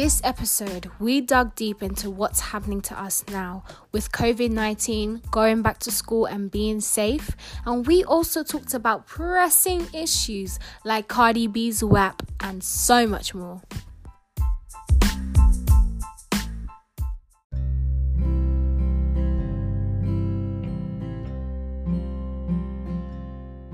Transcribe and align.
this 0.00 0.22
episode, 0.24 0.90
we 0.98 1.20
dug 1.20 1.54
deep 1.54 1.82
into 1.82 2.08
what's 2.08 2.40
happening 2.40 2.80
to 2.80 2.98
us 2.98 3.22
now 3.30 3.62
with 3.92 4.10
COVID 4.10 4.50
19, 4.50 5.20
going 5.30 5.60
back 5.60 5.76
to 5.80 5.90
school 5.90 6.24
and 6.24 6.50
being 6.50 6.80
safe. 6.80 7.36
And 7.66 7.86
we 7.86 8.02
also 8.04 8.42
talked 8.42 8.72
about 8.72 9.06
pressing 9.06 9.88
issues 9.92 10.58
like 10.86 11.06
Cardi 11.06 11.46
B's 11.48 11.84
WAP 11.84 12.22
and 12.40 12.64
so 12.64 13.06
much 13.06 13.34
more. 13.34 13.60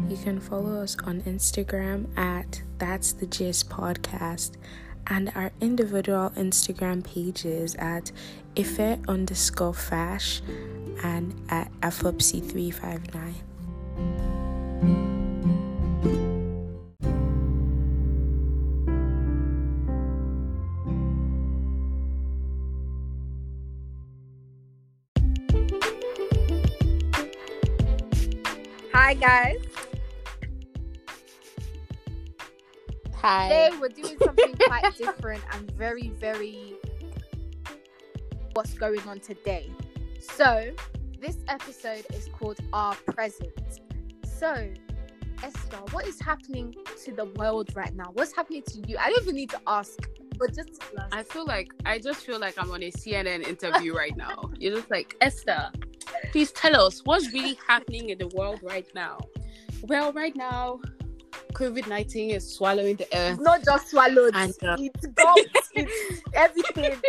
You 0.09 0.17
can 0.25 0.41
follow 0.41 0.83
us 0.83 0.97
on 1.05 1.21
Instagram 1.21 2.09
at 2.19 2.63
That's 2.79 3.13
the 3.13 3.27
Gist 3.27 3.71
Podcast 3.71 4.57
and 5.09 5.31
our 5.35 5.53
individual 5.61 6.31
Instagram 6.37 7.05
pages 7.05 7.75
at 7.77 8.13
Ife 8.59 8.99
underscore 9.09 9.75
Fash 9.75 10.43
and 11.03 11.35
at 11.49 11.71
Afopsy359. 11.81 13.35
Hi 28.93 29.15
guys. 29.15 29.56
Hi. 33.29 33.49
Today 33.49 33.79
we're 33.81 33.89
doing 33.89 34.17
something 34.23 34.55
quite 34.55 34.97
different 34.97 35.43
and 35.51 35.69
very, 35.73 36.11
very 36.11 36.75
what's 38.53 38.73
going 38.75 39.01
on 39.01 39.19
today. 39.19 39.69
So 40.21 40.71
this 41.21 41.39
episode 41.49 42.07
is 42.15 42.29
called 42.29 42.61
Our 42.73 42.95
Present. 42.95 43.81
So 44.25 44.73
Esther, 45.43 45.79
what 45.91 46.07
is 46.07 46.21
happening 46.21 46.73
to 47.05 47.13
the 47.13 47.25
world 47.35 47.75
right 47.75 47.93
now? 47.97 48.13
What's 48.13 48.31
happening 48.33 48.63
to 48.63 48.89
you? 48.89 48.97
I 48.97 49.11
don't 49.11 49.23
even 49.23 49.35
need 49.35 49.51
to 49.51 49.61
ask, 49.67 49.99
but 50.39 50.55
just. 50.55 50.81
I 51.11 51.25
feel 51.25 51.47
like 51.47 51.73
I 51.85 51.99
just 51.99 52.25
feel 52.25 52.39
like 52.39 52.55
I'm 52.57 52.71
on 52.71 52.85
a 52.85 52.93
CNN 52.93 53.45
interview 53.45 53.93
right 53.93 54.17
now. 54.17 54.53
You're 54.57 54.77
just 54.77 54.89
like 54.93 55.17
Esther, 55.21 55.73
please 56.31 56.53
tell 56.53 56.81
us 56.81 57.01
what's 57.05 57.33
really 57.33 57.59
happening 57.67 58.11
in 58.11 58.19
the 58.19 58.29
world 58.29 58.61
right 58.63 58.87
now. 58.95 59.19
Well, 59.83 60.13
right 60.13 60.37
now, 60.37 60.79
COVID 61.57 61.89
nineteen 61.89 62.31
is 62.31 62.55
swallowing 62.55 62.97
the 62.97 63.05
it's 63.05 63.17
earth. 63.17 63.41
not 63.41 63.65
just 63.65 63.89
swallowed. 63.89 64.35
And, 64.37 64.53
uh, 64.63 64.77
it's 64.79 65.07
gulped. 65.07 65.49
it's 65.75 66.23
everything. 66.35 67.01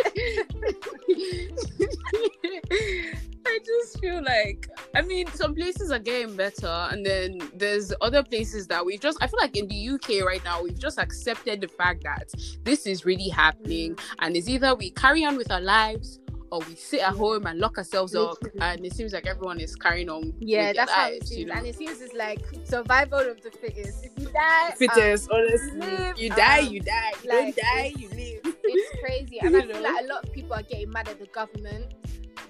I 3.46 3.58
just 3.64 4.00
feel 4.00 4.22
like 4.22 4.68
I 4.94 5.02
mean 5.02 5.26
some 5.28 5.54
places 5.54 5.90
are 5.90 5.98
getting 5.98 6.34
better 6.34 6.66
and 6.90 7.04
then 7.04 7.40
there's 7.54 7.92
other 8.00 8.22
places 8.22 8.66
that 8.68 8.84
we've 8.84 9.00
just 9.00 9.18
I 9.22 9.26
feel 9.26 9.38
like 9.40 9.56
in 9.56 9.68
the 9.68 9.88
UK 9.90 10.24
right 10.24 10.42
now 10.44 10.62
we've 10.62 10.78
just 10.78 10.98
accepted 10.98 11.60
the 11.60 11.68
fact 11.68 12.02
that 12.04 12.32
this 12.64 12.86
is 12.86 13.04
really 13.04 13.28
happening 13.28 13.98
and 14.20 14.36
it's 14.36 14.48
either 14.48 14.74
we 14.74 14.90
carry 14.90 15.24
on 15.24 15.36
with 15.36 15.50
our 15.50 15.60
lives 15.62 16.20
or 16.50 16.60
we 16.68 16.74
sit 16.74 17.00
at 17.00 17.14
home 17.14 17.46
and 17.46 17.58
lock 17.60 17.78
ourselves 17.78 18.14
up 18.14 18.38
and 18.60 18.84
it 18.84 18.92
seems 18.94 19.12
like 19.12 19.26
everyone 19.26 19.60
is 19.60 19.76
carrying 19.76 20.08
on 20.08 20.32
Yeah, 20.38 20.72
that's 20.72 20.90
how 20.90 21.08
it 21.08 21.26
seems. 21.26 21.38
you 21.40 21.46
know? 21.46 21.54
And 21.54 21.66
it 21.66 21.76
seems 21.76 22.00
it's 22.00 22.14
like 22.14 22.40
survival 22.64 23.20
of 23.20 23.40
the 23.42 23.50
fittest. 23.50 24.04
If 24.04 24.12
you 24.18 24.26
die, 24.32 24.66
um, 24.70 24.72
Fittest, 24.76 25.28
honestly. 25.30 25.78
live, 25.78 26.18
you 26.18 26.30
die, 26.30 26.60
um, 26.60 26.72
you 26.72 26.80
die. 26.80 27.12
You 27.22 27.28
like, 27.30 27.54
don't 27.56 27.56
die, 27.56 27.92
you 27.96 28.08
live. 28.10 28.54
it's 28.64 28.90
crazy 29.04 29.38
and 29.42 29.56
i 29.56 29.62
feel 29.66 29.80
like 29.82 30.04
a 30.04 30.06
lot 30.06 30.24
of 30.24 30.32
people 30.32 30.54
are 30.54 30.62
getting 30.62 30.90
mad 30.90 31.08
at 31.08 31.18
the 31.18 31.26
government 31.26 31.94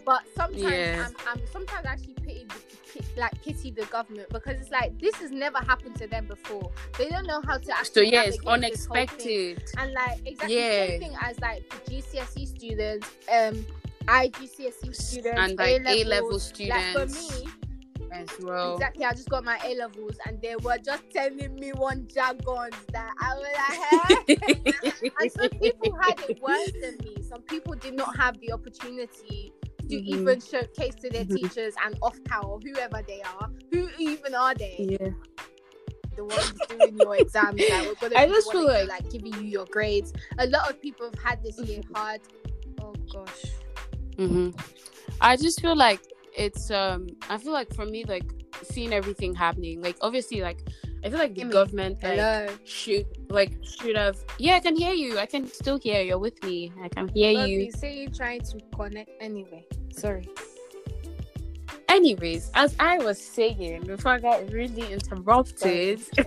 but 0.05 0.23
sometimes 0.35 0.63
Yeah. 0.65 1.07
I'm, 1.27 1.39
I'm 1.39 1.47
sometimes 1.53 1.87
I 1.87 1.91
actually 1.91 2.15
pity 2.15 2.47
the, 2.95 3.03
like 3.21 3.41
pity 3.43 3.71
the 3.71 3.85
government 3.87 4.29
because 4.31 4.59
it's 4.61 4.71
like 4.71 4.99
this 5.01 5.15
has 5.17 5.31
never 5.31 5.59
happened 5.59 5.97
to 5.97 6.07
them 6.07 6.27
before 6.27 6.71
they 6.97 7.09
don't 7.09 7.27
know 7.27 7.41
how 7.47 7.59
to 7.59 7.65
So 7.67 7.73
actually 7.73 8.13
yeah, 8.13 8.23
it's 8.23 8.43
navigate 8.45 8.73
this 8.73 8.87
whole 8.87 8.97
thing. 8.97 9.05
unexpected. 9.05 9.63
and 9.77 9.93
like 9.93 10.21
exactly 10.27 10.57
Yeah. 10.57 10.69
the 10.71 10.87
same 10.93 11.01
thing 11.01 11.17
as 11.23 11.41
like 11.41 11.69
the 11.87 11.91
GCSE 11.97 12.49
students 12.49 13.09
um 13.33 13.67
IGCSE 14.09 14.95
students 14.95 15.39
And 15.41 15.59
like 15.59 15.83
A 15.87 16.05
level 16.05 16.39
students 16.39 16.95
like 16.97 17.09
for 17.11 17.15
me 17.15 17.51
as 18.11 18.29
well. 18.41 18.75
Exactly. 18.75 19.05
I 19.05 19.13
just 19.13 19.29
got 19.29 19.45
my 19.45 19.59
A 19.65 19.75
levels, 19.75 20.17
and 20.27 20.41
they 20.41 20.57
were 20.57 20.79
just 20.79 21.03
telling 21.13 21.55
me 21.57 21.73
one 21.75 22.09
jargons 22.13 22.75
that 22.93 23.11
I 23.21 23.35
was 23.35 23.45
like, 23.45 25.03
"Huh?" 25.05 25.13
and 25.21 25.33
some 25.33 25.51
people 25.61 25.95
had 26.01 26.19
it 26.29 26.41
worse 26.41 26.71
than 26.81 26.97
me. 27.05 27.23
Some 27.23 27.43
people 27.43 27.75
did 27.75 27.95
not 27.95 28.17
have 28.17 28.41
the 28.41 28.53
opportunity 28.53 29.53
to 29.91 29.95
Mhm. 29.97 30.07
even 30.07 30.41
showcase 30.41 30.95
to 31.03 31.11
their 31.11 31.27
teachers 31.27 31.75
and 31.85 31.99
off 32.01 32.19
or 32.45 32.59
whoever 32.61 33.03
they 33.07 33.21
are. 33.23 33.51
Who 33.73 33.89
even 33.99 34.35
are 34.35 34.55
they? 34.55 34.97
yeah. 35.01 35.11
The 36.17 36.25
ones 36.25 36.53
doing 36.69 36.97
your 36.99 37.17
exams. 37.17 37.61
Like, 38.03 38.17
I 38.17 38.27
just 38.27 38.51
feel 38.51 38.67
like- 38.67 38.89
like 38.89 39.11
giving 39.11 39.35
you 39.35 39.43
your 39.43 39.67
grades. 39.67 40.13
A 40.39 40.47
lot 40.47 40.69
of 40.71 40.81
people 40.81 41.07
have 41.11 41.23
had 41.23 41.43
this 41.45 41.59
year 41.61 41.83
hard. 41.95 42.21
Oh 42.81 42.95
gosh. 43.13 43.45
Hmm 44.19 44.51
I 45.21 45.37
just 45.37 45.61
feel 45.61 45.77
like 45.77 46.01
it's 46.37 46.71
um 46.71 47.07
I 47.31 47.39
feel 47.39 47.53
like 47.53 47.73
for 47.75 47.87
me 47.87 48.05
like 48.05 48.25
seeing 48.63 48.93
everything 48.93 49.35
happening 49.35 49.81
like 49.81 49.97
obviously 50.01 50.41
like 50.41 50.59
I 51.05 51.11
feel 51.11 51.19
like 51.19 51.35
the 51.35 51.45
government 51.45 52.03
like 52.03 52.19
Hello. 52.19 52.49
should 52.65 53.07
like 53.31 53.53
should 53.63 53.97
have 53.97 54.17
yeah 54.39 54.55
I 54.55 54.61
can 54.61 54.75
hear 54.77 54.93
you. 54.93 55.19
I 55.19 55.27
can 55.27 55.47
still 55.47 55.79
hear 55.79 56.03
you're 56.03 56.19
with 56.19 56.43
me. 56.43 56.73
I 56.83 56.89
can 56.89 57.09
hear 57.09 57.33
Love 57.33 57.49
you. 57.49 57.61
you. 57.61 57.73
Say 57.73 57.99
you're 58.01 58.11
trying 58.11 58.41
to 58.41 58.61
connect 58.75 59.11
anyway. 59.21 59.65
Sorry. 59.93 60.29
anyways 61.89 62.51
as 62.55 62.75
I 62.79 62.99
was 62.99 63.19
saying 63.21 63.87
before 63.87 64.13
I 64.13 64.19
got 64.21 64.51
really 64.53 64.93
interrupted 64.93 66.03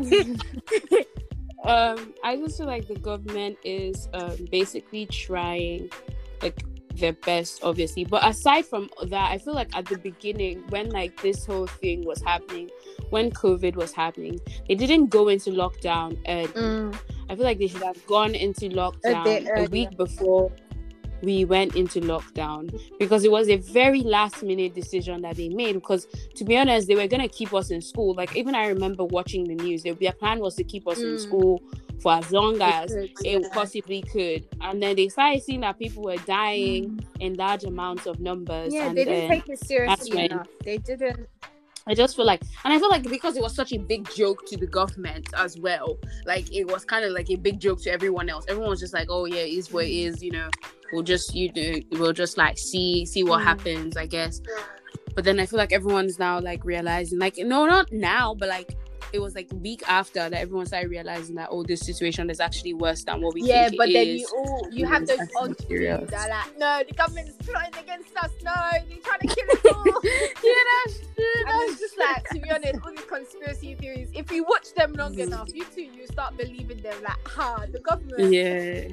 um 1.63 2.13
I 2.23 2.35
just 2.37 2.57
feel 2.57 2.65
like 2.67 2.87
the 2.87 2.95
government 2.95 3.57
is 3.63 4.09
um 4.13 4.37
basically 4.51 5.05
trying 5.05 5.89
like 6.41 6.57
their 6.97 7.13
best 7.13 7.59
obviously. 7.63 8.05
But 8.05 8.25
aside 8.27 8.65
from 8.65 8.89
that 9.07 9.31
I 9.31 9.37
feel 9.37 9.53
like 9.53 9.75
at 9.75 9.85
the 9.85 9.97
beginning 9.97 10.63
when 10.69 10.89
like 10.89 11.21
this 11.21 11.45
whole 11.45 11.67
thing 11.67 12.05
was 12.05 12.21
happening 12.21 12.69
when 13.09 13.31
COVID 13.31 13.75
was 13.75 13.91
happening 13.91 14.39
they 14.67 14.75
didn't 14.75 15.07
go 15.07 15.27
into 15.27 15.51
lockdown 15.51 16.17
and 16.25 16.47
Mm. 16.61 16.95
I 17.29 17.35
feel 17.35 17.45
like 17.45 17.59
they 17.59 17.67
should 17.67 17.83
have 17.83 18.05
gone 18.07 18.35
into 18.35 18.69
lockdown 18.69 19.23
bit 19.23 19.47
a, 19.55 19.69
week 19.69 19.95
before 19.95 20.51
we 21.21 21.45
went 21.45 21.75
into 21.75 21.99
lockdown 22.01 22.69
because 22.99 23.23
it 23.23 23.31
was 23.31 23.49
a 23.49 23.57
very 23.57 24.01
last 24.01 24.43
minute 24.43 24.73
decision 24.75 25.21
that 25.21 25.35
they 25.35 25.49
made 25.49 25.73
because 25.73 26.07
to 26.35 26.43
be 26.43 26.57
honest 26.57 26.87
they 26.87 26.95
were 26.95 27.07
going 27.07 27.21
to 27.21 27.27
keep 27.27 27.53
us 27.53 27.71
in 27.71 27.81
school 27.81 28.13
like 28.15 28.35
even 28.35 28.55
i 28.55 28.67
remember 28.67 29.03
watching 29.05 29.43
the 29.45 29.55
news 29.55 29.83
their, 29.83 29.95
plan 30.13 30.39
was 30.39 30.55
to 30.55 30.63
keep 30.63 30.87
us 30.87 30.99
in 30.99 31.15
Mm. 31.15 31.19
school 31.19 31.61
for 32.01 32.13
as 32.13 32.31
long 32.31 32.59
as 32.61 32.91
could, 32.91 33.09
it 33.23 33.41
yeah. 33.41 33.47
possibly 33.53 34.01
could 34.01 34.45
and 34.61 34.81
then 34.81 34.95
they 34.95 35.07
started 35.09 35.41
seeing 35.43 35.61
that 35.61 35.77
people 35.77 36.03
were 36.03 36.17
dying 36.25 36.89
Mm. 36.91 37.05
in 37.19 37.33
large 37.35 37.63
amounts 37.63 38.05
of 38.07 38.19
numbers 38.19 38.73
Yeah, 38.73 38.87
and 38.87 38.97
they 38.97 39.05
didn't 39.05 39.29
take 39.29 39.47
it 39.49 39.59
seriously 39.65 40.25
enough. 40.25 40.47
They 40.63 40.77
didn't. 40.77 41.27
I 41.91 41.93
just 41.93 42.15
feel 42.15 42.25
like, 42.25 42.41
and 42.63 42.71
I 42.73 42.79
feel 42.79 42.89
like 42.89 43.03
because 43.03 43.35
it 43.35 43.43
was 43.43 43.53
such 43.53 43.73
a 43.73 43.77
big 43.77 44.09
joke 44.15 44.45
to 44.47 44.55
the 44.55 44.65
government 44.65 45.27
as 45.37 45.57
well, 45.59 45.97
like 46.25 46.49
it 46.55 46.63
was 46.71 46.85
kind 46.85 47.03
of 47.03 47.11
like 47.11 47.29
a 47.29 47.35
big 47.35 47.59
joke 47.59 47.81
to 47.81 47.91
everyone 47.91 48.29
else. 48.29 48.45
Everyone 48.47 48.69
was 48.69 48.79
just 48.79 48.93
like, 48.93 49.07
"Oh 49.09 49.25
yeah, 49.25 49.41
is 49.41 49.73
what 49.73 49.83
it 49.85 49.91
is," 49.91 50.23
you 50.23 50.31
know. 50.31 50.49
We'll 50.93 51.03
just 51.03 51.35
you 51.35 51.51
know, 51.53 51.79
we'll 51.99 52.13
just 52.13 52.37
like 52.37 52.57
see 52.57 53.05
see 53.05 53.23
what 53.25 53.41
Mm. 53.41 53.43
happens, 53.43 53.97
I 53.97 54.05
guess. 54.05 54.41
But 55.15 55.25
then 55.25 55.37
I 55.41 55.45
feel 55.45 55.57
like 55.59 55.73
everyone's 55.73 56.17
now 56.17 56.39
like 56.39 56.63
realizing, 56.63 57.19
like 57.19 57.35
no, 57.37 57.65
not 57.65 57.91
now, 57.91 58.35
but 58.35 58.47
like 58.47 58.77
it 59.13 59.19
was 59.19 59.35
like 59.35 59.47
week 59.61 59.83
after 59.87 60.29
that 60.29 60.33
everyone 60.33 60.65
started 60.65 60.89
realizing 60.89 61.35
that 61.35 61.49
oh, 61.51 61.63
this 61.63 61.81
situation 61.81 62.29
is 62.29 62.39
actually 62.39 62.73
worse 62.73 63.03
than 63.03 63.21
what 63.21 63.33
we 63.33 63.41
Yeah, 63.43 63.69
think 63.69 63.77
but 63.77 63.89
it 63.89 63.93
then 63.93 64.07
is. 64.07 64.21
you 64.21 64.27
all 64.35 64.67
you 64.71 64.85
have 64.85 65.03
is 65.03 65.09
those 65.09 65.27
odd 65.37 65.59
serious. 65.67 66.09
that 66.11 66.29
are 66.29 66.29
like, 66.29 66.57
no, 66.57 66.81
the 66.87 66.93
government 66.93 67.29
is 67.29 67.35
plotting 67.37 67.77
against 67.79 68.15
us. 68.17 68.31
No, 68.43 68.51
they're 68.87 68.97
trying 69.03 69.19
to 69.19 69.27
kill 69.27 69.51
us 69.51 69.75
all. 69.75 69.85
yeah, 70.43 70.53
that's 70.85 70.99
true. 70.99 71.43
and 71.47 71.69
it's 71.71 71.79
just 71.79 71.97
like, 71.97 72.27
to 72.29 72.39
be 72.39 72.49
honest, 72.51 72.75
all 72.83 72.91
these 72.91 73.01
conspiracy 73.05 73.75
theories. 73.75 74.09
If 74.13 74.31
you 74.31 74.43
watch 74.43 74.73
them 74.75 74.93
long 74.93 75.15
Mhm. 75.15 75.27
enough, 75.27 75.49
you 75.53 75.65
too, 75.75 75.81
you 75.83 76.07
start 76.07 76.37
believing 76.37 76.81
them. 76.81 76.95
Like, 77.03 77.27
ha, 77.27 77.65
the 77.71 77.79
government. 77.79 78.31
Yeah. 78.33 78.87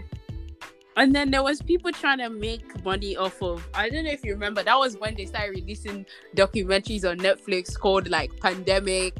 And 0.96 1.14
then 1.14 1.30
there 1.30 1.44
was 1.44 1.62
people 1.62 1.92
trying 1.92 2.18
to 2.18 2.28
make 2.28 2.84
money 2.84 3.16
off 3.16 3.40
of 3.40 3.64
I 3.72 3.88
don't 3.88 4.04
know 4.04 4.10
if 4.10 4.24
you 4.24 4.32
remember 4.32 4.64
that 4.64 4.76
was 4.76 4.96
when 4.98 5.14
they 5.14 5.26
started 5.26 5.50
releasing 5.50 6.04
documentaries 6.34 7.08
on 7.08 7.18
Netflix 7.18 7.78
called 7.78 8.08
like 8.10 8.32
Pandemic 8.40 9.14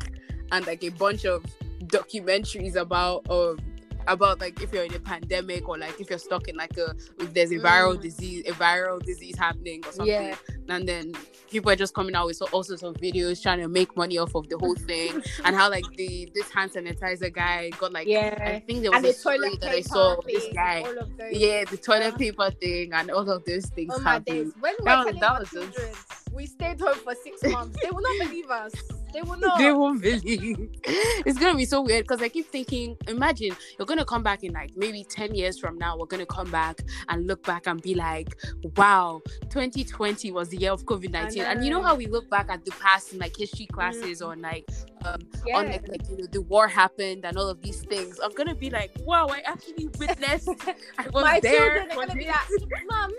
and 0.53 0.67
like 0.67 0.83
a 0.85 0.91
bunch 0.91 1.25
of 1.25 1.45
documentaries 1.85 2.77
about 2.77 3.29
um 3.31 3.59
about 4.06 4.41
like 4.41 4.62
if 4.62 4.73
you're 4.73 4.85
in 4.85 4.95
a 4.95 4.99
pandemic 4.99 5.69
or 5.69 5.77
like 5.77 6.00
if 6.00 6.09
you're 6.09 6.19
stuck 6.19 6.49
in 6.49 6.56
like 6.56 6.75
a 6.79 6.95
if 7.21 7.35
there's 7.35 7.50
a 7.53 7.56
viral 7.56 7.95
Mm. 7.97 8.00
disease 8.03 8.43
a 8.49 8.53
viral 8.53 9.03
disease 9.05 9.37
happening 9.37 9.83
or 9.87 9.93
something 9.93 10.06
Yeah. 10.15 10.35
and 10.71 10.89
then 10.89 11.12
people 11.50 11.71
are 11.71 11.77
just 11.77 11.93
coming 11.95 12.15
out 12.15 12.27
with 12.27 12.41
all 12.53 12.62
sorts 12.62 12.83
of 12.83 12.95
videos 12.97 13.43
trying 13.43 13.61
to 13.61 13.69
make 13.69 13.95
money 13.99 14.17
off 14.17 14.35
of 14.35 14.49
the 14.49 14.56
whole 14.56 14.75
thing 14.77 15.23
and 15.45 15.55
how 15.55 15.69
like 15.71 15.85
the 15.97 16.31
this 16.35 16.49
hand 16.51 16.71
sanitizer 16.71 17.31
guy 17.33 17.69
got 17.79 17.93
like 17.93 18.06
yeah. 18.09 18.35
I 18.41 18.61
think 18.61 18.81
there 18.81 18.93
was 18.93 18.97
And 18.99 19.05
a 19.05 19.09
the 19.09 19.15
story 19.15 19.39
toilet 19.41 19.61
that 19.61 19.71
I 19.73 19.81
saw 19.83 20.21
thing, 20.23 20.35
this 20.35 20.49
guy 20.55 20.81
all 20.87 20.99
of 20.99 21.17
those. 21.19 21.33
yeah 21.35 21.65
the 21.65 21.77
toilet 21.77 22.12
Yeah. 22.12 22.31
paper 22.31 22.51
thing 22.53 22.93
and 22.94 23.11
all 23.11 23.29
of 23.31 23.44
those 23.44 23.67
things 23.67 23.93
Oh 23.94 24.01
my 24.01 24.12
happening 24.12 24.44
days. 24.44 24.53
When 24.59 24.75
we 24.79 24.85
That 24.87 24.99
were 25.01 25.12
was- 25.12 25.15
telling 25.17 25.21
that 25.21 25.31
our 25.33 25.41
was 25.41 25.51
just- 25.51 25.77
children 25.77 25.94
we 26.33 26.47
stayed 26.47 26.81
home 26.81 26.94
for 27.05 27.15
six 27.25 27.43
months, 27.53 27.77
they 27.83 27.91
will 27.91 28.03
not 28.03 28.17
believe 28.29 28.51
us. 28.51 28.73
They 29.12 29.22
will 29.22 29.37
not. 29.38 29.58
they 29.58 29.72
won't 29.72 30.02
believe. 30.02 30.69
It's 31.26 31.38
gonna 31.38 31.56
be 31.56 31.64
so 31.64 31.82
weird 31.82 32.05
because 32.05 32.22
I 32.22 32.28
keep 32.28 32.46
thinking, 32.46 32.96
imagine 33.06 33.55
you're 33.78 33.87
gonna 33.87 34.05
come 34.05 34.22
back 34.22 34.44
in 34.44 34.52
like 34.52 34.76
maybe 34.76 35.05
10 35.05 35.34
years 35.34 35.58
from 35.58 35.76
now, 35.76 35.96
we're 35.99 36.06
gonna 36.06 36.26
come 36.26 36.50
back 36.50 36.82
and 37.08 37.26
look 37.26 37.43
back 37.43 37.66
and 37.66 37.82
be 37.82 37.94
like, 37.94 38.37
wow, 38.76 39.20
2020 39.50 40.31
was 40.32 40.49
the 40.49 40.56
year 40.58 40.72
of 40.72 40.84
COVID 40.84 41.10
19. 41.10 41.43
And 41.43 41.64
you 41.64 41.70
know 41.70 41.82
how 41.82 41.94
we 41.94 42.06
look 42.06 42.31
back 42.31 42.49
at 42.50 42.64
the 42.64 42.70
past 42.72 43.12
in 43.12 43.19
like 43.19 43.37
history 43.37 43.66
classes 43.66 44.22
or 44.22 44.37
like 44.37 44.69
um 45.05 45.20
yeah. 45.46 45.58
on 45.58 45.66
like, 45.66 45.87
like 45.88 46.08
you 46.08 46.16
know 46.16 46.26
the 46.32 46.43
war 46.43 46.66
happened 46.66 47.25
and 47.25 47.37
all 47.37 47.49
of 47.49 47.60
these 47.62 47.82
things. 47.82 48.19
I'm 48.22 48.32
gonna 48.34 48.55
be 48.55 48.70
like, 48.70 48.93
wow, 49.00 49.26
I 49.28 49.40
actually 49.44 49.88
witnessed 49.99 50.49
I 50.99 51.08
was 51.12 51.25
my 51.25 51.40
there. 51.40 51.56
children 51.56 51.90
are 51.90 52.06
gonna 52.06 52.14
be 52.14 52.26
like, 52.26 52.87
Mom, 52.90 53.12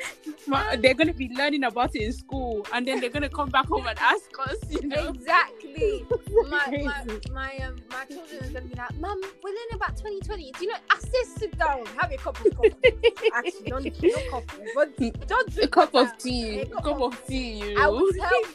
Ma- 0.47 0.75
they're 0.77 0.93
gonna 0.93 1.13
be 1.13 1.29
learning 1.35 1.63
about 1.63 1.95
it 1.95 2.01
in 2.01 2.13
school 2.13 2.65
and 2.73 2.87
then 2.87 2.99
they're 2.99 3.09
gonna 3.09 3.29
come 3.29 3.49
back 3.49 3.67
home 3.67 3.87
and 3.87 3.97
ask 3.99 4.29
us, 4.47 4.57
you 4.69 4.87
know. 4.87 5.09
exactly. 5.09 5.78
My 6.49 6.77
my 6.83 7.05
my 7.31 7.57
um 7.65 7.75
my 7.89 8.05
children 8.05 8.43
are 8.43 8.49
gonna 8.49 8.65
be 8.65 8.75
like, 8.75 8.99
Mom, 8.99 9.21
we're 9.43 9.49
learning 9.49 9.75
about 9.75 9.97
2020. 9.97 10.51
Do 10.51 10.65
you 10.65 10.71
know? 10.71 10.77
I 10.89 10.99
say 10.99 11.23
sit 11.37 11.57
down, 11.57 11.85
have 11.97 12.11
a 12.11 12.17
cup 12.17 12.39
of 12.43 12.55
coffee. 12.55 12.73
Actually, 13.33 13.69
don't 13.69 14.03
no 14.03 14.17
coffee, 14.29 14.63
but 14.75 14.97
don't 15.27 15.57
a 15.57 15.67
cup 15.67 15.95
of 15.95 16.17
tea, 16.17 16.59
A 16.59 16.61
a 16.63 16.65
cup 16.67 16.83
cup 16.83 17.01
of 17.01 17.13
of 17.13 17.27
tea, 17.27 17.59
you 17.59 17.73
know? 17.75 17.81
I 17.81 17.87
will 17.87 18.11
tell 18.11 18.41
you. 18.41 18.47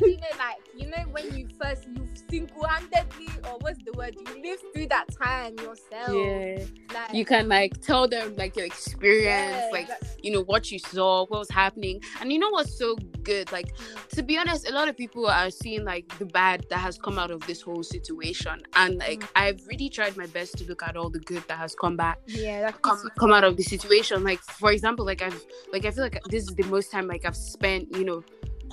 You 0.00 0.16
know, 0.16 0.26
like 0.38 0.65
you 0.76 0.86
know 0.90 1.02
when 1.10 1.36
you 1.36 1.48
first 1.60 1.86
you 1.94 2.06
single-handedly 2.28 3.28
or 3.44 3.58
what's 3.60 3.78
the 3.84 3.92
word 3.92 4.14
you 4.14 4.42
live 4.42 4.58
through 4.72 4.86
that 4.88 5.06
time 5.22 5.54
yourself. 5.58 6.12
Yeah, 6.12 6.64
Like 6.92 7.14
you 7.14 7.24
can 7.24 7.48
like 7.48 7.80
tell 7.80 8.08
them 8.08 8.34
like 8.36 8.56
your 8.56 8.66
experience, 8.66 9.56
yeah, 9.56 9.70
like 9.72 9.88
you 10.22 10.32
know 10.32 10.42
what 10.42 10.70
you 10.70 10.78
saw, 10.78 11.26
what 11.26 11.38
was 11.40 11.50
happening, 11.50 12.00
and 12.20 12.32
you 12.32 12.38
know 12.38 12.50
what's 12.50 12.76
so 12.78 12.96
good. 13.22 13.50
Like 13.52 13.68
to 14.10 14.22
be 14.22 14.36
honest, 14.38 14.68
a 14.68 14.72
lot 14.72 14.88
of 14.88 14.96
people 14.96 15.26
are 15.26 15.50
seeing 15.50 15.84
like 15.84 16.06
the 16.18 16.26
bad 16.26 16.66
that 16.70 16.78
has 16.78 16.98
come 16.98 17.18
out 17.18 17.30
of 17.30 17.46
this 17.46 17.60
whole 17.62 17.82
situation, 17.82 18.62
and 18.74 18.98
like 18.98 19.16
Mm. 19.16 19.28
I've 19.36 19.66
really 19.66 19.88
tried 19.88 20.16
my 20.16 20.26
best 20.26 20.58
to 20.58 20.64
look 20.64 20.82
at 20.82 20.96
all 20.96 21.08
the 21.10 21.20
good 21.20 21.42
that 21.48 21.58
has 21.58 21.74
come 21.74 21.96
back. 21.96 22.18
yeah, 22.26 22.60
that 22.62 22.82
Come, 22.82 22.96
keeps 23.00 23.14
come 23.18 23.32
out 23.32 23.44
of 23.44 23.56
the 23.56 23.62
situation 23.62 24.22
like 24.24 24.40
for 24.40 24.70
example 24.72 25.04
like 25.06 25.22
i've 25.22 25.40
like 25.72 25.84
i 25.86 25.90
feel 25.90 26.04
like 26.04 26.22
this 26.24 26.44
is 26.44 26.54
the 26.54 26.64
most 26.64 26.90
time 26.90 27.06
like 27.06 27.24
i've 27.24 27.36
spent 27.36 27.94
you 27.96 28.04
know 28.04 28.22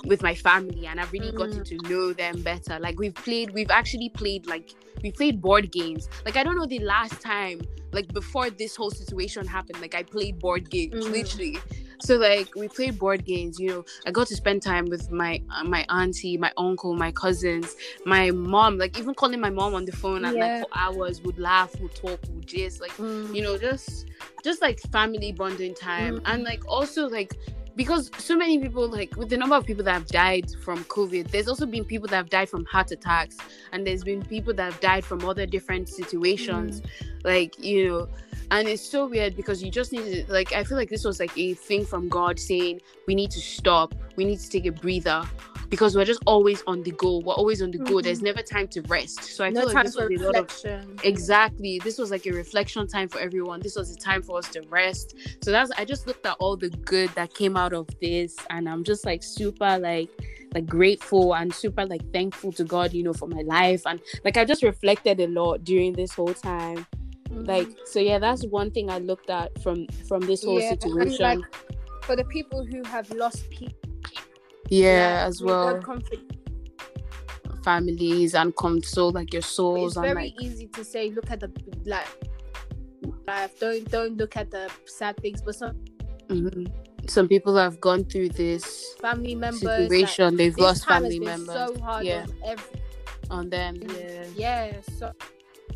with 0.04 0.22
my 0.22 0.34
family 0.34 0.86
and 0.86 1.00
i've 1.00 1.12
really 1.12 1.32
gotten 1.32 1.60
Mm. 1.60 1.64
to 1.64 1.88
know 1.88 2.12
them 2.12 2.42
better 2.42 2.78
like 2.78 2.98
we've 2.98 3.14
played 3.14 3.50
we've 3.50 3.70
actually 3.70 4.08
played 4.10 4.46
like 4.46 4.74
we 5.02 5.10
played 5.10 5.40
board 5.40 5.70
games 5.72 6.08
like 6.24 6.36
i 6.36 6.42
don't 6.42 6.56
know 6.56 6.66
the 6.66 6.78
last 6.80 7.20
time 7.20 7.60
like 7.92 8.08
before 8.12 8.50
this 8.50 8.74
whole 8.76 8.90
situation 8.90 9.46
happened 9.46 9.80
like 9.80 9.94
i 9.94 10.02
played 10.02 10.38
board 10.38 10.68
games 10.70 11.04
Mm. 11.06 11.10
literally 11.12 11.58
so 12.02 12.16
like 12.16 12.54
we 12.54 12.68
played 12.68 12.98
board 12.98 13.24
games 13.24 13.58
you 13.58 13.68
know 13.70 13.84
i 14.06 14.10
got 14.10 14.26
to 14.26 14.36
spend 14.36 14.62
time 14.62 14.86
with 14.86 15.10
my 15.10 15.40
uh, 15.50 15.64
my 15.64 15.86
auntie 15.88 16.36
my 16.36 16.52
uncle 16.56 16.94
my 16.94 17.10
cousins 17.12 17.74
my 18.04 18.30
mom 18.30 18.76
like 18.78 18.98
even 18.98 19.14
calling 19.14 19.40
my 19.40 19.50
mom 19.50 19.74
on 19.74 19.84
the 19.84 19.92
phone 19.92 20.24
at 20.24 20.34
Yeah. 20.34 20.40
like 20.40 20.60
for 20.60 20.68
hours 20.78 21.22
would 21.22 21.38
laugh 21.38 21.70
would 21.80 21.94
talk 21.94 22.20
would 22.30 22.46
just 22.46 22.80
like 22.80 22.92
Mm. 22.96 23.34
you 23.34 23.42
know 23.42 23.56
just 23.56 24.06
just 24.42 24.60
like 24.60 24.80
family 24.92 25.32
bonding 25.32 25.74
time 25.74 26.16
Mm. 26.16 26.22
and 26.26 26.42
like 26.44 26.62
also 26.68 27.08
like 27.08 27.32
because 27.76 28.10
so 28.18 28.36
many 28.36 28.58
people 28.58 28.88
like 28.88 29.14
with 29.16 29.28
the 29.28 29.36
number 29.36 29.56
of 29.56 29.64
people 29.66 29.84
that 29.84 29.92
have 29.92 30.06
died 30.06 30.50
from 30.62 30.84
covid 30.84 31.30
there's 31.30 31.48
also 31.48 31.66
been 31.66 31.84
people 31.84 32.08
that 32.08 32.16
have 32.16 32.30
died 32.30 32.48
from 32.48 32.64
heart 32.66 32.90
attacks 32.90 33.36
and 33.72 33.86
there's 33.86 34.04
been 34.04 34.24
people 34.24 34.54
that 34.54 34.72
have 34.72 34.80
died 34.80 35.04
from 35.04 35.24
other 35.24 35.46
different 35.46 35.88
situations 35.88 36.80
mm. 36.80 37.24
like 37.24 37.58
you 37.58 37.88
know 37.88 38.08
and 38.50 38.68
it's 38.68 38.82
so 38.82 39.06
weird 39.06 39.34
because 39.34 39.62
you 39.62 39.70
just 39.70 39.92
need 39.92 40.26
to 40.26 40.32
like 40.32 40.52
i 40.52 40.62
feel 40.62 40.76
like 40.76 40.90
this 40.90 41.04
was 41.04 41.18
like 41.18 41.36
a 41.36 41.54
thing 41.54 41.84
from 41.84 42.08
god 42.08 42.38
saying 42.38 42.80
we 43.06 43.14
need 43.14 43.30
to 43.30 43.40
stop. 43.40 43.94
We 44.16 44.24
need 44.24 44.40
to 44.40 44.50
take 44.50 44.66
a 44.66 44.72
breather 44.72 45.26
because 45.74 45.96
we're 45.96 46.04
just 46.04 46.22
always 46.24 46.62
on 46.68 46.84
the 46.84 46.92
go. 46.92 47.18
We're 47.18 47.34
always 47.34 47.60
on 47.60 47.72
the 47.72 47.78
go. 47.78 48.00
There's 48.00 48.22
never 48.22 48.42
time 48.42 48.68
to 48.68 48.80
rest. 48.82 49.24
So 49.24 49.42
i 49.44 49.50
no 49.50 49.62
feel 49.62 49.74
like 49.74 49.84
this 49.86 49.96
was 49.96 50.08
a 50.20 50.24
lot 50.24 50.36
of 50.36 50.44
reflection. 50.44 50.96
exactly. 51.02 51.80
This 51.82 51.98
was 51.98 52.12
like 52.12 52.26
a 52.26 52.30
reflection 52.32 52.86
time 52.86 53.08
for 53.08 53.18
everyone. 53.18 53.58
This 53.60 53.74
was 53.74 53.90
a 53.90 53.96
time 53.96 54.22
for 54.22 54.38
us 54.38 54.46
to 54.50 54.60
rest. 54.70 55.16
So 55.42 55.50
that's 55.50 55.72
i 55.76 55.84
just 55.84 56.06
looked 56.06 56.24
at 56.26 56.36
all 56.38 56.56
the 56.56 56.70
good 56.70 57.10
that 57.16 57.34
came 57.34 57.56
out 57.56 57.72
of 57.72 57.88
this 58.00 58.36
and 58.50 58.68
i'm 58.68 58.84
just 58.84 59.04
like 59.04 59.22
super 59.24 59.78
like 59.80 60.08
like 60.54 60.66
grateful 60.66 61.34
and 61.34 61.52
super 61.52 61.84
like 61.86 62.04
thankful 62.12 62.52
to 62.52 62.62
god 62.62 62.92
you 62.92 63.02
know 63.02 63.12
for 63.12 63.26
my 63.26 63.42
life. 63.42 63.82
And 63.86 64.00
like 64.24 64.36
i 64.36 64.44
just 64.44 64.62
reflected 64.62 65.18
a 65.18 65.26
lot 65.26 65.64
during 65.64 65.92
this 65.94 66.12
whole 66.12 66.34
time. 66.34 66.86
Mhm. 67.30 67.48
like 67.48 67.68
so 67.92 67.98
yeah 68.00 68.18
that's 68.20 68.44
one 68.46 68.70
thing 68.70 68.90
i 68.90 68.98
looked 68.98 69.30
at 69.30 69.48
from 69.62 69.88
from 70.08 70.20
this 70.30 70.44
whole 70.44 70.60
Yeah, 70.60 70.70
situation 70.74 71.24
like, 71.40 71.44
for 72.04 72.14
the 72.20 72.24
people 72.36 72.64
who 72.70 72.80
have 72.84 73.10
lost 73.10 73.48
people 73.50 73.83
yeah 74.74 75.24
as 75.26 75.42
well. 75.42 75.80
families 77.62 78.34
and 78.34 78.54
console 78.56 79.10
like 79.12 79.32
your 79.32 79.42
souls 79.42 79.92
it's 79.92 79.96
and 79.96 80.06
very 80.06 80.24
like 80.24 80.42
easy 80.42 80.66
to 80.66 80.84
say 80.84 81.10
look 81.10 81.30
at 81.30 81.40
the 81.40 81.50
like 81.86 82.06
life 83.26 83.58
don't 83.58 83.90
don't 83.90 84.16
look 84.16 84.36
at 84.36 84.50
the 84.50 84.70
sad 84.86 85.16
things 85.18 85.40
but 85.40 85.54
some 85.54 85.74
mhm. 86.28 86.70
some 87.08 87.26
people 87.26 87.56
have 87.56 87.80
gone 87.80 88.04
through 88.04 88.28
this 88.28 88.94
family 89.00 89.34
members 89.34 89.62
like, 89.62 89.82
situation. 89.82 90.36
They've 90.36 90.56
lost 90.58 90.86
family 90.86 91.18
members 91.18 91.54
so 91.54 91.76
hard 91.80 92.04
yeah. 92.04 92.22
on 92.22 92.34
every 92.44 92.80
on 93.30 93.50
them. 93.50 93.76
Yeah. 93.76 94.24
yeah 94.36 94.72
so 94.98 95.12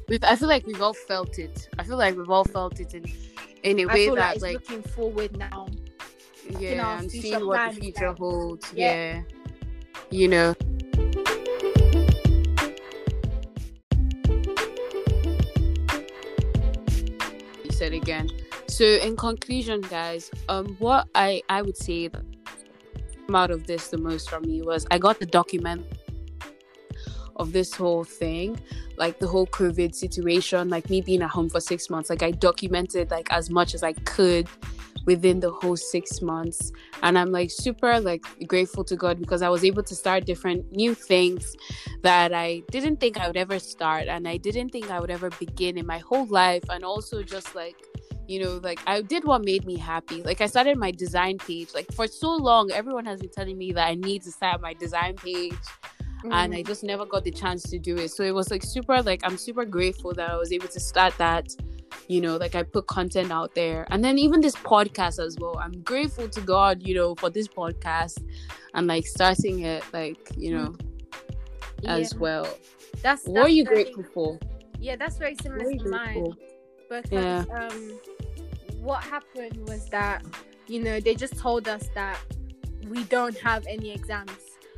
we've 0.08 0.22
i 0.24 0.36
feel 0.36 0.48
like 0.48 0.66
we've 0.66 0.82
all 0.82 0.94
felt 0.94 1.38
it. 1.38 1.68
I 1.78 1.84
feel 1.84 1.96
like 1.96 2.16
we've 2.16 2.30
all 2.30 2.44
felt 2.44 2.80
it 2.80 2.94
in 2.94 3.04
in 3.62 3.80
a 3.80 3.82
i 3.84 3.94
way 3.94 4.04
feel 4.04 4.14
like 4.14 4.22
that 4.22 4.34
it's 4.34 4.42
like 4.42 4.54
looking 4.54 4.82
forward 4.82 5.36
now 5.36 5.66
yeah 6.58 6.86
our 6.86 6.98
and 6.98 7.10
future 7.10 7.22
seeing 7.22 7.46
what 7.46 7.56
plans, 7.56 7.74
the 7.74 7.80
future 7.80 8.08
like, 8.08 8.18
holds 8.18 8.72
yeah. 8.74 8.94
yeah. 8.94 9.22
You 10.10 10.28
know. 10.28 10.54
You 17.64 17.70
said 17.70 17.92
again. 17.92 18.30
So 18.68 18.84
in 18.84 19.16
conclusion 19.16 19.80
guys 19.80 20.30
um 20.48 20.76
what 20.78 21.08
i 21.16 21.42
i 21.48 21.60
would 21.60 21.76
say 21.76 22.06
that 22.06 22.22
came 23.26 23.34
out 23.34 23.50
of 23.50 23.66
this 23.66 23.88
the 23.88 23.98
most 23.98 24.30
from 24.30 24.42
me 24.42 24.62
was 24.62 24.86
i 24.92 24.98
got 24.98 25.18
the 25.18 25.26
document 25.26 25.84
of 27.36 27.52
this 27.52 27.74
whole 27.74 28.04
thing 28.04 28.56
like 28.96 29.18
the 29.18 29.26
whole 29.26 29.46
covid 29.48 29.94
situation 29.94 30.68
like 30.68 30.88
me 30.90 31.00
being 31.00 31.22
at 31.22 31.30
home 31.30 31.48
for 31.48 31.60
six 31.60 31.90
months 31.90 32.08
like 32.08 32.22
i 32.22 32.30
documented 32.30 33.10
like 33.10 33.26
as 33.32 33.50
much 33.50 33.74
as 33.74 33.82
i 33.82 33.92
could 33.92 34.46
within 35.08 35.40
the 35.40 35.50
whole 35.50 35.76
six 35.76 36.20
months 36.20 36.70
and 37.02 37.18
i'm 37.18 37.32
like 37.38 37.50
super 37.50 37.98
like 37.98 38.22
grateful 38.46 38.84
to 38.84 38.94
god 39.04 39.18
because 39.18 39.40
i 39.40 39.48
was 39.48 39.64
able 39.64 39.82
to 39.82 39.94
start 40.02 40.26
different 40.32 40.60
new 40.82 40.94
things 40.94 41.56
that 42.02 42.34
i 42.34 42.62
didn't 42.70 43.00
think 43.00 43.18
i 43.18 43.26
would 43.26 43.40
ever 43.44 43.58
start 43.58 44.06
and 44.14 44.28
i 44.28 44.36
didn't 44.36 44.68
think 44.68 44.90
i 44.90 45.00
would 45.00 45.10
ever 45.18 45.30
begin 45.44 45.78
in 45.78 45.86
my 45.86 46.00
whole 46.08 46.26
life 46.26 46.66
and 46.68 46.84
also 46.84 47.22
just 47.22 47.54
like 47.54 47.78
you 48.26 48.38
know 48.42 48.60
like 48.62 48.80
i 48.86 49.00
did 49.00 49.24
what 49.24 49.42
made 49.42 49.64
me 49.64 49.78
happy 49.78 50.22
like 50.24 50.42
i 50.42 50.46
started 50.46 50.76
my 50.76 50.90
design 50.90 51.38
page 51.38 51.70
like 51.72 51.90
for 51.92 52.06
so 52.06 52.30
long 52.36 52.70
everyone 52.72 53.06
has 53.06 53.18
been 53.18 53.30
telling 53.30 53.56
me 53.56 53.72
that 53.72 53.86
i 53.88 53.94
need 53.94 54.22
to 54.22 54.30
start 54.30 54.60
my 54.60 54.74
design 54.74 55.14
page 55.14 55.54
and 56.24 56.52
Mm. 56.52 56.58
I 56.58 56.62
just 56.62 56.82
never 56.82 57.06
got 57.06 57.22
the 57.24 57.30
chance 57.30 57.62
to 57.70 57.78
do 57.78 57.96
it. 57.96 58.10
So 58.10 58.24
it 58.24 58.34
was 58.34 58.50
like 58.50 58.64
super 58.64 59.00
like 59.02 59.20
I'm 59.22 59.36
super 59.36 59.64
grateful 59.64 60.12
that 60.14 60.28
I 60.28 60.36
was 60.36 60.52
able 60.52 60.68
to 60.68 60.80
start 60.80 61.16
that. 61.18 61.46
You 62.08 62.20
know, 62.20 62.36
like 62.36 62.54
I 62.54 62.62
put 62.62 62.86
content 62.86 63.30
out 63.30 63.54
there. 63.54 63.86
And 63.90 64.02
then 64.04 64.18
even 64.18 64.40
this 64.40 64.56
podcast 64.56 65.18
as 65.24 65.36
well. 65.38 65.58
I'm 65.58 65.80
grateful 65.82 66.28
to 66.28 66.40
God, 66.40 66.86
you 66.86 66.94
know, 66.94 67.14
for 67.14 67.28
this 67.30 67.48
podcast 67.48 68.22
and 68.74 68.86
like 68.86 69.06
starting 69.06 69.60
it 69.60 69.82
like, 69.92 70.18
you 70.36 70.52
know, 70.56 70.74
as 71.86 72.14
well. 72.14 72.46
that's, 73.02 73.24
What 73.26 73.42
are 73.44 73.48
you 73.48 73.64
very- 73.64 73.84
grateful 73.84 74.04
for? 74.14 74.38
yeah 74.80 74.94
that's 74.94 75.16
very 75.18 75.34
similar 75.42 75.72
to 75.72 75.88
mine 75.88 76.24
because 76.88 77.10
Yeah. 77.10 77.44
um 77.52 77.98
what 78.80 79.02
happened 79.02 79.68
was 79.68 79.88
that 79.90 80.24
you 80.68 80.80
know 80.84 81.00
they 81.00 81.16
just 81.16 81.36
told 81.36 81.66
us 81.66 81.88
that 81.96 82.16
we 82.88 83.02
don't 83.04 83.36
have 83.38 83.66
any 83.66 83.90
exams 83.90 84.30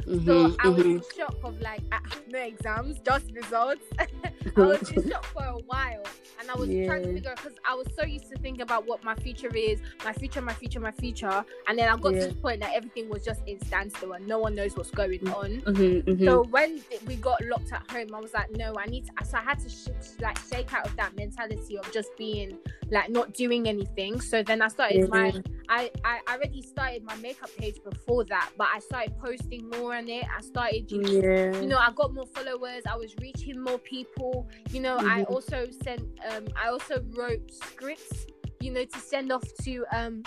so 0.05 0.11
Mhm, 0.11 0.57
i 0.61 0.69
was 0.69 0.83
mhm. 0.85 0.95
in 0.97 1.03
shock 1.17 1.37
of 1.45 1.61
like 1.61 1.83
ah, 1.93 2.01
no 2.29 2.39
exams 2.39 2.99
just 3.01 3.27
results 3.33 3.83
i 4.57 4.61
was 4.61 4.91
in 4.91 5.09
shock 5.09 5.25
for 5.27 5.45
a 5.45 5.59
while 5.67 6.03
and 6.41 6.51
I 6.51 6.55
was 6.55 6.69
trying 6.71 7.03
to 7.03 7.09
Yeah. 7.09 7.15
figure 7.17 7.35
because 7.37 7.53
I 7.69 7.75
was 7.75 7.87
so 7.95 8.03
used 8.03 8.31
to 8.31 8.39
thinking 8.39 8.63
about 8.63 8.87
what 8.87 9.05
my 9.05 9.15
future 9.15 9.55
is, 9.55 9.79
my 10.07 10.15
future, 10.15 10.41
my 10.41 10.55
future, 10.55 10.81
my 10.81 10.91
future, 10.91 11.45
and 11.69 11.79
then 11.79 11.87
I 11.93 11.99
got 11.99 12.15
Yeah. 12.15 12.21
to 12.23 12.29
the 12.29 12.35
point 12.37 12.61
that 12.61 12.73
everything 12.75 13.11
was 13.11 13.23
just 13.23 13.43
in 13.47 13.61
standstill 13.67 14.13
and 14.15 14.27
no 14.27 14.39
one 14.39 14.55
knows 14.55 14.75
what's 14.75 14.91
going 14.91 15.29
on. 15.29 15.61
Mhm, 15.67 16.03
mhm. 16.03 16.25
So 16.25 16.45
when 16.45 16.81
we 17.07 17.17
got 17.17 17.45
locked 17.45 17.71
at 17.75 17.83
home, 17.91 18.15
I 18.15 18.21
was 18.21 18.33
like, 18.33 18.51
no, 18.53 18.73
I 18.79 18.87
need 18.87 19.05
to. 19.07 19.13
So 19.27 19.37
I 19.37 19.43
had 19.43 19.59
to 19.61 19.69
sh- 19.69 19.89
like 20.23 20.39
shake 20.51 20.73
out 20.73 20.87
of 20.87 20.97
that 20.97 21.15
mentality 21.15 21.77
of 21.77 21.93
just 21.93 22.09
being 22.17 22.57
like 22.91 23.11
not 23.11 23.33
doing 23.35 23.69
anything. 23.69 24.21
So 24.21 24.43
then 24.43 24.63
I 24.63 24.69
started 24.69 25.09
my. 25.09 25.33
I, 25.69 25.91
I 26.05 26.19
already 26.29 26.63
started 26.63 27.05
my 27.05 27.15
makeup 27.17 27.51
page 27.57 27.77
before 27.89 28.25
that, 28.25 28.51
but 28.59 28.67
I 28.75 28.81
started 28.81 29.17
posting 29.19 29.71
more 29.71 29.95
on 29.95 30.09
it. 30.09 30.25
I 30.37 30.41
started, 30.41 30.91
you 30.91 31.01
know, 31.03 31.11
yeah. 31.11 31.61
you 31.61 31.69
know, 31.69 31.79
I 31.79 31.93
got 31.93 32.13
more 32.13 32.27
followers. 32.27 32.83
I 32.91 32.97
was 32.97 33.15
reaching 33.21 33.63
more 33.63 33.79
people. 33.79 34.49
You 34.73 34.81
know, 34.81 34.97
I 34.99 35.23
Mhm. 35.23 35.31
also 35.31 35.69
sent. 35.85 36.03
Um, 36.29 36.49
I 36.61 36.69
also 36.69 37.05
wrote 37.17 37.53
scripts. 37.53 38.27
You 38.61 38.73
know, 38.73 38.85
to 38.85 38.99
send 38.99 39.33
off 39.33 39.45
to 39.63 39.85
um 39.93 40.23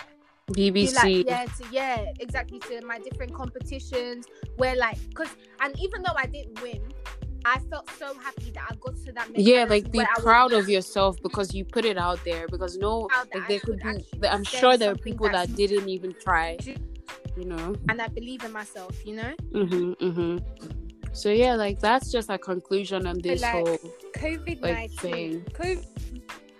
BBC. 0.52 0.94
like 0.94 1.26
yeah 1.26 1.44
to 1.44 1.64
yeah 1.70 2.04
exactly 2.20 2.58
to 2.60 2.84
my 2.84 2.98
different 2.98 3.32
competitions 3.32 4.26
where 4.56 4.76
like 4.76 4.98
because 5.08 5.28
and 5.60 5.78
even 5.80 6.02
though 6.02 6.12
I 6.16 6.26
didn't 6.26 6.60
win, 6.60 6.82
I 7.44 7.58
felt 7.70 7.88
so 7.98 8.14
happy 8.14 8.50
that 8.52 8.64
I 8.70 8.74
got 8.76 8.96
to 9.04 9.12
that. 9.12 9.28
yeah 9.36 9.64
like 9.64 9.90
be 9.90 10.00
I 10.00 10.06
proud 10.18 10.52
of 10.52 10.68
yourself 10.68 11.20
because 11.22 11.54
you 11.54 11.64
put 11.64 11.84
it 11.84 11.98
out 11.98 12.20
there 12.24 12.48
because 12.48 12.76
no 12.78 13.08
like 13.12 13.44
I 13.44 13.48
there 13.48 13.60
could 13.60 13.80
could 13.82 14.04
be 14.20 14.28
i'm 14.28 14.44
sure 14.44 14.76
there 14.76 14.92
are 14.92 14.96
people 14.96 15.26
that 15.26 15.48
that's- 15.48 15.56
didn't 15.56 15.88
even 15.88 16.14
try 16.20 16.56
you 17.36 17.44
know 17.44 17.74
and 17.88 18.00
I 18.00 18.08
believe 18.08 18.44
in 18.44 18.52
myself. 18.52 19.04
You 19.04 19.16
know, 19.16 19.34
mm-hmm, 19.52 19.92
mm-hmm. 20.04 20.38
so 21.12 21.30
yeah 21.30 21.54
like 21.54 21.80
that's 21.80 22.10
just 22.10 22.30
a 22.30 22.38
conclusion 22.38 23.06
on 23.06 23.18
this 23.18 23.42
like, 23.42 23.52
whole 23.52 23.78
COVID 24.14 24.60
nineteen. 24.60 25.42
thing 25.42 25.88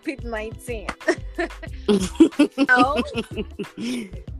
COVID 0.06 0.24
nineteen. 0.24 0.88
Oh. 2.68 3.02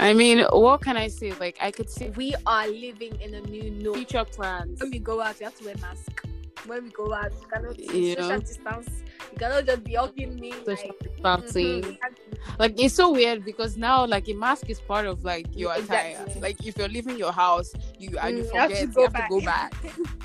i 0.00 0.12
mean 0.14 0.44
what 0.52 0.80
can 0.80 0.96
i 0.96 1.08
say 1.08 1.32
like 1.34 1.56
i 1.60 1.70
could 1.70 1.88
say 1.90 2.10
we 2.16 2.34
are 2.46 2.66
living 2.68 3.14
in 3.20 3.34
a 3.34 3.40
new 3.42 3.70
norm. 3.70 3.94
future 3.96 4.24
plans 4.24 4.80
When 4.80 4.90
we 4.90 4.98
go 4.98 5.20
out, 5.20 5.38
we 5.38 5.44
have 5.44 5.56
to 5.58 5.64
wear 5.64 5.74
mask. 5.80 6.26
When 6.66 6.84
we 6.84 6.90
go 6.90 7.12
out, 7.14 7.32
we 7.40 7.46
cannot 7.50 7.76
social 7.80 8.40
distance. 8.40 8.88
You 9.32 9.38
cannot 9.38 9.64
just 9.66 9.84
be 9.84 9.94
hugging 9.94 10.38
me. 10.38 10.52
social 10.52 10.94
Like, 11.24 11.42
distancing 11.42 11.82
mhm. 11.82 12.58
like 12.58 12.74
it's 12.80 12.94
so 12.94 13.12
weird 13.12 13.44
because 13.44 13.76
now 13.76 14.06
like 14.06 14.28
a 14.28 14.34
mask 14.34 14.68
is 14.70 14.80
part 14.80 15.06
of 15.06 15.24
like 15.24 15.46
your 15.54 15.72
attire 15.72 16.10
Exactly. 16.10 16.40
like 16.40 16.66
if 16.66 16.76
you're 16.78 16.88
leaving 16.88 17.16
your 17.18 17.32
house 17.32 17.72
you 17.98 18.18
and 18.18 18.38
you 18.38 18.44
you 18.44 18.50
have 18.54 18.68
forget 18.68 18.92
to 18.92 19.00
you 19.00 19.04
have 19.04 19.14
to 19.14 19.22
go 19.28 19.40
back 19.40 19.72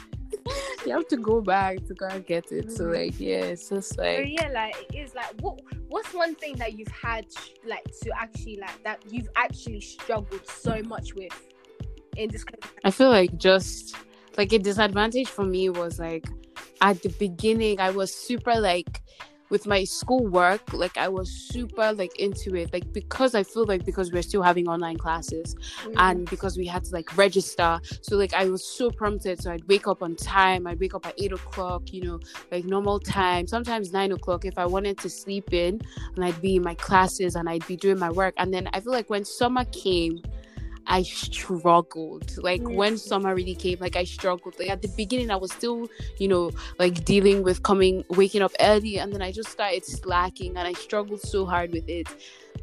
you 0.85 0.93
have 0.93 1.07
to 1.07 1.17
go 1.17 1.41
back 1.41 1.85
to 1.87 1.93
go 1.93 2.07
and 2.07 2.25
get 2.25 2.51
it. 2.51 2.71
So 2.71 2.85
Mhm. 2.85 2.93
like 2.95 3.19
yeah, 3.19 3.45
it's 3.53 3.69
just 3.69 3.95
So 3.95 4.01
like 4.01 4.27
yeah, 4.27 4.49
like 4.49 4.75
it 4.91 4.95
is 4.97 5.15
like 5.15 5.33
what 5.41 5.59
what's 5.87 6.13
one 6.13 6.35
thing 6.35 6.55
that 6.57 6.73
you've 6.73 6.87
had 6.89 7.25
like 7.65 7.83
to 8.03 8.11
actually 8.19 8.57
like 8.57 8.83
that 8.83 8.99
you've 9.09 9.29
actually 9.35 9.81
struggled 9.81 10.45
so 10.47 10.81
much 10.83 11.15
with 11.15 11.33
in 12.17 12.29
this 12.29 12.43
country? 12.43 12.69
I 12.83 12.91
feel 12.91 13.09
like 13.09 13.37
just 13.37 13.95
like 14.37 14.53
a 14.53 14.59
disadvantage 14.59 15.27
for 15.29 15.43
me 15.45 15.69
was 15.69 15.99
like 15.99 16.25
at 16.81 17.01
the 17.01 17.09
beginning 17.19 17.79
I 17.79 17.89
was 17.91 18.13
super 18.13 18.59
like 18.59 19.01
with 19.49 19.65
my 19.67 19.83
school 19.83 20.25
work 20.27 20.73
like 20.73 20.97
I 20.97 21.07
was 21.07 21.29
super 21.29 21.93
like 21.93 22.17
into 22.19 22.55
it 22.55 22.73
like 22.73 22.91
because 22.93 23.35
I 23.35 23.43
feel 23.43 23.65
like 23.65 23.85
because 23.85 24.11
we're 24.11 24.23
still 24.23 24.41
having 24.41 24.67
online 24.67 24.97
classes 24.97 25.55
Mm. 25.85 25.93
and 25.97 26.29
because 26.29 26.57
we 26.57 26.65
had 26.65 26.83
to 26.85 26.93
like 26.93 27.15
register. 27.17 27.79
So 28.01 28.15
like 28.17 28.33
i 28.33 28.45
was 28.45 28.63
so 28.65 28.89
prompted. 28.89 29.41
So 29.41 29.51
i'd 29.51 29.67
wake 29.67 29.87
up 29.87 30.01
on 30.01 30.15
time 30.15 30.65
i'd 30.67 30.79
wake 30.79 30.95
up 30.95 31.05
at 31.05 31.13
eight 31.17 31.31
o'clock 31.31 31.93
you 31.93 32.01
know 32.03 32.19
like 32.51 32.65
normal 32.65 32.99
time 32.99 33.47
sometimes 33.47 33.91
nine 33.93 34.11
o'clock 34.11 34.45
if 34.45 34.57
i 34.57 34.65
wanted 34.65 34.97
to 34.99 35.09
sleep 35.09 35.53
in 35.53 35.79
and 36.15 36.25
i'd 36.25 36.41
be 36.41 36.55
in 36.57 36.63
my 36.63 36.75
classes 36.75 37.35
and 37.35 37.47
i'd 37.49 37.65
be 37.67 37.75
doing 37.75 37.99
my 37.99 38.09
work. 38.11 38.33
And 38.37 38.53
then 38.53 38.69
i 38.73 38.79
feel 38.79 38.91
like 38.93 39.09
when 39.09 39.25
summer 39.25 39.65
came 39.65 40.21
I 40.87 41.03
struggled. 41.03 42.37
Like 42.37 42.61
Mm. 42.61 42.75
when 42.75 42.97
summer 42.97 43.33
really 43.35 43.55
came, 43.55 43.79
like 43.79 43.95
I 43.95 44.03
struggled. 44.03 44.57
Like 44.59 44.69
at 44.69 44.81
the 44.81 44.87
beginning, 44.89 45.31
I 45.31 45.35
was 45.35 45.51
still, 45.51 45.89
you 46.17 46.27
know, 46.27 46.51
like 46.79 47.03
dealing 47.05 47.43
with 47.43 47.63
coming, 47.63 48.03
waking 48.09 48.41
up 48.41 48.51
early, 48.59 48.99
and 48.99 49.11
then 49.13 49.21
I 49.21 49.31
just 49.31 49.49
started 49.49 49.85
slacking, 49.85 50.57
and 50.57 50.67
I 50.67 50.73
struggled 50.73 51.21
so 51.21 51.45
hard 51.45 51.71
with 51.71 51.87
it 51.89 52.07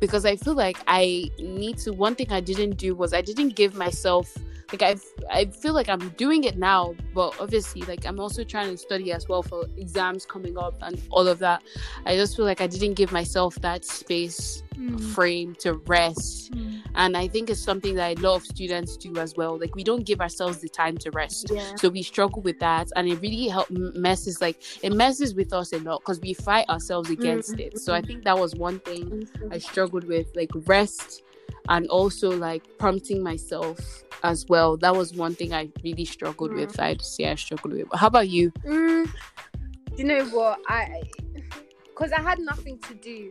because 0.00 0.24
I 0.24 0.36
feel 0.36 0.54
like 0.54 0.78
I 0.86 1.30
need 1.38 1.78
to. 1.78 1.92
One 1.92 2.14
thing 2.14 2.32
I 2.32 2.40
didn't 2.40 2.76
do 2.76 2.94
was 2.94 3.12
I 3.12 3.22
didn't 3.22 3.50
give 3.50 3.74
myself 3.74 4.36
like 4.72 4.82
I 4.82 4.96
I 5.30 5.44
feel 5.46 5.74
like 5.74 5.88
I'm 5.88 6.08
doing 6.10 6.44
it 6.44 6.56
now, 6.58 6.94
but 7.14 7.34
obviously 7.40 7.82
like 7.82 8.06
I'm 8.06 8.18
also 8.18 8.44
trying 8.44 8.70
to 8.70 8.76
study 8.76 9.12
as 9.12 9.28
well 9.28 9.42
for 9.42 9.66
exams 9.76 10.24
coming 10.26 10.56
up 10.58 10.74
and 10.82 11.00
all 11.10 11.26
of 11.28 11.38
that. 11.40 11.62
I 12.06 12.16
just 12.16 12.36
feel 12.36 12.44
like 12.44 12.60
I 12.60 12.66
didn't 12.66 12.94
give 12.94 13.12
myself 13.12 13.56
that 13.56 13.84
space 13.84 14.62
Mm. 14.72 14.98
frame 15.14 15.54
to 15.60 15.74
rest, 15.86 16.50
and 16.94 17.14
I 17.14 17.28
think 17.28 17.50
it's 17.50 17.60
something 17.60 17.94
that 17.96 18.18
a 18.18 18.20
lot 18.22 18.36
of 18.36 18.44
students 18.44 18.96
do 18.96 19.14
as 19.18 19.36
well. 19.36 19.58
Like 19.58 19.74
we 19.74 19.84
don't 19.84 20.04
give 20.04 20.20
ourselves 20.22 20.58
the 20.58 20.68
time 20.68 20.96
to 20.98 21.10
rest. 21.10 21.50
Yeah. 21.52 21.74
So 21.76 21.90
we 21.90 22.02
struggle 22.02 22.40
with 22.40 22.58
that, 22.60 22.88
and 22.96 23.06
it 23.06 23.20
really 23.20 23.48
help 23.48 23.70
messes 23.70 24.40
like 24.40 24.56
it 24.82 24.92
messes 24.94 25.34
with 25.34 25.52
us 25.52 25.74
a 25.74 25.78
lot 25.78 26.00
because 26.00 26.20
we 26.20 26.32
fight 26.32 26.66
ourselves 26.70 27.10
against 27.10 27.60
it. 27.60 27.78
So 27.78 27.92
I 27.92 28.00
think 28.00 28.24
that 28.24 28.38
was 28.38 28.54
one 28.54 28.80
thing 28.80 29.28
I 29.50 29.58
struggled 29.58 30.04
with, 30.04 30.28
like 30.34 30.50
rest, 30.66 31.22
and 31.68 31.86
also 31.88 32.30
like 32.30 32.62
prompting 32.78 33.22
myself 33.22 33.78
as 34.22 34.46
well. 34.48 34.76
That 34.76 34.94
was 34.96 35.14
one 35.14 35.34
thing 35.34 35.52
I 35.52 35.68
really 35.84 36.04
struggled 36.04 36.52
with. 36.54 36.78
I'd 36.80 37.02
say 37.02 37.26
I 37.30 37.34
struggled 37.34 37.74
with. 37.74 37.86
How 37.94 38.06
about 38.08 38.28
you? 38.28 38.50
Mm, 38.66 39.08
you 39.96 40.04
know 40.04 40.24
what 40.26 40.60
I? 40.66 41.02
Because 41.88 42.12
I 42.12 42.20
had 42.20 42.38
nothing 42.38 42.78
to 42.78 42.94
do. 42.94 43.30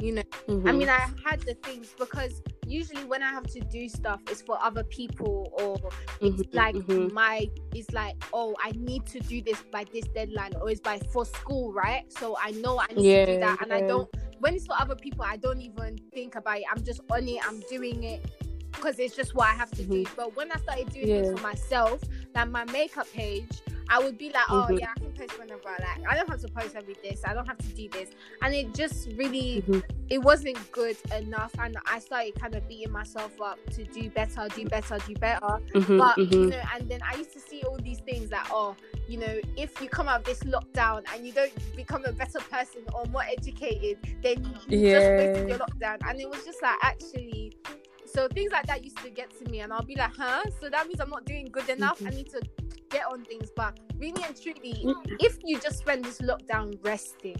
You 0.00 0.12
know, 0.12 0.22
I 0.66 0.72
Mhm. 0.72 0.78
mean, 0.78 0.88
I 0.88 1.06
had 1.24 1.40
the 1.40 1.54
things 1.62 1.94
because 1.98 2.42
usually 2.66 3.04
when 3.04 3.22
I 3.22 3.28
have 3.30 3.46
to 3.48 3.60
do 3.60 3.88
stuff, 3.88 4.20
it's 4.30 4.40
for 4.42 4.58
other 4.62 4.82
people 4.84 5.52
or 5.52 5.76
it's 6.20 6.42
Mhm, 6.42 6.52
like 6.52 6.74
mhm. 6.74 7.12
my 7.12 7.48
it's 7.74 7.92
like 7.92 8.14
oh 8.32 8.54
I 8.62 8.72
need 8.72 9.06
to 9.06 9.20
do 9.20 9.42
this 9.42 9.62
by 9.72 9.84
this 9.92 10.04
deadline 10.14 10.52
or 10.60 10.70
it's 10.70 10.80
by 10.80 10.98
for 11.12 11.24
school 11.24 11.72
right 11.72 12.04
so 12.08 12.36
I 12.42 12.50
know 12.52 12.78
I 12.78 12.86
need 12.92 13.04
to 13.04 13.26
do 13.26 13.36
Yeah, 13.36 13.40
that 13.40 13.58
and 13.62 13.72
I 13.72 13.80
don't 13.80 14.08
when 14.40 14.54
it's 14.54 14.66
for 14.66 14.74
other 14.78 14.96
people 14.96 15.24
I 15.24 15.36
don't 15.36 15.60
even 15.60 15.98
think 16.12 16.34
about 16.34 16.58
it. 16.58 16.64
I'm 16.70 16.82
just 16.82 17.00
on 17.10 17.28
it. 17.28 17.40
I'm 17.46 17.60
doing 17.70 18.02
it 18.04 18.24
because 18.72 18.98
it's 18.98 19.14
just 19.14 19.34
what 19.34 19.48
I 19.48 19.52
have 19.52 19.70
to 19.72 19.82
mm-hmm. 19.82 20.04
do. 20.04 20.06
But 20.16 20.36
when 20.36 20.50
I 20.50 20.56
started 20.58 20.92
doing 20.92 21.08
Yeah. 21.08 21.34
for 21.34 21.42
myself 21.42 22.00
like 22.34 22.48
my 22.48 22.64
makeup 22.66 23.06
page 23.12 23.60
I 23.90 23.98
would 23.98 24.16
be 24.16 24.30
like 24.30 24.44
oh 24.50 24.66
Mhm. 24.70 24.78
yeah 24.78 24.86
I 24.96 24.98
can 25.00 25.12
post 25.12 25.38
whenever 25.38 25.68
I 25.68 25.78
like 25.82 26.08
I 26.08 26.14
don't 26.16 26.28
have 26.28 26.40
to 26.40 26.48
post 26.48 26.76
every 26.76 26.94
day, 26.94 27.10
this 27.10 27.22
I 27.24 27.34
don't 27.34 27.46
have 27.46 27.58
to 27.58 27.68
do 27.68 27.88
this 27.90 28.10
and 28.42 28.54
it 28.54 28.72
just 28.74 29.08
really 29.16 29.62
Mhm. 29.66 29.82
it 30.08 30.18
wasn't 30.18 30.58
good 30.72 30.96
enough 31.16 31.52
and 31.58 31.76
I 31.86 31.98
started 31.98 32.34
kind 32.40 32.54
of 32.54 32.66
beating 32.68 32.92
myself 32.92 33.32
up 33.40 33.58
to 33.74 33.84
do 33.84 34.08
better 34.10 34.46
do 34.54 34.64
better 34.66 34.96
do 35.06 35.14
better 35.14 35.58
Mhm, 35.74 35.98
but 35.98 36.16
you 36.18 36.24
mhm. 36.28 36.50
know 36.50 36.62
and 36.74 36.88
then 36.88 37.00
i 37.10 37.14
used 37.16 37.32
to 37.32 37.40
see 37.40 37.62
all 37.64 37.78
these 37.78 37.98
things 38.00 38.30
that 38.30 38.46
oh 38.52 38.76
you 39.08 39.18
know 39.18 39.40
if 39.56 39.80
you 39.82 39.88
come 39.88 40.08
out 40.08 40.20
of 40.20 40.24
this 40.24 40.40
lockdown 40.40 41.02
and 41.12 41.26
you 41.26 41.32
don't 41.32 41.52
become 41.76 42.04
a 42.04 42.12
better 42.12 42.38
person 42.50 42.82
or 42.94 43.04
more 43.06 43.22
educated 43.24 43.98
then 44.22 44.36
you 44.70 44.90
just 44.90 45.08
wasted 45.16 45.36
Yeah. 45.36 45.46
your 45.48 45.58
lockdown 45.58 45.98
and 46.08 46.20
it 46.20 46.28
was 46.30 46.44
just 46.44 46.62
like 46.62 46.78
actually 46.82 47.52
so 48.06 48.26
things 48.28 48.50
like 48.52 48.66
that 48.66 48.82
used 48.84 48.98
to 48.98 49.10
get 49.10 49.30
to 49.38 49.44
me 49.50 49.60
and 49.60 49.72
i'll 49.72 49.84
be 49.84 49.96
like 49.96 50.12
huh 50.16 50.42
so 50.60 50.68
that 50.68 50.86
means 50.86 51.00
i'm 51.00 51.10
not 51.10 51.24
doing 51.24 51.46
good 51.50 51.68
enough 51.68 51.98
Mm-hmm. 51.98 52.06
i 52.08 52.10
need 52.10 52.28
to 52.30 52.40
get 52.90 53.06
on 53.06 53.24
things 53.24 53.50
but 53.54 53.78
really 53.96 54.22
and 54.24 54.40
truly 54.40 54.84
if 55.20 55.38
you 55.44 55.58
just 55.60 55.78
spend 55.78 56.04
this 56.04 56.20
lockdown 56.20 56.76
resting 56.84 57.36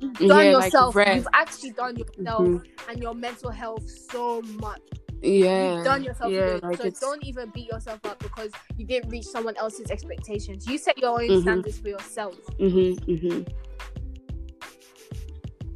done 0.00 0.46
yeah, 0.46 0.50
yourself 0.52 0.94
rest. 0.94 1.14
you've 1.16 1.28
actually 1.34 1.70
done 1.70 1.96
yourself 1.96 2.46
Mhm. 2.46 2.62
and 2.88 3.02
your 3.02 3.14
mental 3.14 3.50
health 3.50 3.88
so 3.88 4.42
much 4.60 4.80
Yeah, 5.20 5.74
You've 5.74 5.84
done 5.84 6.04
yourself 6.04 6.30
yeah, 6.30 6.46
good. 6.52 6.62
like 6.62 6.76
so 6.78 6.84
it's 6.84 7.00
don't 7.00 7.24
even 7.24 7.50
beat 7.50 7.66
yourself 7.68 7.98
up 8.06 8.20
because 8.20 8.52
you 8.76 8.86
didn't 8.86 9.10
reach 9.10 9.26
someone 9.26 9.56
else's 9.56 9.90
expectations. 9.90 10.64
You 10.68 10.78
set 10.78 10.96
your 10.96 11.20
own 11.20 11.28
Mhm. 11.28 11.42
standards 11.42 11.78
for 11.80 11.88
yourself. 11.88 12.36
mhm, 12.60 12.94
mhm, 13.06 13.46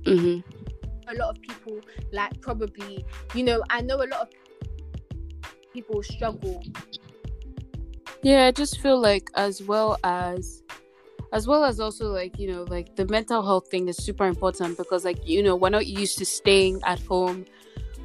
mhm. 0.07 0.45
A 1.09 1.15
lot 1.15 1.31
of 1.31 1.43
people, 1.43 1.81
like, 2.13 2.41
probably, 2.41 3.05
you 3.35 3.43
know, 3.43 3.61
I 3.69 3.81
know 3.83 3.97
a 3.97 4.07
lot 4.07 4.21
of 4.21 4.29
people 5.73 6.01
struggle. 6.05 6.63
Yeah, 8.23 8.47
I 8.47 8.53
just 8.53 8.81
feel 8.81 9.01
like 9.01 9.31
as 9.35 9.63
well 9.63 9.99
as 10.05 10.63
as 11.33 11.47
well 11.47 11.65
as 11.65 11.81
also 11.81 12.09
like, 12.09 12.39
you 12.39 12.53
know, 12.53 12.65
like 12.65 12.95
the 12.95 13.07
mental 13.07 13.43
health 13.43 13.69
thing 13.69 13.89
is 13.89 13.97
super 13.97 14.27
important 14.27 14.77
because 14.77 15.05
like, 15.05 15.27
you 15.27 15.43
know, 15.43 15.57
we're 15.57 15.71
not 15.71 15.87
used 15.87 16.19
to 16.19 16.27
staying 16.27 16.81
at 16.85 17.01
home. 17.01 17.47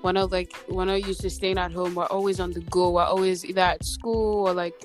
We're 0.02 0.14
not 0.14 0.32
like 0.32 0.54
we're 0.70 0.86
not 0.86 1.06
used 1.06 1.22
to 1.22 1.30
staying 1.30 1.58
at 1.58 1.72
home. 1.72 1.94
We're 1.96 2.06
always 2.06 2.40
on 2.40 2.52
the 2.52 2.62
go. 2.62 2.92
We're 2.92 3.04
always 3.04 3.46
either 3.46 3.62
at 3.62 3.84
school 3.84 4.48
or 4.48 4.54
like 4.54 4.82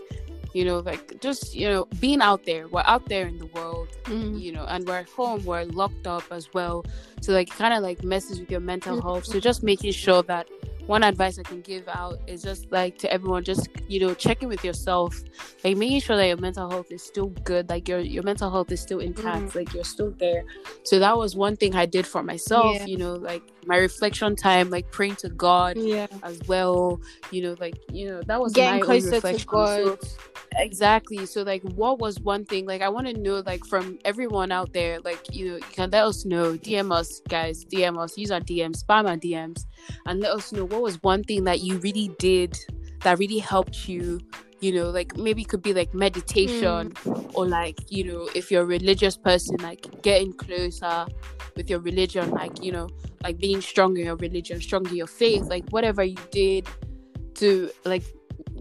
you 0.52 0.64
know, 0.64 0.80
like 0.80 1.20
just, 1.20 1.54
you 1.54 1.68
know, 1.68 1.86
being 2.00 2.20
out 2.20 2.44
there. 2.44 2.68
We're 2.68 2.82
out 2.84 3.08
there 3.08 3.26
in 3.26 3.38
the 3.38 3.46
world, 3.46 3.88
mm-hmm. 4.04 4.36
you 4.36 4.52
know, 4.52 4.64
and 4.66 4.86
we're 4.86 4.98
at 4.98 5.08
home, 5.08 5.44
we're 5.44 5.64
locked 5.64 6.06
up 6.06 6.24
as 6.30 6.52
well. 6.52 6.84
So 7.20 7.32
like 7.32 7.48
kind 7.48 7.72
of 7.72 7.82
like 7.82 8.04
messes 8.04 8.40
with 8.40 8.50
your 8.50 8.60
mental 8.60 9.00
health. 9.00 9.24
So 9.24 9.40
just 9.40 9.62
making 9.62 9.92
sure 9.92 10.22
that 10.24 10.48
one 10.86 11.04
advice 11.04 11.38
I 11.38 11.42
can 11.42 11.60
give 11.60 11.88
out 11.88 12.18
is 12.26 12.42
just 12.42 12.70
like 12.72 12.98
to 12.98 13.12
everyone, 13.12 13.44
just 13.44 13.68
you 13.88 14.00
know, 14.00 14.14
checking 14.14 14.48
with 14.48 14.64
yourself, 14.64 15.14
like 15.64 15.76
making 15.76 16.00
sure 16.00 16.16
that 16.16 16.26
your 16.26 16.36
mental 16.38 16.68
health 16.68 16.90
is 16.90 17.02
still 17.02 17.28
good, 17.44 17.68
like 17.68 17.88
your 17.88 18.00
your 18.00 18.22
mental 18.22 18.50
health 18.50 18.72
is 18.72 18.80
still 18.80 19.00
intact, 19.00 19.44
mm. 19.44 19.54
like 19.54 19.72
you're 19.72 19.84
still 19.84 20.10
there. 20.18 20.44
So 20.82 20.98
that 20.98 21.16
was 21.16 21.36
one 21.36 21.56
thing 21.56 21.74
I 21.74 21.86
did 21.86 22.06
for 22.06 22.22
myself, 22.22 22.76
yeah. 22.76 22.86
you 22.86 22.96
know, 22.96 23.14
like 23.14 23.42
my 23.66 23.76
reflection 23.76 24.36
time, 24.36 24.70
like 24.70 24.90
praying 24.90 25.16
to 25.16 25.28
God 25.28 25.76
yeah. 25.76 26.06
as 26.22 26.40
well, 26.46 27.00
you 27.30 27.42
know, 27.42 27.56
like 27.60 27.78
you 27.92 28.08
know, 28.08 28.22
that 28.26 28.40
was 28.40 28.52
getting 28.52 28.80
my 28.80 28.86
closer 28.86 29.20
to 29.20 29.46
God. 29.46 30.02
So, 30.02 30.08
exactly 30.56 31.24
so 31.26 31.42
like 31.42 31.62
what 31.62 31.98
was 31.98 32.20
one 32.20 32.44
thing 32.44 32.66
like 32.66 32.82
i 32.82 32.88
want 32.88 33.06
to 33.06 33.12
know 33.14 33.42
like 33.46 33.64
from 33.64 33.98
everyone 34.04 34.52
out 34.52 34.72
there 34.72 35.00
like 35.00 35.34
you 35.34 35.48
know 35.48 35.54
you 35.56 35.62
can 35.72 35.90
let 35.90 36.04
us 36.04 36.24
know 36.24 36.56
dm 36.58 36.92
us 36.92 37.20
guys 37.28 37.64
dm 37.64 37.98
us 37.98 38.16
use 38.18 38.30
our 38.30 38.40
dms 38.40 38.84
spam 38.84 39.08
our 39.08 39.16
dms 39.16 39.64
and 40.06 40.20
let 40.20 40.32
us 40.32 40.52
know 40.52 40.64
what 40.64 40.82
was 40.82 41.02
one 41.02 41.22
thing 41.24 41.44
that 41.44 41.60
you 41.60 41.78
really 41.78 42.14
did 42.18 42.58
that 43.00 43.18
really 43.18 43.38
helped 43.38 43.88
you 43.88 44.20
you 44.62 44.72
know 44.72 44.90
like 44.90 45.16
maybe 45.16 45.42
it 45.42 45.48
could 45.48 45.62
be 45.62 45.74
like 45.74 45.92
meditation 45.92 46.90
mm. 46.90 47.34
or 47.34 47.46
like 47.46 47.78
you 47.88 48.04
know 48.04 48.28
if 48.34 48.50
you're 48.50 48.62
a 48.62 48.66
religious 48.66 49.16
person 49.16 49.56
like 49.56 50.02
getting 50.02 50.32
closer 50.32 51.06
with 51.56 51.68
your 51.68 51.80
religion 51.80 52.30
like 52.30 52.62
you 52.62 52.72
know 52.72 52.88
like 53.22 53.38
being 53.38 53.60
strong 53.60 53.96
in 53.96 54.06
your 54.06 54.16
religion 54.16 54.60
strong 54.60 54.86
in 54.88 54.96
your 54.96 55.06
faith 55.06 55.42
like 55.44 55.68
whatever 55.70 56.04
you 56.04 56.16
did 56.30 56.66
to 57.34 57.70
like 57.84 58.04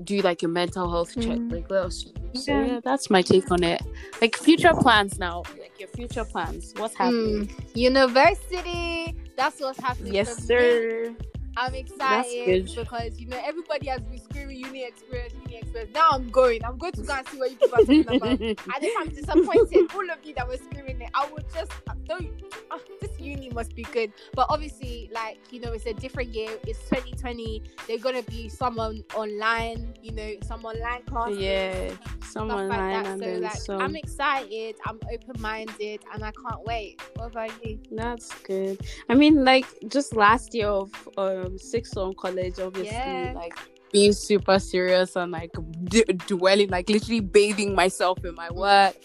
do 0.04 0.22
like 0.22 0.44
a 0.44 0.48
mental 0.48 0.90
health 0.90 1.14
check. 1.16 1.38
Mm. 1.38 1.52
Like 1.52 1.70
what 1.70 1.84
else? 1.84 2.06
So 2.34 2.52
yeah. 2.52 2.66
yeah. 2.66 2.80
that's 2.84 3.10
my 3.10 3.22
take 3.22 3.52
on 3.52 3.64
it. 3.64 3.82
Like 4.22 4.36
future 4.36 4.74
plans 4.74 5.20
now. 5.20 5.44
Like 5.60 5.80
your 5.80 5.90
future 5.90 6.26
plans. 6.26 6.74
What's 6.78 6.96
happening? 6.96 7.48
Mm. 7.48 7.76
University. 7.76 9.16
That's 9.36 9.60
what's 9.60 9.80
happening. 9.80 10.14
Yes, 10.14 10.44
sir. 10.46 11.10
Me. 11.10 11.16
I'm 11.58 11.76
excited 11.76 12.72
because 12.74 13.20
you 13.20 13.28
know 13.28 13.40
everybody 13.44 13.88
has 13.88 14.02
been 14.02 14.20
screaming 14.20 14.58
uni 14.58 14.86
experience, 14.86 15.34
experience. 15.56 15.94
Now 15.94 16.10
I'm 16.12 16.30
going. 16.30 16.64
I'm 16.64 16.78
going 16.78 16.94
to 16.94 17.02
go 17.02 17.14
and 17.14 17.28
see 17.28 17.38
what 17.38 17.52
you 17.52 17.58
people 17.58 17.80
are 17.80 17.86
talking 17.86 18.16
about. 18.16 18.40
and 18.40 18.84
if 18.84 18.94
I'm 19.00 19.10
disappointed, 19.10 19.92
all 19.94 20.10
of 20.10 20.18
you 20.24 20.34
that 20.36 20.48
were 20.48 20.58
screaming 20.58 21.02
it, 21.02 21.10
I 21.14 21.30
would 21.32 21.46
just 21.54 21.72
don't. 22.06 22.30
Uh, 22.70 22.78
this 23.00 23.20
uni 23.20 23.50
must 23.50 23.76
be 23.76 23.84
good. 23.84 24.12
But 24.34 24.48
obviously, 24.50 25.10
like 25.14 25.40
you 25.52 25.60
know, 25.60 25.72
it's 25.72 25.86
a 25.86 25.94
different 25.94 26.34
year. 26.34 26.50
It's 26.68 26.80
2020. 26.90 27.64
They're 27.88 27.98
gonna 27.98 28.24
be 28.24 28.50
someone 28.50 29.04
online. 29.16 29.94
You 30.02 30.12
know, 30.12 30.34
some 30.44 30.66
online 30.66 31.04
classes. 31.04 31.38
Yeah, 31.38 31.92
some 32.24 32.52
online. 32.52 33.04
Like 33.04 33.20
so 33.20 33.40
like, 33.40 33.52
some... 33.54 33.82
I'm 33.82 33.96
excited. 33.96 34.76
I'm 34.86 35.00
open 35.12 35.42
minded, 35.42 36.02
and 36.14 36.24
I 36.24 36.32
can't 36.32 36.64
wait. 36.66 37.02
What 37.16 37.32
about 37.32 37.52
you? 37.66 37.80
That's 37.92 38.34
good. 38.42 38.80
I 39.10 39.16
mean, 39.16 39.44
like 39.44 39.66
just 39.88 40.16
last 40.16 40.54
year 40.54 40.68
of. 40.68 40.92
Um 41.18 41.58
sixth 41.58 41.94
form 41.94 42.14
college, 42.14 42.60
obviously, 42.60 42.96
yeah. 42.96 43.34
like 43.36 43.58
being 43.92 44.14
super 44.14 44.60
serious 44.60 45.16
and 45.16 45.32
like 45.32 45.52
d- 45.86 46.04
dwelling, 46.28 46.70
like 46.70 46.90
literally 46.90 47.20
bathing 47.20 47.76
myself 47.76 48.24
in 48.24 48.36
my 48.36 48.52
work. 48.52 48.96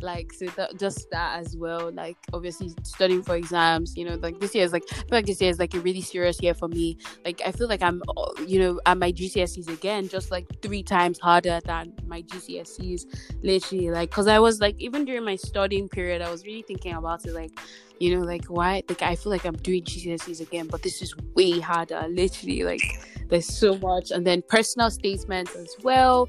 Like 0.00 0.32
so 0.32 0.46
that 0.56 0.78
just 0.78 1.08
that 1.12 1.38
as 1.38 1.56
well 1.56 1.90
like 1.90 2.18
obviously 2.34 2.74
studying 2.82 3.22
for 3.22 3.36
exams 3.36 3.96
you 3.96 4.04
know 4.04 4.16
like 4.16 4.38
this 4.38 4.54
year 4.54 4.64
is 4.64 4.72
like 4.72 4.82
i 4.92 4.96
feel 4.96 5.06
like 5.12 5.24
this 5.24 5.40
year 5.40 5.48
is 5.48 5.58
like 5.58 5.72
a 5.72 5.80
really 5.80 6.02
serious 6.02 6.42
year 6.42 6.52
for 6.52 6.68
me. 6.68 6.98
Like 7.24 7.40
i 7.46 7.50
feel 7.50 7.68
like 7.68 7.80
i'm 7.80 8.02
uh, 8.14 8.32
you 8.46 8.58
know 8.58 8.80
at 8.84 8.98
my 8.98 9.10
gcse's 9.12 9.66
again 9.68 10.08
just 10.08 10.30
like 10.30 10.46
three 10.60 10.82
times 10.82 11.18
harder 11.18 11.60
than 11.64 11.94
my 12.06 12.20
gcse's 12.22 13.06
literally 13.42 13.90
like 13.90 14.10
because 14.10 14.26
i 14.26 14.38
was 14.38 14.60
like 14.60 14.78
even 14.78 15.06
during 15.06 15.24
my 15.24 15.36
studying 15.36 15.88
period 15.88 16.20
i 16.20 16.30
was 16.30 16.44
really 16.44 16.62
thinking 16.62 16.92
about 16.92 17.24
it 17.24 17.32
like 17.32 17.52
you 17.98 18.14
know 18.14 18.24
like 18.24 18.44
why 18.46 18.82
like 18.88 19.00
i 19.00 19.14
feel 19.14 19.30
like 19.30 19.46
i'm 19.46 19.56
doing 19.56 19.82
gcse's 19.84 20.40
again 20.40 20.66
but 20.66 20.82
this 20.82 21.00
is 21.00 21.14
way 21.34 21.60
harder 21.60 22.04
literally 22.08 22.62
like 22.62 22.82
there's 23.28 23.46
so 23.46 23.78
much 23.78 24.10
and 24.10 24.26
then 24.26 24.42
personal 24.48 24.90
statements 24.90 25.54
as 25.54 25.74
well 25.82 26.28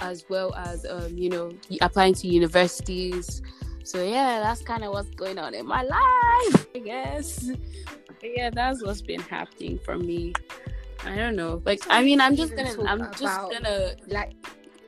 as 0.00 0.24
well 0.28 0.54
as 0.54 0.84
um, 0.86 1.16
you 1.16 1.30
know 1.30 1.52
applying 1.80 2.14
to 2.14 2.28
universities. 2.28 3.42
So 3.84 4.02
yeah, 4.02 4.40
that's 4.40 4.62
kind 4.62 4.84
of 4.84 4.92
what's 4.92 5.10
going 5.10 5.38
on 5.38 5.54
in 5.54 5.66
my 5.66 5.82
life, 5.82 6.66
I 6.74 6.80
guess. 6.84 7.48
But 8.20 8.36
yeah, 8.36 8.50
that's 8.50 8.84
what's 8.84 9.00
been 9.00 9.20
happening 9.20 9.78
for 9.84 9.96
me. 9.96 10.32
I 11.04 11.14
don't 11.14 11.36
know. 11.36 11.62
Like, 11.64 11.84
so 11.84 11.90
I 11.90 12.02
mean, 12.02 12.20
I'm 12.20 12.34
just 12.34 12.56
gonna, 12.56 12.74
I'm 12.84 13.12
just 13.12 13.38
gonna 13.50 13.94
like 14.08 14.34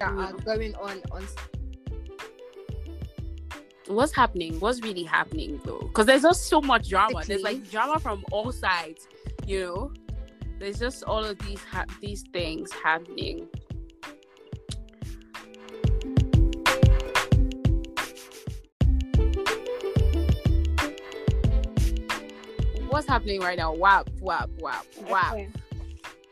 that 0.00 0.10
are 0.10 0.32
going 0.32 0.74
on 0.76 1.00
on. 1.12 1.26
What's 3.86 4.12
happening? 4.12 4.58
What's 4.60 4.82
really 4.82 5.04
happening 5.04 5.60
though? 5.64 5.78
Because 5.78 6.06
there's 6.06 6.22
just 6.22 6.46
so 6.48 6.60
much 6.60 6.88
drama. 6.88 7.22
There's 7.24 7.42
like 7.42 7.70
drama 7.70 7.98
from 8.00 8.24
all 8.32 8.50
sides. 8.52 9.06
You 9.46 9.60
know, 9.60 9.92
there's 10.58 10.78
just 10.78 11.04
all 11.04 11.24
of 11.24 11.38
these 11.40 11.62
ha- 11.64 11.86
these 12.00 12.24
things 12.32 12.72
happening. 12.72 13.48
what's 22.98 23.06
happening 23.06 23.40
right 23.40 23.56
now? 23.56 23.72
Wap, 23.72 24.11
wap, 24.20 24.50
wap, 24.59 24.85
wap. 25.09 25.37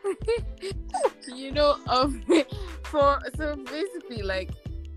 you 1.33 1.53
know, 1.53 1.77
um, 1.87 2.21
for 2.83 3.21
so 3.37 3.55
basically, 3.55 4.23
like, 4.23 4.51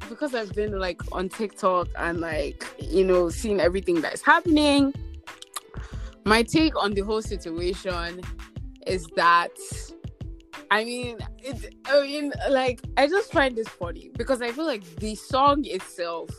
because 0.09 0.33
I've 0.33 0.51
been 0.53 0.79
like 0.79 0.99
on 1.11 1.29
TikTok 1.29 1.89
and 1.97 2.19
like, 2.19 2.65
you 2.79 3.05
know, 3.05 3.29
seeing 3.29 3.59
everything 3.59 4.01
that's 4.01 4.23
happening, 4.23 4.93
my 6.25 6.41
take 6.41 6.75
on 6.75 6.95
the 6.95 7.01
whole 7.01 7.21
situation 7.21 8.21
is 8.87 9.05
that 9.15 9.51
I 10.71 10.83
mean, 10.83 11.17
it, 11.39 11.75
I 11.85 12.01
mean, 12.01 12.31
like, 12.49 12.81
I 12.95 13.07
just 13.07 13.31
find 13.31 13.55
this 13.55 13.67
funny 13.67 14.11
because 14.15 14.41
I 14.41 14.51
feel 14.51 14.65
like 14.65 14.83
the 14.97 15.15
song 15.15 15.65
itself 15.65 16.29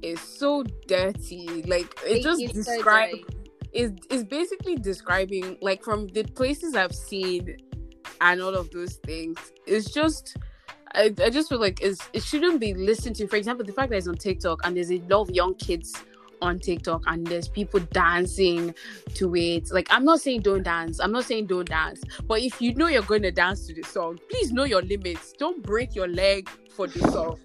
is 0.00 0.20
so 0.20 0.62
dirty. 0.86 1.64
Like, 1.66 1.92
it, 2.06 2.18
it 2.18 2.22
just 2.22 2.54
describes 2.54 3.18
is 3.74 3.92
is 4.08 4.24
basically 4.24 4.76
describing 4.76 5.58
like 5.60 5.82
from 5.82 6.06
the 6.08 6.22
places 6.22 6.76
I've 6.76 6.94
seen 6.94 7.56
and 8.20 8.40
all 8.40 8.54
of 8.54 8.70
those 8.70 8.94
things. 9.04 9.36
It's 9.66 9.90
just 9.90 10.36
I, 10.94 11.12
I 11.22 11.28
just 11.28 11.48
feel 11.48 11.58
like 11.58 11.80
it's, 11.82 12.08
it 12.12 12.22
shouldn't 12.22 12.60
be 12.60 12.72
listened 12.72 13.16
to. 13.16 13.26
For 13.26 13.36
example, 13.36 13.66
the 13.66 13.72
fact 13.72 13.90
that 13.90 13.96
it's 13.96 14.06
on 14.06 14.14
TikTok 14.14 14.60
and 14.64 14.76
there's 14.76 14.92
a 14.92 15.00
lot 15.08 15.22
of 15.22 15.30
young 15.30 15.54
kids 15.56 15.92
on 16.44 16.58
TikTok 16.58 17.02
and 17.06 17.26
there's 17.26 17.48
people 17.48 17.80
dancing 17.92 18.74
to 19.14 19.34
it. 19.36 19.70
Like 19.70 19.88
I'm 19.90 20.04
not 20.04 20.20
saying 20.20 20.42
don't 20.42 20.62
dance. 20.62 21.00
I'm 21.00 21.12
not 21.12 21.24
saying 21.24 21.46
don't 21.46 21.68
dance. 21.68 22.02
But 22.26 22.40
if 22.40 22.60
you 22.60 22.74
know 22.74 22.86
you're 22.86 23.02
going 23.02 23.22
to 23.22 23.32
dance 23.32 23.66
to 23.66 23.74
the 23.74 23.82
song, 23.82 24.18
please 24.30 24.52
know 24.52 24.64
your 24.64 24.82
limits. 24.82 25.32
Don't 25.32 25.62
break 25.62 25.94
your 25.94 26.08
leg 26.08 26.48
for 26.70 26.86
the 26.86 27.00
song. 27.10 27.38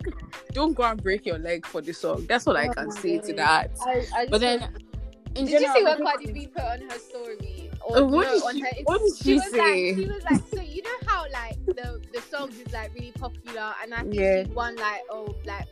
don't 0.53 0.73
go 0.73 0.83
and 0.83 1.01
break 1.01 1.25
your 1.25 1.37
leg 1.37 1.65
for 1.65 1.81
the 1.81 1.93
song. 1.93 2.25
That's 2.27 2.45
what 2.45 2.55
oh 2.55 2.59
I 2.59 2.67
can 2.67 2.91
say 2.91 3.19
to 3.19 3.33
that. 3.33 3.71
I, 3.85 4.05
I 4.15 4.27
but 4.27 4.41
then 4.41 4.69
in 5.35 5.45
did 5.45 5.61
general, 5.61 5.61
you 5.61 5.73
see 5.73 5.83
what 5.83 6.01
Cardi 6.01 6.31
B 6.31 6.47
put 6.47 6.63
on 6.63 6.81
her 6.81 6.99
story? 6.99 7.69
Or, 7.81 7.97
oh, 7.97 8.05
what, 8.05 8.27
no, 8.27 8.47
on 8.47 8.59
her, 8.59 8.69
what 8.83 8.99
did 8.99 9.17
she, 9.17 9.23
she 9.23 9.33
was 9.35 9.51
say? 9.51 9.93
Like, 9.93 9.95
she 9.95 10.09
was 10.09 10.23
like, 10.23 10.41
so 10.53 10.61
you 10.61 10.81
know 10.83 11.07
how 11.07 11.25
like 11.31 11.65
the 11.65 12.01
the 12.13 12.21
songs 12.21 12.59
is 12.59 12.73
like 12.73 12.93
really 12.93 13.11
popular, 13.11 13.73
and 13.81 13.93
I 13.93 14.01
think 14.01 14.15
yeah. 14.15 14.43
she 14.43 14.51
won 14.51 14.75
like 14.75 15.01
oh 15.09 15.35
like 15.45 15.67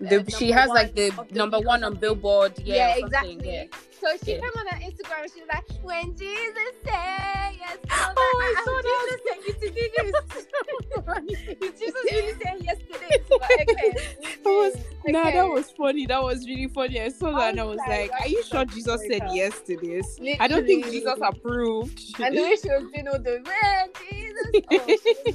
the, 0.00 0.20
uh, 0.20 0.38
she 0.38 0.50
has 0.50 0.68
like 0.68 0.94
the 0.94 1.10
number 1.30 1.58
one 1.58 1.82
on 1.84 1.94
Billboard. 1.96 2.52
Yeah, 2.62 2.96
yeah 2.96 3.04
exactly. 3.04 3.38
Yeah. 3.42 3.64
So 4.00 4.06
she 4.24 4.32
yeah. 4.32 4.38
came 4.38 4.50
on 4.56 4.66
her 4.68 4.78
Instagram 4.78 5.22
and 5.22 5.32
she 5.32 5.40
was 5.40 5.48
like, 5.52 5.64
"When 5.82 6.16
Jesus 6.16 6.72
said 6.84 7.56
yes." 7.58 7.78
Oh, 7.90 8.34
like, 8.38 8.56
I 8.56 8.62
saw 8.64 8.80
that. 8.82 8.98
Jesus 9.08 9.38
you 9.46 9.54
to 9.54 9.68
do 9.74 9.84
this. 9.96 10.14
Jesus 11.80 12.02
really 12.12 12.34
said 12.40 12.56
yes 12.60 12.78
to 12.78 12.98
this. 12.98 13.18
But 13.28 13.42
okay. 13.60 13.90
that 13.92 14.44
was 14.44 14.74
okay. 14.76 15.12
nah, 15.12 15.30
that 15.30 15.48
was 15.48 15.70
funny. 15.72 16.06
That 16.06 16.22
was 16.22 16.46
really 16.46 16.68
funny. 16.68 17.00
I 17.00 17.08
saw 17.08 17.32
that 17.32 17.40
I 17.40 17.48
and 17.50 17.60
I 17.60 17.64
was 17.64 17.80
like, 17.88 18.12
"Are 18.20 18.28
you 18.28 18.44
sure 18.44 18.64
Jesus 18.66 19.00
said 19.10 19.22
yes 19.32 19.60
to 19.62 19.76
this?" 19.76 20.20
I 20.38 20.46
don't 20.46 20.64
think 20.64 20.84
Jesus 20.86 21.18
approved. 21.20 22.20
And 22.20 22.36
the 22.36 22.42
way 22.42 22.56
she 22.56 22.68
was 22.68 22.84
doing 22.92 23.08
all 23.08 23.18
the 23.18 23.42
when 23.44 23.92
Jesus. 23.98 24.07
Oh, 24.70 24.96
she's 25.02 25.34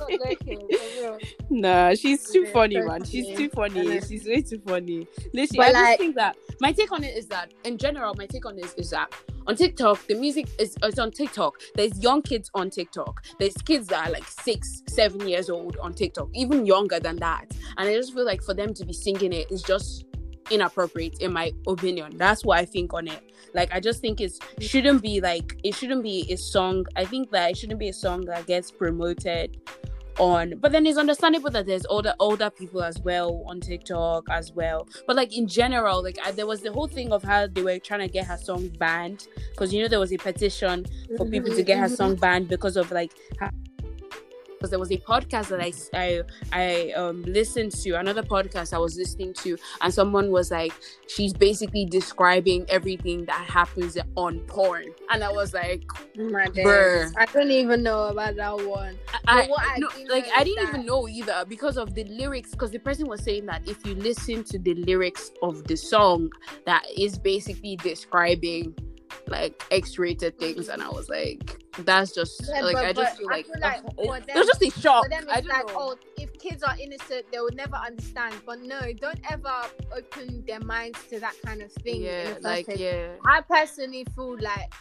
not 1.00 1.22
Nah, 1.50 1.94
she's 1.94 2.30
too 2.30 2.46
funny, 2.48 2.80
man. 2.82 3.04
She's 3.04 3.38
too 3.38 3.50
funny. 3.50 4.02
She's 4.02 4.26
way 4.26 4.42
too 4.42 4.60
funny. 4.66 5.08
Listen, 5.34 5.58
but 5.58 5.68
I 5.68 5.72
like, 5.72 5.86
just 5.86 6.00
think 6.00 6.16
that 6.16 6.36
my 6.60 6.72
take 6.72 6.92
on 6.92 7.04
it 7.04 7.16
is 7.16 7.28
that 7.28 7.54
in 7.64 7.78
general, 7.78 8.14
my 8.16 8.26
take 8.26 8.46
on 8.46 8.56
this 8.56 8.74
is 8.76 8.90
that 8.92 9.14
on 9.48 9.56
TikTok, 9.56 10.08
the 10.08 10.16
music 10.16 10.48
is 10.60 10.76
it's 10.82 11.00
on 11.00 11.12
TikTok. 11.12 11.60
There's 11.76 11.98
young 12.00 12.22
kids 12.22 12.50
on 12.54 12.70
TikTok. 12.70 13.26
There's 13.40 13.56
kids 13.56 13.88
that 13.88 14.08
are 14.08 14.12
like 14.12 14.28
six, 14.28 14.84
seven 14.88 15.28
years 15.28 15.50
old 15.50 15.78
on 15.78 15.94
TikTok, 15.94 16.30
even 16.34 16.66
younger 16.66 17.00
than 17.00 17.18
that. 17.18 17.52
And 17.78 17.90
I 17.90 17.94
just 17.94 18.14
feel 18.14 18.26
like 18.26 18.42
for 18.42 18.54
them 18.54 18.74
to 18.74 18.86
be 18.86 18.94
singing 18.94 19.34
it 19.34 19.52
is 19.52 19.62
just 19.62 20.06
inappropriate 20.50 21.22
in 21.22 21.34
my 21.34 21.52
opinion. 21.68 22.18
That's 22.18 22.44
what 22.46 22.60
I 22.60 22.66
think 22.66 22.94
on 22.94 23.08
it. 23.08 23.22
Like 23.54 23.74
I 23.74 23.80
just 23.80 24.02
think 24.02 24.22
it 24.22 24.34
shouldn't 24.60 25.02
be 25.02 25.22
like 25.22 25.60
it 25.64 25.76
shouldn't 25.76 26.04
be 26.04 26.26
a 26.32 26.38
song. 26.38 26.86
I 26.96 27.06
think 27.06 27.32
that 27.32 27.52
it 27.52 27.58
shouldn't 27.58 27.80
be 27.80 27.90
a 27.90 27.94
song 27.94 28.26
that 28.26 28.46
gets 28.48 28.72
promoted 28.72 29.60
on 30.20 30.54
but 30.60 30.72
then 30.72 30.86
it's 30.86 30.98
understandable 30.98 31.50
that 31.50 31.66
there's 31.66 31.86
older 31.88 32.14
older 32.20 32.50
people 32.50 32.84
as 32.84 33.00
well 33.00 33.44
on 33.48 33.60
tiktok 33.60 34.24
as 34.30 34.52
well 34.52 34.88
but 35.08 35.16
like 35.16 35.36
in 35.36 35.48
general 35.48 36.04
like 36.04 36.18
I, 36.24 36.32
there 36.32 36.46
was 36.46 36.62
the 36.62 36.72
whole 36.72 36.88
thing 36.88 37.12
of 37.12 37.24
how 37.24 37.48
they 37.48 37.64
were 37.64 37.80
trying 37.80 38.02
to 38.02 38.08
get 38.08 38.28
her 38.28 38.38
song 38.38 38.70
banned 38.78 39.28
because 39.52 39.74
you 39.74 39.82
know 39.82 39.88
there 39.88 40.00
was 40.00 40.14
a 40.14 40.18
petition 40.18 40.86
for 41.18 41.26
people 41.26 41.54
to 41.56 41.64
get 41.64 41.80
her 41.80 41.90
song 41.90 42.16
banned 42.16 42.48
because 42.48 42.78
of 42.78 42.92
like 42.92 43.12
how 43.40 43.50
because 44.64 44.70
there 44.70 44.80
was 44.80 44.92
a 44.92 44.98
podcast 44.98 45.50
that 45.50 45.60
I 45.60 45.74
I, 45.94 46.22
I 46.54 46.92
um, 46.94 47.22
listened 47.24 47.74
to 47.84 47.92
another 47.96 48.24
podcast 48.24 48.74
I 48.74 48.78
was 48.78 48.96
listening 48.96 49.34
to, 49.44 49.58
and 49.82 49.94
someone 49.94 50.32
was 50.32 50.52
like, 50.52 50.72
she's 51.08 51.34
basically 51.34 51.84
describing 51.84 52.66
everything 52.70 53.26
that 53.26 53.46
happens 53.46 53.98
on 54.16 54.40
porn, 54.48 54.86
and 55.12 55.22
I 55.22 55.30
was 55.34 55.54
like, 55.54 55.84
My 56.16 56.46
days. 56.46 57.14
I 57.18 57.26
don't 57.26 57.52
even 57.52 57.84
know 57.84 58.04
about 58.06 58.38
that 58.38 58.66
one. 58.66 58.98
I, 59.28 59.48
what 59.48 59.60
I 59.62 59.80
no, 59.80 59.90
like 60.10 60.28
I 60.34 60.46
didn't 60.46 60.64
that- 60.64 60.74
even 60.76 60.86
know 60.86 61.10
either 61.10 61.44
because 61.50 61.76
of 61.78 61.94
the 61.94 62.06
lyrics. 62.06 62.52
Because 62.52 62.72
the 62.72 62.80
person 62.80 63.08
was 63.08 63.22
saying 63.22 63.46
that 63.48 63.68
if 63.68 63.86
you 63.86 63.96
listen 63.96 64.46
to 64.46 64.60
the 64.60 64.76
lyrics 64.76 65.32
of 65.42 65.66
the 65.66 65.76
song, 65.76 66.32
that 66.66 66.86
is 66.96 67.20
basically 67.20 67.76
describing 67.76 68.74
like 69.28 69.64
X-rated 69.72 70.38
things, 70.40 70.70
and 70.70 70.82
I 70.82 70.90
was 70.90 71.10
like, 71.10 71.60
that's 71.80 72.12
just 72.14 72.44
Yeah, 72.48 72.62
like 72.62 72.76
but- 72.76 72.86
I 72.86 72.94
just 72.94 73.18
feel 73.18 73.28
I 73.30 73.34
like, 73.38 73.46
feel 73.46 73.56
like 73.62 73.82
ugh, 73.86 74.26
them- 74.26 74.36
it 74.36 74.38
was 74.38 74.48
just 74.48 74.62
a 74.64 74.80
shock. 74.82 75.10
Them, 75.10 75.26
I 75.30 75.42
don't 75.42 75.48
like, 75.50 75.68
know. 75.68 75.74
oh, 75.78 75.96
if 76.18 76.34
kids 76.40 76.62
are 76.64 76.76
innocent, 76.80 77.26
they 77.32 77.40
would 77.40 77.56
never 77.56 77.76
understand. 77.76 78.36
But 78.46 78.62
no, 78.62 78.80
don't 79.00 79.20
ever 79.32 79.54
open 79.96 80.44
their 80.46 80.60
minds 80.62 81.00
to 81.10 81.20
that 81.20 81.36
kind 81.46 81.62
of 81.62 81.72
thing. 81.72 82.02
yeah, 82.04 82.36
like 82.42 82.68
yeah. 82.76 83.14
I 83.26 83.42
personally 83.42 84.06
feel 84.16 84.38
like 84.40 84.72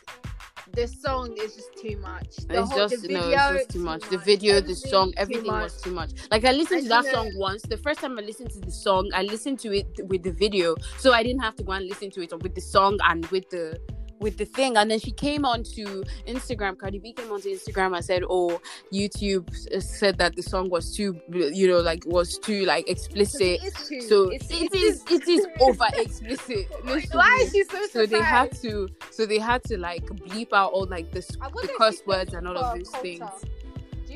the 0.75 0.87
song 0.87 1.35
is 1.39 1.55
just 1.57 1.77
too 1.77 1.97
much. 1.99 2.37
The 2.49 2.61
it's 2.61 2.71
whole, 2.71 2.89
just 2.89 3.03
the 3.03 3.09
no, 3.15 3.21
it's 3.29 3.57
just 3.65 3.71
too 3.71 3.79
much. 3.81 4.03
The 4.09 4.19
video, 4.19 4.61
the 4.61 4.75
song, 4.75 5.13
everything 5.17 5.47
much. 5.51 5.63
was 5.65 5.81
too 5.83 5.91
much. 5.93 6.13
Like 6.31 6.45
I 6.45 6.53
listened 6.53 6.79
And 6.81 6.85
to 6.85 6.89
that 6.91 7.05
know- 7.07 7.13
song 7.13 7.33
once. 7.37 7.63
The 7.63 7.77
first 7.77 8.01
time 8.01 8.19
I 8.19 8.23
listened 8.23 8.51
to 8.51 8.61
the 8.61 8.71
song, 8.71 9.11
I 9.15 9.23
listened 9.23 9.59
to 9.61 9.73
it 9.77 9.89
with 10.09 10.23
the 10.23 10.33
video, 10.33 10.77
so 10.99 11.13
I 11.13 11.23
didn't 11.23 11.41
have 11.43 11.57
to 11.57 11.63
go 11.63 11.73
and 11.73 11.87
listen 11.89 12.11
to 12.13 12.23
it 12.23 12.33
with 12.43 12.55
the 12.55 12.61
song 12.61 12.99
and 13.05 13.27
with 13.27 13.49
the 13.51 13.79
with 14.23 14.39
the 14.39 14.45
thing. 14.45 14.77
And 14.77 14.91
then 14.91 14.99
she 14.99 15.11
came 15.11 15.45
onto 15.45 16.05
Instagram. 16.27 16.79
Cardi 16.79 16.99
B 16.99 17.13
came 17.13 17.31
onto 17.31 17.49
Instagram 17.49 17.95
and 17.97 18.05
said, 18.05 18.23
"Oh, 18.29 18.61
YouTube 18.93 19.49
uh, 19.75 19.81
said 19.81 20.19
that 20.19 20.37
the 20.37 20.43
song 20.43 20.71
was 20.71 20.97
too, 20.97 21.21
you 21.31 21.69
know, 21.69 21.79
like 21.81 22.05
was 22.07 22.39
too 22.39 22.65
like 22.65 22.89
explicit." 22.89 23.61
Too. 23.87 24.01
So 24.01 24.31
it's, 24.31 24.51
it 24.51 24.75
is 24.75 25.05
it 25.11 25.29
is 25.29 25.47
over 25.61 25.87
explicit. 25.95 26.67
Why 27.13 27.39
is 27.43 27.53
she 27.53 27.65
so 27.65 27.87
so 27.87 28.07
they 28.07 28.23
had 28.23 28.53
to 28.63 28.89
so 29.11 29.27
they 29.27 29.39
had 29.39 29.63
to 29.65 29.77
like 29.77 30.07
bleep 30.07 30.53
out 30.53 30.73
all 30.73 30.87
like 30.87 31.11
the, 31.11 31.21
the 31.21 31.75
curse 31.77 32.03
words 32.07 32.33
and 32.33 32.49
all 32.49 32.57
of 32.57 32.79
those 32.79 32.89
culture. 32.89 33.03
things 33.03 33.31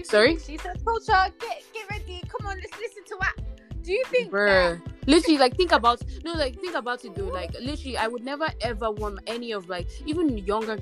Sorry? 0.05 0.39
She 0.39 0.59
said, 0.59 0.85
"Culture, 0.85 1.33
get 1.41 1.63
get 1.73 1.91
ready. 1.91 2.23
Come 2.29 2.47
on, 2.47 2.57
let's 2.57 2.79
listen 2.79 3.05
to 3.07 3.17
what." 3.17 3.56
Do 3.87 3.93
you 3.93 4.05
think 4.07 4.33
Bruh. 4.33 4.83
Literally, 5.07 5.39
like 5.39 5.57
think 5.57 5.71
about 5.71 6.03
no, 6.25 6.33
like 6.33 6.61
think 6.61 6.75
about 6.75 7.05
it 7.05 7.15
though. 7.15 7.29
Like 7.29 7.53
literally, 7.61 7.97
I 7.97 8.09
would 8.09 8.25
never 8.25 8.49
ever 8.63 8.91
want 8.91 9.21
any 9.29 9.53
of 9.53 9.69
like 9.69 9.87
even 10.07 10.39
younger 10.39 10.77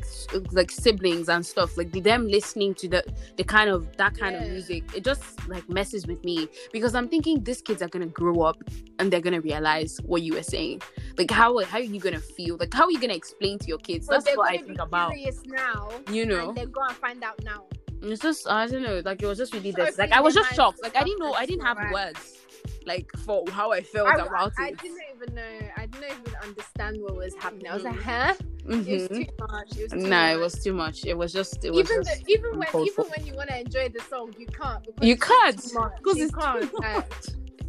like 0.53 0.71
siblings 0.71 1.29
and 1.29 1.45
stuff 1.45 1.77
like 1.77 1.93
them 1.93 2.27
listening 2.27 2.73
to 2.77 2.89
the 2.89 3.05
the 3.37 3.45
kind 3.45 3.69
of 3.69 3.95
that 3.99 4.19
kind 4.19 4.37
of 4.37 4.51
music. 4.51 4.85
It 4.95 5.05
just 5.05 5.47
like 5.51 5.69
messes 5.69 6.07
with 6.07 6.25
me 6.25 6.49
because 6.73 6.95
I'm 6.95 7.07
thinking 7.07 7.45
these 7.45 7.61
kids 7.61 7.83
are 7.83 7.89
gonna 7.89 8.07
grow 8.07 8.41
up 8.41 8.57
and 8.99 9.13
they're 9.13 9.21
gonna 9.21 9.43
realize 9.43 9.99
what 10.07 10.23
you 10.23 10.33
were 10.33 10.43
saying. 10.43 10.81
Like 11.19 11.31
how 11.31 11.63
how 11.65 11.77
are 11.77 11.83
you 11.83 12.01
gonna 12.01 12.21
feel? 12.21 12.57
Like 12.57 12.73
how 12.73 12.85
are 12.85 12.91
you 12.91 12.99
gonna 12.99 13.13
explain 13.13 13.59
to 13.59 13.67
your 13.67 13.79
kids? 13.79 14.07
But 14.07 14.25
That's 14.25 14.35
what 14.39 14.51
I 14.51 14.57
think 14.57 14.79
about. 14.81 15.13
Now, 15.45 15.91
You 16.11 16.25
know. 16.25 16.49
and 16.49 16.57
they're 16.57 16.65
gonna 16.65 16.95
find 16.95 17.23
out 17.23 17.45
now. 17.45 17.67
It's 18.01 18.23
just 18.23 18.49
I 18.49 18.67
don't 18.67 18.83
know, 18.83 19.03
like 19.05 19.23
it 19.23 19.27
was 19.27 19.37
just 19.37 19.53
really 19.53 19.73
Just 19.73 19.87
this. 19.87 19.99
Like 19.99 20.13
I 20.13 20.21
was 20.21 20.33
just 20.33 20.55
shocked. 20.55 20.83
Like 20.83 20.97
I 20.97 21.05
didn't 21.05 21.19
know 21.19 21.35
I 21.35 21.45
didn't 21.45 21.67
have 21.67 21.77
alright. 21.77 21.93
words 21.93 22.44
like 22.87 23.11
for 23.25 23.45
how 23.51 23.73
I 23.73 23.83
felt 23.83 24.09
I, 24.09 24.15
about 24.15 24.53
I, 24.59 24.67
I 24.67 24.71
didn't 24.73 24.99
even 25.15 25.35
know. 25.35 25.43
I 25.77 25.87
didn't 25.87 26.11
even 26.21 26.35
understand 26.43 27.01
what 27.01 27.17
was 27.17 27.35
happening. 27.35 27.69
I 27.69 27.75
was 27.75 27.85
like, 27.85 27.95
Mhm. 27.97 28.03
huh? 28.03 28.35
It 28.67 28.87
was 28.89 29.09
too 29.09 29.27
much. 29.49 29.77
It 29.79 29.83
was 29.83 29.93
too 29.93 29.99
No, 30.09 30.09
much. 30.09 30.33
it 30.33 30.41
was 30.41 30.65
too 30.65 30.73
much. 30.73 31.05
It 31.07 31.17
was 31.19 31.33
just 31.33 31.65
it 31.65 31.71
was 31.73 31.81
even 31.91 32.03
just 32.05 32.25
the, 32.25 32.33
even 32.33 32.59
when 32.59 32.69
even 32.87 32.95
for. 32.95 33.05
when 33.05 33.27
you 33.27 33.35
want 33.35 33.51
to 33.51 33.61
enjoy 33.61 33.89
the 33.91 34.01
song, 34.09 34.35
you 34.39 34.47
can't. 34.47 34.83
Because 34.85 35.07
You 35.09 35.17
can't, 35.17 35.75
much. 35.75 35.93
'cause 36.03 36.17
You 36.17 36.25
it's 36.25 36.33
too 36.33 36.41
can't. 36.41 36.73
much. 36.73 36.83
like, 36.83 37.13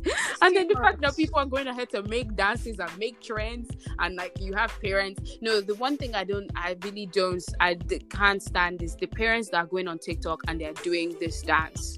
and 0.43 0.55
then 0.55 0.67
too 0.67 0.75
the 0.75 0.79
fact 0.81 1.01
that 1.01 1.15
people 1.15 1.39
are 1.39 1.45
going 1.47 1.67
ahead 1.67 1.89
to 1.89 2.03
make 2.03 2.35
dances 2.35 2.79
and 2.79 2.95
make 2.99 3.19
trends 3.21 3.69
and 3.99 4.15
like 4.15 4.39
you 4.39 4.53
have 4.53 4.71
parents 4.79 5.37
no 5.41 5.59
the 5.61 5.73
one 5.75 5.97
thing 5.97 6.13
i 6.13 6.23
don't 6.23 6.51
i 6.55 6.77
really 6.83 7.07
don't 7.07 7.43
i 7.59 7.73
d- 7.73 7.97
can't 8.11 8.43
stand 8.43 8.83
is 8.83 8.95
the 8.97 9.07
parents 9.07 9.49
that 9.49 9.57
are 9.57 9.65
going 9.65 9.87
on 9.87 9.97
tiktok 9.97 10.41
and 10.47 10.61
they're 10.61 10.73
doing 10.83 11.15
this 11.19 11.41
dance 11.41 11.97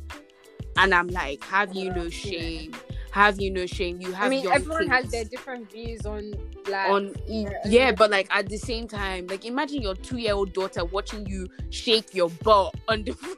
and 0.77 0.93
i'm 0.93 1.07
like 1.09 1.43
have 1.43 1.75
you 1.75 1.91
no 1.93 2.07
shame 2.09 2.71
have 3.11 3.39
you 3.39 3.49
no 3.51 3.65
shame 3.65 3.99
you 4.01 4.11
have 4.11 4.25
I 4.27 4.29
mean, 4.29 4.47
everyone 4.51 4.87
has 4.89 5.09
their 5.09 5.23
different 5.25 5.71
views 5.71 6.05
on 6.05 6.33
like 6.67 6.89
on 6.89 7.13
yeah, 7.27 7.49
yeah 7.65 7.91
but 7.91 8.11
like 8.11 8.27
at 8.29 8.49
the 8.49 8.57
same 8.57 8.87
time 8.87 9.27
like 9.27 9.45
imagine 9.45 9.81
your 9.81 9.95
two-year-old 9.95 10.53
daughter 10.53 10.83
watching 10.85 11.25
you 11.25 11.47
shake 11.69 12.13
your 12.13 12.29
butt 12.43 12.75
on 12.89 13.03
the 13.03 13.11
floor 13.13 13.35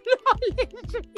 literally. 0.58 1.10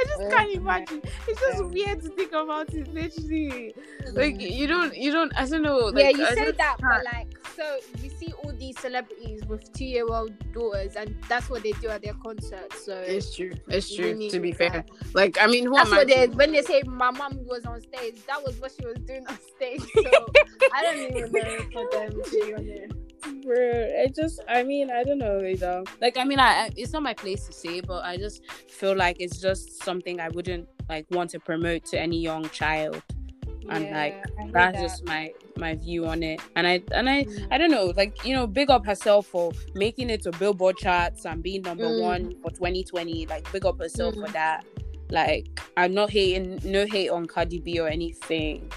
i 0.00 0.04
just 0.04 0.22
Yeah. 0.22 0.30
can't 0.30 0.52
imagine 0.54 1.02
it's 1.26 1.40
just 1.40 1.58
Yeah. 1.62 1.68
weird 1.68 2.02
to 2.02 2.08
think 2.10 2.32
about 2.32 2.72
it 2.74 2.88
literally 2.92 3.74
like 4.14 4.40
you 4.40 4.66
don't 4.66 4.96
you 4.96 5.12
don't 5.12 5.32
i 5.36 5.44
don't 5.46 5.62
know 5.62 5.76
like, 5.76 5.94
Mm. 5.94 6.00
yeah, 6.00 6.10
you 6.10 6.24
I 6.26 6.34
say 6.34 6.52
that, 6.52 6.76
but 6.80 7.04
like, 7.04 7.37
so 7.58 7.78
we 8.02 8.08
see 8.08 8.32
all 8.44 8.52
these 8.52 8.78
celebrities 8.78 9.44
with 9.46 9.72
two-year-old 9.72 10.32
daughters, 10.52 10.96
and 10.96 11.14
that's 11.28 11.50
what 11.50 11.62
they 11.62 11.72
do 11.72 11.88
at 11.88 12.02
their 12.02 12.14
concerts. 12.14 12.84
So 12.84 12.98
it's 12.98 13.34
true 13.34 13.52
it's 13.68 13.94
true 13.94 14.14
need 14.14 14.30
to 14.30 14.40
be 14.40 14.52
that. 14.52 14.72
fair 14.72 14.84
like 15.14 15.36
i 15.40 15.46
mean 15.46 15.66
who 15.66 15.74
that's 15.74 15.90
what 15.90 16.06
they 16.06 16.26
when 16.28 16.52
they 16.52 16.62
say 16.62 16.82
my 16.86 17.10
mom 17.10 17.44
was 17.46 17.64
on 17.64 17.80
stage. 17.80 18.24
That 18.26 18.44
was 18.44 18.60
what 18.60 18.72
she 18.78 18.86
was 18.86 18.98
doing 18.98 19.26
on 19.26 19.38
stage. 19.56 19.82
So 19.94 20.02
I 20.74 20.82
don't 20.82 20.98
even 20.98 21.32
know 21.32 21.58
for 21.72 21.88
them 21.92 22.22
to 22.22 22.30
be 22.30 22.54
honest. 22.54 22.94
Bro, 23.44 24.02
I 24.02 24.06
just, 24.14 24.40
I 24.48 24.62
mean, 24.62 24.90
I 24.90 25.02
don't 25.02 25.18
know 25.18 25.44
either. 25.44 25.82
Like, 26.00 26.16
I 26.16 26.24
mean, 26.24 26.38
I, 26.38 26.66
I, 26.66 26.70
it's 26.76 26.92
not 26.92 27.02
my 27.02 27.14
place 27.14 27.46
to 27.46 27.52
say, 27.52 27.80
but 27.80 28.04
I 28.04 28.16
just 28.16 28.42
feel 28.70 28.94
like 28.94 29.16
it's 29.18 29.40
just 29.40 29.82
something 29.82 30.20
I 30.20 30.28
wouldn't 30.28 30.68
like 30.88 31.06
want 31.10 31.30
to 31.30 31.40
promote 31.40 31.84
to 31.86 32.00
any 32.00 32.20
young 32.20 32.48
child. 32.50 33.02
And, 33.68 33.90
like, 33.90 34.24
That's 34.52 34.76
that. 34.76 34.80
just 34.80 35.04
my 35.04 35.32
my 35.58 35.74
view 35.74 36.06
on 36.06 36.22
it. 36.22 36.40
And 36.56 36.66
I 36.66 36.82
and 36.92 37.08
I 37.08 37.24
Mm. 37.24 37.48
I 37.50 37.58
don't 37.58 37.70
know, 37.70 37.92
like 37.96 38.24
you 38.24 38.34
know, 38.34 38.46
big 38.46 38.70
up 38.70 38.86
herself 38.86 39.26
for 39.26 39.52
making 39.74 40.10
it 40.10 40.22
to 40.22 40.30
Billboard 40.32 40.76
charts 40.76 41.24
and 41.26 41.42
being 41.42 41.62
number 41.62 41.84
Mm. 41.88 42.00
one 42.00 42.34
for 42.42 42.50
2020. 42.50 43.26
Like, 43.26 43.50
big 43.52 43.66
up 43.66 43.78
herself 43.78 44.14
Mm. 44.14 44.26
for 44.26 44.32
that. 44.32 44.64
Like, 45.10 45.46
I'm 45.76 45.94
not 45.94 46.10
hating, 46.10 46.60
no 46.64 46.84
hate 46.86 47.08
on 47.08 47.26
Cardi 47.26 47.58
B 47.60 47.78
or 47.80 47.88
anything, 47.88 48.70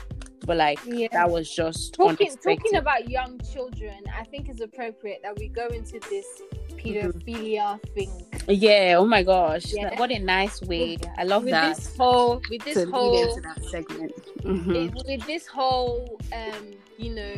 but 0.46 0.58
like 0.58 0.80
Yeah. 0.86 1.08
that 1.12 1.30
was 1.30 1.50
just 1.54 1.94
talking 1.94 2.30
talking 2.44 2.76
about 2.76 3.10
young 3.10 3.40
children, 3.54 3.96
I 4.18 4.24
think 4.26 4.50
it's 4.50 4.62
appropriate 4.62 5.20
that 5.24 5.38
we 5.38 5.48
go 5.48 5.68
into 5.68 6.00
this 6.10 6.26
pedophilia 6.72 7.80
thing 7.94 8.12
Yeah, 8.48 8.96
oh 8.98 9.06
my 9.06 9.24
gosh. 9.24 9.66
Yeah. 9.74 9.98
What 10.00 10.12
a 10.12 10.20
nice 10.20 10.62
way. 10.62 10.98
I 11.18 11.24
love 11.24 11.44
with 11.44 11.52
that. 11.52 11.76
this 11.76 11.96
whole 11.96 12.42
with 12.50 12.64
this 12.64 12.90
whole 12.90 13.40
segment. 13.70 14.14
Mhm. 14.44 14.94
with 15.08 15.26
this 15.28 15.46
whole 15.48 16.20
um 16.34 16.72
you 16.98 17.14
know 17.14 17.34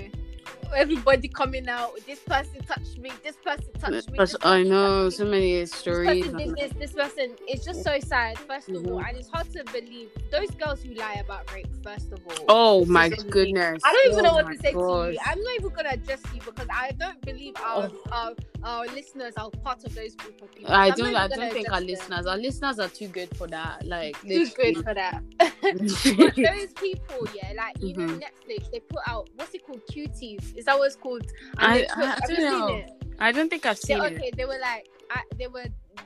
everybody 0.75 1.27
coming 1.27 1.67
out 1.69 1.91
this 2.07 2.19
person 2.19 2.61
touched 2.67 2.97
me 2.97 3.11
this 3.23 3.35
person 3.37 3.65
touched 3.79 4.09
me 4.11 4.17
this 4.17 4.35
I 4.43 4.63
know 4.63 5.09
so 5.09 5.25
many 5.25 5.59
this 5.59 5.71
stories. 5.73 6.23
person 6.25 6.37
did 6.37 6.55
this, 6.55 6.71
this 6.79 6.91
person. 6.93 7.35
It's 7.47 7.63
just 7.65 7.83
so 7.83 7.99
sad, 7.99 8.37
first 8.39 8.69
of 8.69 8.85
all, 8.87 8.99
Mhm. 8.99 9.07
and 9.09 9.17
it's 9.17 9.29
hard 9.29 9.49
to 9.53 9.63
believe 9.65 10.09
those 10.31 10.49
girls 10.51 10.81
who 10.81 10.93
lie 10.95 11.13
about 11.25 11.51
rape. 11.53 11.67
First 11.83 12.11
of 12.11 12.19
all, 12.27 12.45
Oh 12.49 12.85
my 12.85 13.09
goodness. 13.09 13.81
I 13.85 13.91
don't 13.93 14.13
even 14.13 14.25
Oh 14.25 14.29
know 14.29 14.33
what 14.35 14.47
to 14.51 14.57
say 14.59 14.71
to 14.71 14.77
you. 15.13 15.19
I'm 15.25 15.41
not 15.41 15.55
even 15.59 15.69
gonna 15.69 15.89
address 15.89 16.21
you 16.33 16.41
because 16.45 16.67
I 16.71 16.91
don't 16.91 17.19
believe 17.21 17.53
our 17.63 17.89
Oh. 17.91 18.11
our, 18.11 18.31
our 18.63 18.85
listeners 18.87 19.33
are 19.37 19.49
part 19.49 19.83
of 19.85 19.93
those 19.95 20.15
group 20.15 20.41
of 20.41 20.51
people. 20.53 20.71
I 20.73 20.83
I'm 20.85 20.89
not 20.89 20.97
don't. 20.97 21.15
I 21.15 21.27
don't 21.27 21.51
think 21.53 21.69
our 21.71 21.79
them. 21.79 21.87
listeners. 21.87 22.25
Our 22.25 22.37
listeners 22.37 22.79
are 22.79 22.87
too 22.87 23.07
good 23.07 23.35
for 23.37 23.47
that. 23.47 23.85
Like 23.85 24.19
too 24.21 24.47
good 24.55 24.77
for 24.83 24.93
that. 24.93 25.21
those 25.61 26.73
people, 26.73 27.27
yeah, 27.33 27.53
like 27.57 27.75
you 27.79 27.95
know, 27.95 28.07
Mhm. 28.13 28.21
Netflix, 28.23 28.71
they 28.71 28.79
put 28.79 28.99
out 29.07 29.29
what's 29.35 29.53
it 29.53 29.65
called, 29.65 29.81
cuties? 29.91 30.55
Is 30.57 30.65
that 30.65 30.77
what 30.77 30.87
it's 30.87 30.95
called? 30.95 31.25
I- 31.57 31.79
they 31.79 31.83
took- 31.85 31.97
I- 31.97 32.19
I 32.23 32.27
don't 32.27 32.39
know. 32.41 32.85
I 33.19 33.31
don't 33.31 33.49
think 33.49 33.65
I've 33.65 33.79
They, 33.81 33.93
seen 33.95 34.03
it. 34.03 34.13
okay, 34.13 34.31
they 34.35 34.45
were 34.45 34.59
like, 34.59 34.87
I, 35.11 35.21
they 35.37 35.47
were, 35.47 35.65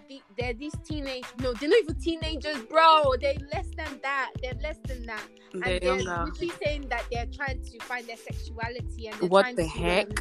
the, 0.10 0.22
they're 0.38 0.54
these 0.54 0.76
teenage, 0.86 1.26
no, 1.40 1.54
they're 1.54 1.70
not 1.70 1.80
even 1.80 1.96
teenagers, 2.00 2.62
bro. 2.70 3.14
They're 3.22 3.34
less 3.54 3.68
than 3.76 4.00
that. 4.04 4.32
They're 4.42 4.54
less 4.62 4.78
than 4.88 5.06
that. 5.08 5.24
They're 5.54 5.62
and 5.74 5.82
they're 5.82 5.98
literally 6.04 6.52
saying 6.64 6.88
that 6.90 7.06
they're 7.12 7.26
trying 7.28 7.62
to 7.64 7.80
find 7.82 8.08
their 8.08 8.18
sexuality 8.18 9.08
and 9.08 9.20
they're 9.20 9.30
What 9.30 9.44
trying 9.44 9.56
the 9.56 9.64
to, 9.64 9.70
heck? 9.70 10.08
um, 10.10 10.16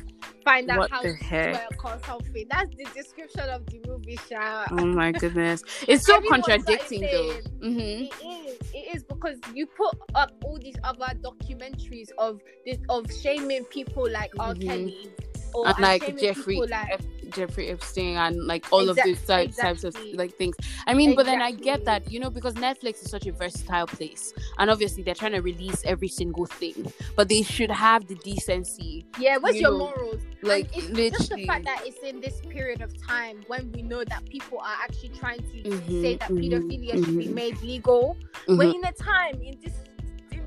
find 0.44 0.70
out 0.70 0.78
What 0.78 0.90
how 0.90 1.02
the 1.02 1.08
to 1.08 1.24
heck? 1.24 1.54
work 1.54 1.84
or 1.84 1.98
something. 2.06 2.46
That's 2.50 2.70
the 2.76 2.84
description 2.94 3.48
of 3.50 3.66
the 3.66 3.80
movie, 3.86 4.18
Sha. 4.28 4.66
Oh 4.72 4.86
my 4.86 5.12
goodness. 5.12 5.62
It's 5.88 6.06
so 6.06 6.20
contradicting 6.22 7.02
though. 7.10 7.26
saying, 7.28 7.42
hmm 7.60 7.78
It 7.78 8.14
is. 8.22 8.58
It 8.72 8.96
is 8.96 9.04
because 9.04 9.38
you 9.54 9.66
put 9.66 9.94
up 10.14 10.30
all 10.44 10.58
these 10.58 10.76
other 10.84 11.06
documentaries 11.22 12.08
of 12.18 12.40
this 12.64 12.78
of 12.88 13.06
shaming 13.22 13.64
people 13.64 14.08
like 14.10 14.32
R. 14.38 14.54
Mhm. 14.54 14.60
Kelly 14.66 15.10
or 15.56 15.68
And 15.68 15.78
like 15.78 16.02
Jeffrey, 16.18 16.56
like 16.56 16.90
F- 16.92 17.00
Jeffrey 17.30 17.68
Epstein 17.70 18.16
and 18.16 18.46
like 18.46 18.66
all 18.70 18.82
of 18.88 18.90
Exact- 18.98 19.06
these 19.06 19.22
types, 19.26 19.56
types 19.56 19.84
of 19.84 19.96
like 20.14 20.34
things. 20.36 20.54
I 20.86 20.92
mean, 20.94 21.14
but 21.16 21.24
then 21.26 21.40
I 21.40 21.50
get 21.52 21.84
that, 21.86 22.10
you 22.12 22.20
know, 22.20 22.30
because 22.30 22.54
Netflix 22.54 23.02
is 23.04 23.10
such 23.10 23.26
a 23.26 23.32
versatile 23.32 23.86
place, 23.86 24.32
and 24.58 24.70
obviously 24.70 25.02
they're 25.02 25.14
trying 25.14 25.32
to 25.32 25.40
release 25.40 25.82
every 25.84 26.08
single 26.08 26.46
thing, 26.46 26.92
but 27.16 27.28
they 27.28 27.42
should 27.42 27.70
have 27.70 28.06
the 28.06 28.16
decency, 28.16 29.06
Yeah, 29.18 29.38
what's 29.38 29.56
you 29.56 29.62
your 29.62 29.70
know, 29.72 29.78
morals? 29.78 30.20
like 30.42 30.66
and 30.76 30.98
it's 30.98 31.16
just 31.18 31.30
the 31.34 31.46
fact 31.46 31.64
that 31.64 31.80
it's 31.86 31.98
in 32.04 32.20
this 32.20 32.40
period 32.48 32.80
of 32.82 32.92
time 33.02 33.42
when 33.46 33.72
we 33.72 33.82
know 33.82 34.04
that 34.04 34.28
people 34.28 34.58
are 34.60 34.76
actually 34.82 35.08
trying 35.08 35.40
to 35.40 35.62
Mhm, 35.70 36.02
say 36.02 36.16
that 36.16 36.28
mhm, 36.30 36.38
pedophilia 36.50 36.92
should 37.04 37.18
be 37.18 37.26
mhm. 37.28 37.34
made 37.34 37.60
legal. 37.62 38.16
Mhm. 38.46 38.58
We're 38.58 38.74
in 38.74 38.84
a 38.84 38.92
time 38.92 39.40
in 39.42 39.58
this 39.64 39.72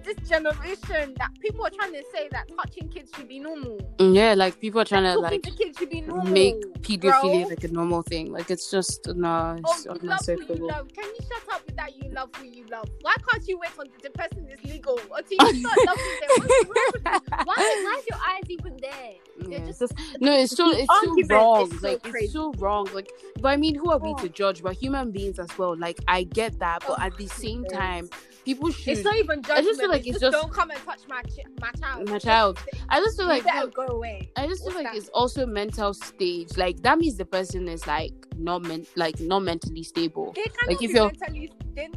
this 0.03 0.15
generation 0.29 1.13
that 1.17 1.29
people 1.41 1.65
are 1.65 1.69
trying 1.69 1.93
to 1.93 2.03
say 2.13 2.27
that 2.31 2.49
touching 2.57 2.89
kids 2.89 3.11
should 3.15 3.27
be 3.27 3.39
normal. 3.39 3.77
Mm, 3.97 4.15
Yeah, 4.15 4.33
like 4.35 4.59
people 4.59 4.81
are 4.81 4.85
trying 4.85 5.03
to 5.03 5.17
like 5.19 5.41
to 5.43 5.51
kids 5.51 5.77
should 5.77 5.89
be 5.89 6.01
normal. 6.01 6.25
make 6.31 6.55
pedophilia 6.81 7.41
bro. 7.41 7.49
like 7.49 7.63
a 7.63 7.67
normal 7.67 8.01
thing. 8.03 8.31
Like 8.31 8.49
it's 8.49 8.69
just 8.71 9.07
no, 9.07 9.57
Oh, 9.65 9.71
it's 9.73 9.85
you 9.85 9.91
love 10.09 10.19
who 10.25 10.55
you 10.55 10.67
love. 10.67 10.87
Can 10.93 11.05
you 11.05 11.21
shut 11.27 11.53
up 11.53 11.65
with 11.65 11.75
that? 11.75 11.95
You 11.95 12.09
love 12.11 12.29
who 12.35 12.45
you 12.47 12.65
love. 12.67 12.89
Why 13.01 13.15
can't 13.29 13.47
you 13.47 13.59
wait 13.59 13.71
until 13.77 13.93
the 14.01 14.09
person 14.11 14.47
is 14.49 14.63
legal 14.63 14.99
until 15.15 15.47
you 15.55 15.59
start 15.61 15.77
loving 15.85 16.19
them? 16.21 16.29
What's 16.37 16.67
with 16.67 17.05
you? 17.05 17.21
Why, 17.29 17.43
why 17.55 17.95
is 17.99 18.05
your 18.09 18.19
eyes 18.27 18.43
even 18.49 18.77
there? 18.81 19.13
Yeah, 19.47 19.65
just- 19.67 19.79
just- 19.79 19.93
no, 20.19 20.33
it's 20.33 20.55
so 20.55 20.69
it's 20.71 20.87
so 21.27 21.35
wrong. 21.35 21.71
so 21.79 21.87
like 21.87 22.03
crazy. 22.03 22.25
it's 22.25 22.33
so 22.33 22.51
wrong. 22.57 22.87
Like, 22.93 23.09
but 23.41 23.49
I 23.49 23.57
mean, 23.57 23.75
who 23.75 23.89
are 23.91 23.97
we 23.99 24.09
Oh. 24.09 24.17
to 24.17 24.29
judge? 24.29 24.61
But 24.61 24.75
human 24.75 25.11
beings 25.11 25.39
as 25.39 25.55
well. 25.57 25.75
Like, 25.77 25.99
I 26.07 26.23
get 26.23 26.59
that, 26.59 26.83
but 26.87 26.97
Oh, 26.99 27.05
at 27.05 27.15
the 27.17 27.27
same 27.27 27.63
yes. 27.69 27.71
time, 27.79 28.09
people 28.49 28.71
should. 28.71 28.93
It's 28.93 29.03
not 29.03 29.15
even 29.17 29.41
judgment. 29.43 29.67
just 29.67 29.79
feel 29.79 29.89
like 29.89 30.07
it's 30.07 30.19
just- 30.19 30.31
don't 30.31 30.51
come 30.51 30.71
and 30.71 30.79
touch 30.85 31.01
my 31.07 31.21
ch- 31.23 31.45
my 31.61 31.71
child. 31.79 32.09
My 32.09 32.19
child. 32.19 32.57
I 32.89 32.99
just 32.99 33.17
feel 33.17 33.27
like 33.27 33.43
better 33.43 33.67
go 33.67 33.85
away. 33.87 34.31
I 34.35 34.47
just 34.47 34.61
feel 34.63 34.73
What's 34.73 34.75
like 34.77 34.85
that? 34.93 34.95
it's 34.95 35.09
also 35.09 35.45
mental 35.45 35.93
stage. 35.93 36.57
Like 36.57 36.81
that 36.81 36.97
means 36.97 37.15
the 37.17 37.25
person 37.25 37.67
is 37.67 37.85
like 37.85 38.13
not 38.37 38.63
men- 38.63 38.87
like 38.95 39.19
not 39.19 39.41
mentally 39.43 39.83
stable. 39.83 40.33
Like, 40.67 40.81
if 40.81 40.91
you're- 40.91 41.05
mentally. 41.05 41.51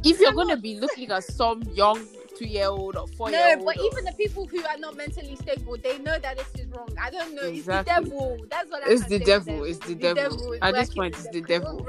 If 0.05 0.19
you're 0.21 0.31
gonna 0.31 0.55
be 0.55 0.79
looking 0.79 1.11
at 1.11 1.23
some 1.25 1.61
young 1.73 1.99
two 2.37 2.45
year 2.45 2.67
old 2.67 2.95
or 2.95 3.05
four 3.17 3.29
year 3.29 3.49
old. 3.49 3.59
No, 3.59 3.65
but 3.65 3.77
even 3.77 4.05
the 4.05 4.13
people 4.13 4.45
who 4.47 4.63
are 4.65 4.77
not 4.77 4.95
mentally 4.95 5.35
stable, 5.35 5.75
they 5.83 5.97
know 5.99 6.17
that 6.19 6.37
this 6.37 6.47
is 6.61 6.67
wrong. 6.71 6.89
I 7.01 7.09
don't 7.09 7.35
know. 7.35 7.41
It's 7.43 7.65
the 7.65 7.83
devil. 7.83 8.37
That's 8.49 8.69
what 8.71 8.87
I 8.87 8.91
It's 8.91 9.05
the 9.07 9.19
devil, 9.19 9.63
it's 9.65 9.79
the 9.79 9.95
devil. 9.95 10.53
is 10.53 10.59
At 10.61 10.73
this 10.75 10.89
point, 10.93 11.15
it's 11.15 11.27
the 11.29 11.41
them. 11.41 11.63
devil. 11.63 11.85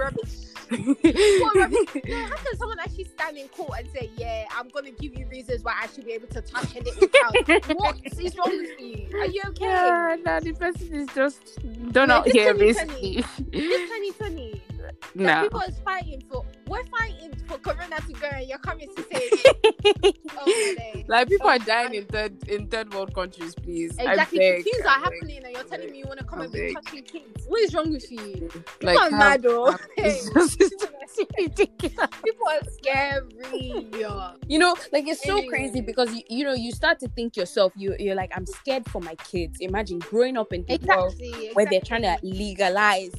Rubbish. 0.70 1.40
What 1.40 1.55
rubbish? 1.57 2.03
No, 2.07 2.27
how 2.27 2.37
can 2.37 2.57
someone 2.57 2.79
actually 2.81 3.05
stand 3.05 3.37
in 3.37 3.48
court 3.48 3.70
and 3.79 3.88
say, 3.94 4.11
"Yeah, 4.16 4.46
I'm 4.57 4.68
gonna 4.68 4.90
give 4.90 5.16
you 5.18 5.27
reasons 5.29 5.62
why 5.62 5.74
I 5.83 5.87
should 5.88 6.05
be 6.05 6.12
able 6.12 6.29
to 6.29 6.40
touch 6.40 6.74
a 6.77 6.81
little 6.81 7.09
child"? 7.09 7.77
what 7.77 7.96
is 8.05 8.37
wrong 8.37 8.48
with 8.50 8.81
you? 8.81 9.18
Are 9.18 9.27
you 9.27 9.42
okay? 9.48 9.64
yeah, 9.64 10.16
no, 10.24 10.40
the 10.40 10.53
person 10.53 10.94
is 10.94 11.09
just 11.14 11.59
don't 11.92 12.09
know 12.09 12.22
this 12.24 12.33
here 12.33 12.53
2020. 12.53 13.14
basically. 13.14 13.24
This 13.50 13.90
2020, 13.90 14.62
that 14.85 14.94
no. 15.14 15.42
people 15.42 15.61
is 15.61 15.79
fighting 15.81 16.23
for. 16.31 16.44
We're 16.66 16.85
fighting 16.87 17.35
for 17.47 17.59
Corona 17.59 17.97
to 17.97 18.12
go, 18.14 18.27
and 18.29 18.47
you're 18.49 18.59
coming 18.59 18.88
to 18.97 19.03
say, 19.12 19.31
"Oh. 20.38 20.75
Like 21.09 21.29
people 21.29 21.47
Oh, 21.47 21.51
are 21.51 21.59
dying 21.59 21.90
I- 21.92 21.97
in 21.97 22.05
third 22.07 22.49
in 22.49 22.66
third 22.68 22.92
world 22.94 23.14
countries, 23.14 23.55
please. 23.55 23.92
Exactly. 23.99 24.38
Beg, 24.38 24.64
Things 24.64 24.81
are 24.87 25.01
happening, 25.01 25.42
and 25.44 25.53
you're 25.55 25.64
telling 25.64 25.90
me 25.90 25.99
you 25.99 26.05
want 26.07 26.20
to 26.20 26.25
come 26.25 26.40
and 26.40 26.53
be 26.53 26.73
touching 26.75 27.03
kids. 27.03 27.44
What 27.47 27.61
is 27.61 27.75
wrong 27.75 27.90
with 27.90 28.11
you? 28.11 28.49
Like, 28.83 28.97
People 28.97 28.99
are 29.03 29.11
mad, 29.11 29.42
though. 29.42 29.70
how- 29.73 29.79
Hey, 29.97 30.09
it's 30.16 30.31
just 30.31 30.57
it's 30.61 31.31
ridiculous. 31.38 32.09
people 32.25 32.47
are 32.49 32.61
scary. 32.73 33.87
You 34.49 34.59
know, 34.59 34.77
like 34.92 35.07
it's 35.07 35.23
so 35.23 35.37
Anyway. 35.38 35.49
crazy 35.49 35.81
because 35.81 36.12
you, 36.14 36.23
you 36.29 36.44
know 36.44 36.55
you 36.55 36.73
start 36.73 36.99
to 37.01 37.09
think 37.09 37.37
yourself. 37.37 37.73
You 37.77 37.94
you're 37.99 38.14
like 38.14 38.33
I'm 38.35 38.47
scared 38.47 38.87
for 38.90 39.01
my 39.01 39.14
kids. 39.16 39.59
Imagine 39.61 39.99
growing 39.99 40.37
up 40.37 40.53
in 40.53 40.64
the 40.66 40.79
world 40.88 41.12
Exactly. 41.14 41.51
where 41.55 41.66
they're 41.66 41.81
trying 41.81 42.03
to 42.03 42.16
legalize 42.23 43.12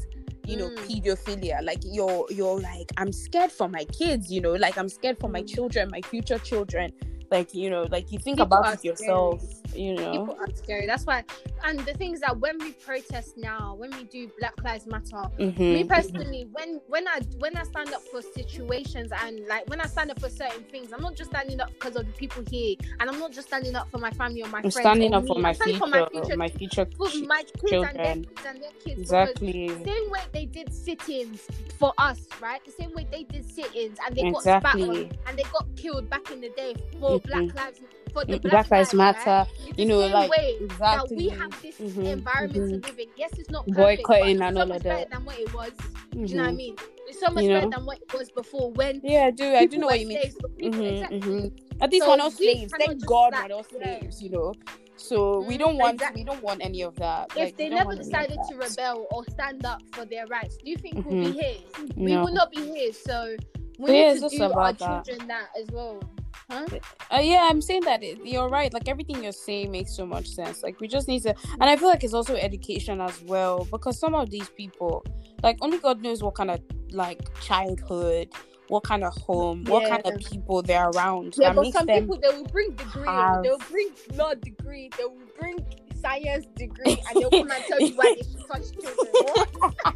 you 0.48 0.58
know 0.58 0.70
Mm. 0.70 0.78
pedophilia 0.78 1.62
like 1.64 1.80
you're 1.84 2.26
you're 2.30 2.60
like 2.60 2.92
i'm 2.98 3.12
scared 3.12 3.52
for 3.52 3.68
my 3.68 3.86
kids 3.86 4.32
you 4.32 4.42
know 4.42 4.54
like 4.54 4.78
i'm 4.78 4.90
scared 4.90 5.18
for 5.20 5.30
my 5.30 5.42
Mm. 5.42 5.48
children 5.56 5.90
my 5.92 6.02
future 6.02 6.40
children 6.40 6.92
like 7.32 7.54
you 7.54 7.70
know 7.70 7.88
like 7.92 8.12
you 8.12 8.20
think 8.20 8.40
People 8.40 8.48
about 8.58 8.74
it 8.74 8.84
yourself 8.84 9.44
you 9.74 9.96
know 9.96 10.12
People 10.12 10.38
are 10.40 10.48
scary. 10.56 10.86
That's 10.88 11.06
why. 11.06 11.24
And 11.64 11.80
the 11.80 11.94
thing 11.94 12.14
is 12.14 12.22
that 12.22 12.40
when 12.40 12.58
we 12.60 12.72
protest 12.74 13.38
now, 13.38 13.76
when 13.76 13.92
we 13.92 14.04
do 14.06 14.30
Black 14.40 14.54
Lives 14.64 14.86
Matter, 14.88 15.24
Mhm, 15.40 15.58
me 15.70 15.84
mhm. 15.84 15.90
personally, 15.90 16.48
when 16.54 16.80
when 16.88 17.08
I 17.08 17.22
when 17.40 17.56
I 17.58 17.64
stand 17.64 17.94
up 17.94 18.02
for 18.04 18.22
situations 18.22 19.12
and 19.24 19.46
like 19.48 19.68
when 19.70 19.82
I 19.82 19.86
stand 19.88 20.12
up 20.12 20.20
for 20.20 20.30
certain 20.30 20.64
things, 20.66 20.92
I'm 20.94 21.02
not 21.02 21.16
just 21.16 21.32
standing 21.32 21.60
up 21.60 21.72
because 21.74 21.96
of 21.96 22.06
the 22.06 22.14
people 22.14 22.44
here, 22.50 22.76
and 23.00 23.10
I'm 23.10 23.20
not 23.20 23.32
just 23.32 23.48
standing 23.48 23.76
up 23.76 23.90
for 23.92 23.98
my 23.98 24.12
family 24.12 24.44
or 24.44 24.50
my 24.50 24.62
i'm 24.64 24.72
friends. 24.72 24.88
standing 24.88 25.14
up 25.14 25.26
for 25.28 25.40
my 25.40 25.50
I'm 25.50 25.56
standing 25.56 25.78
future, 25.78 25.80
for 25.80 25.88
my 25.88 26.06
future, 26.12 26.36
my 26.38 26.50
future 26.50 26.88
for 26.98 27.10
my 27.28 27.44
kids 27.60 27.84
and 27.84 28.00
their 28.04 28.16
kids 28.16 28.46
and 28.46 28.62
their 28.62 28.72
kids. 28.84 29.02
exactly 29.02 29.76
same 29.86 30.10
way 30.12 30.20
they 30.34 30.46
did 30.46 30.74
sit-ins 30.74 31.48
for 31.78 31.94
us, 31.98 32.28
right? 32.42 32.64
The 32.66 32.72
same 32.72 32.94
way 32.94 33.08
they 33.12 33.24
did 33.24 33.46
sit-ins 33.46 33.98
and 34.06 34.16
they 34.16 34.24
got 34.24 34.44
spat 34.44 34.78
Exactly. 34.78 34.82
on 34.82 35.12
and 35.28 35.38
they 35.38 35.44
got 35.44 35.66
killed 35.76 36.10
back 36.10 36.32
in 36.32 36.42
the 36.42 36.50
day 36.50 36.76
for 37.00 37.15
Mhm. 37.20 37.28
Black 37.28 37.56
Lives 37.56 37.80
for 38.14 38.26
the 38.26 38.40
Black, 38.40 38.72
lives 38.72 38.94
matter 38.94 39.46
you 39.76 39.86
know, 39.86 40.00
like, 40.08 40.32
exactly 40.62 41.18
we 41.18 41.30
have 41.30 41.62
this 41.62 41.78
Mhm, 41.80 42.06
environment 42.06 42.84
to 42.84 42.90
live 42.90 43.00
in. 43.00 43.08
Yes, 43.18 43.32
it's 43.38 43.50
not 43.50 43.68
perfect, 43.68 44.08
Boycotting 44.08 44.42
and 44.42 44.58
all 44.58 44.64
of 44.72 44.84
better 44.84 45.00
that. 45.00 45.10
than 45.12 45.26
what 45.26 45.38
it 45.40 45.54
was. 45.54 45.72
Do 46.12 46.20
you 46.22 46.36
know 46.36 46.44
what 46.44 46.50
I 46.50 46.52
Mhm. 46.54 46.56
mean? 46.58 46.76
It's 47.08 47.20
so 47.20 47.30
much 47.30 47.44
You 47.44 47.50
better 47.52 47.70
than 47.70 47.86
what 47.86 47.98
it 48.02 48.14
was 48.14 48.32
before 48.32 48.72
when 48.72 49.00
yeah 49.04 49.26
i 49.26 49.32
do 49.32 49.54
i 49.54 49.66
do 49.66 49.78
know 49.78 49.88
what 49.88 50.00
you 50.00 50.08
mean 50.08 50.20
slaves, 50.22 50.38
but 50.42 50.58
people- 50.58 50.80
Mhm, 50.80 50.92
exactly. 50.94 51.20
mhm. 51.20 51.52
At 51.82 51.92
least 51.92 52.06
So 52.06 52.12
we're 52.12 52.18
not 52.18 52.34
slaves. 52.34 52.74
Thank 52.78 53.06
God 53.06 53.34
we're 53.36 53.48
not 53.50 53.70
slaves. 53.70 54.22
You 54.24 54.30
know, 54.30 54.54
so 54.96 55.42
we 55.42 55.58
don't 55.58 55.78
want 55.78 55.96
exactly. 55.96 56.22
we 56.22 56.26
don't 56.26 56.42
want 56.42 56.62
any 56.64 56.82
of 56.84 56.96
that. 56.96 57.30
If 57.32 57.38
Like, 57.38 57.58
they 57.58 57.70
never 57.70 57.86
want 57.90 58.00
any 58.00 58.08
of 58.08 58.12
decided 58.12 58.40
to 58.50 58.56
rebel 58.56 59.08
or 59.12 59.24
stand 59.30 59.66
up 59.66 59.82
for 59.92 60.06
their 60.06 60.26
rights, 60.28 60.58
do 60.58 60.70
you 60.72 60.78
think 60.78 61.06
we'll 61.06 61.20
be 61.22 61.32
here? 61.32 61.56
We 61.98 62.14
No. 62.14 62.24
will 62.24 62.34
not 62.34 62.50
be 62.50 62.62
here. 62.62 62.94
So 62.94 63.36
we 63.78 63.92
Yeah, 63.92 64.14
need 64.14 64.24
it's 64.24 64.32
to 64.34 64.38
do 64.38 64.44
our 64.54 64.74
that. 64.74 65.06
children 65.06 65.28
that 65.28 65.50
as 65.60 65.68
well. 65.72 66.02
Huh? 66.50 66.66
Uh, 67.12 67.20
yeah, 67.22 67.48
I'm 67.50 67.62
saying 67.62 67.82
that 67.86 68.04
it, 68.04 68.20
you're 68.24 68.50
right. 68.50 68.72
Like 68.72 68.88
everything 68.88 69.24
you're 69.24 69.32
saying 69.32 69.72
makes 69.72 69.96
so 69.96 70.06
much 70.06 70.28
sense. 70.28 70.62
Like 70.62 70.80
we 70.80 70.88
just 70.88 71.08
need 71.08 71.24
to, 71.24 71.34
and 71.54 71.64
I 71.64 71.76
feel 71.76 71.88
like 71.88 72.04
it's 72.04 72.14
also 72.14 72.36
education 72.36 73.02
as 73.02 73.20
well 73.24 73.66
because 73.72 74.00
some 74.00 74.14
of 74.14 74.30
these 74.30 74.50
people, 74.50 75.04
like 75.42 75.58
only 75.62 75.80
God 75.80 76.02
knows 76.04 76.22
what 76.22 76.36
kind 76.36 76.52
of 76.52 76.62
like 76.92 77.20
childhood, 77.42 78.30
what 78.68 78.84
kind 78.84 79.04
of 79.04 79.14
home, 79.16 79.64
what 79.66 79.86
kind 79.90 80.04
of 80.06 80.20
people 80.20 80.62
they're 80.62 80.90
around. 80.90 81.34
Yeah, 81.38 81.54
but 81.54 81.72
some 81.74 81.88
people 81.88 82.18
they 82.20 82.30
will 82.30 82.44
bring 82.46 82.72
degree, 82.76 83.08
have- 83.08 83.42
they'll 83.44 83.58
bring 83.70 83.90
law 84.14 84.34
degree, 84.36 84.90
they 84.98 85.04
will 85.06 85.18
bring 85.40 85.66
science 86.00 86.46
degree, 86.56 87.02
and 87.10 87.22
they'll 87.22 87.32
come 87.32 87.50
and 87.50 87.64
tell 87.68 87.80
you 87.82 87.96
why 87.96 88.14
they 88.16 88.22
should 88.22 88.48
touch 88.48 88.72
children. 88.72 89.46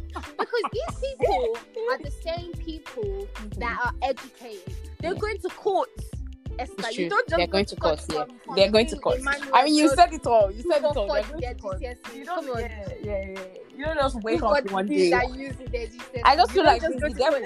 Because 0.38 0.62
these 0.72 1.10
people 1.16 1.56
are 1.90 1.98
the 1.98 2.10
same 2.24 2.52
people 2.54 3.28
that 3.58 3.78
are 3.84 3.92
educated. 4.02 4.74
They're 5.00 5.12
Yeah. 5.12 5.18
going 5.18 5.38
to 5.38 5.48
courts. 5.50 6.10
Esther. 6.60 6.74
It's 6.78 6.98
You 6.98 7.08
don't 7.08 7.28
just 7.28 7.38
They're 7.38 7.46
going 7.46 7.64
to 7.66 7.76
court 7.76 8.06
court, 8.08 8.30
yeah. 8.30 8.54
They're 8.54 8.70
going 8.70 8.86
to 8.86 8.96
court. 8.98 9.20
I 9.52 9.64
mean, 9.64 9.74
you 9.74 9.88
said 9.88 10.12
it 10.12 10.26
all. 10.26 10.50
You 10.50 10.62
said 10.62 10.78
it 10.78 10.96
all. 10.96 11.06
They're 11.06 11.22
going 11.24 11.42
to 11.42 11.54
court. 11.60 11.80
You 11.80 12.24
don't, 12.24 12.44
Come 12.46 12.56
on. 12.56 12.60
yeah, 12.60 12.94
yeah, 13.02 13.26
yeah. 13.28 13.40
You 13.76 13.84
don't 13.86 13.98
just 13.98 14.22
wake 14.22 14.42
up 14.42 14.70
one 14.70 14.86
day. 14.86 15.12
I 16.24 16.36
just 16.36 16.52
feel 16.52 16.64
like 16.64 16.82
the 16.82 17.14
devil. 17.16 17.40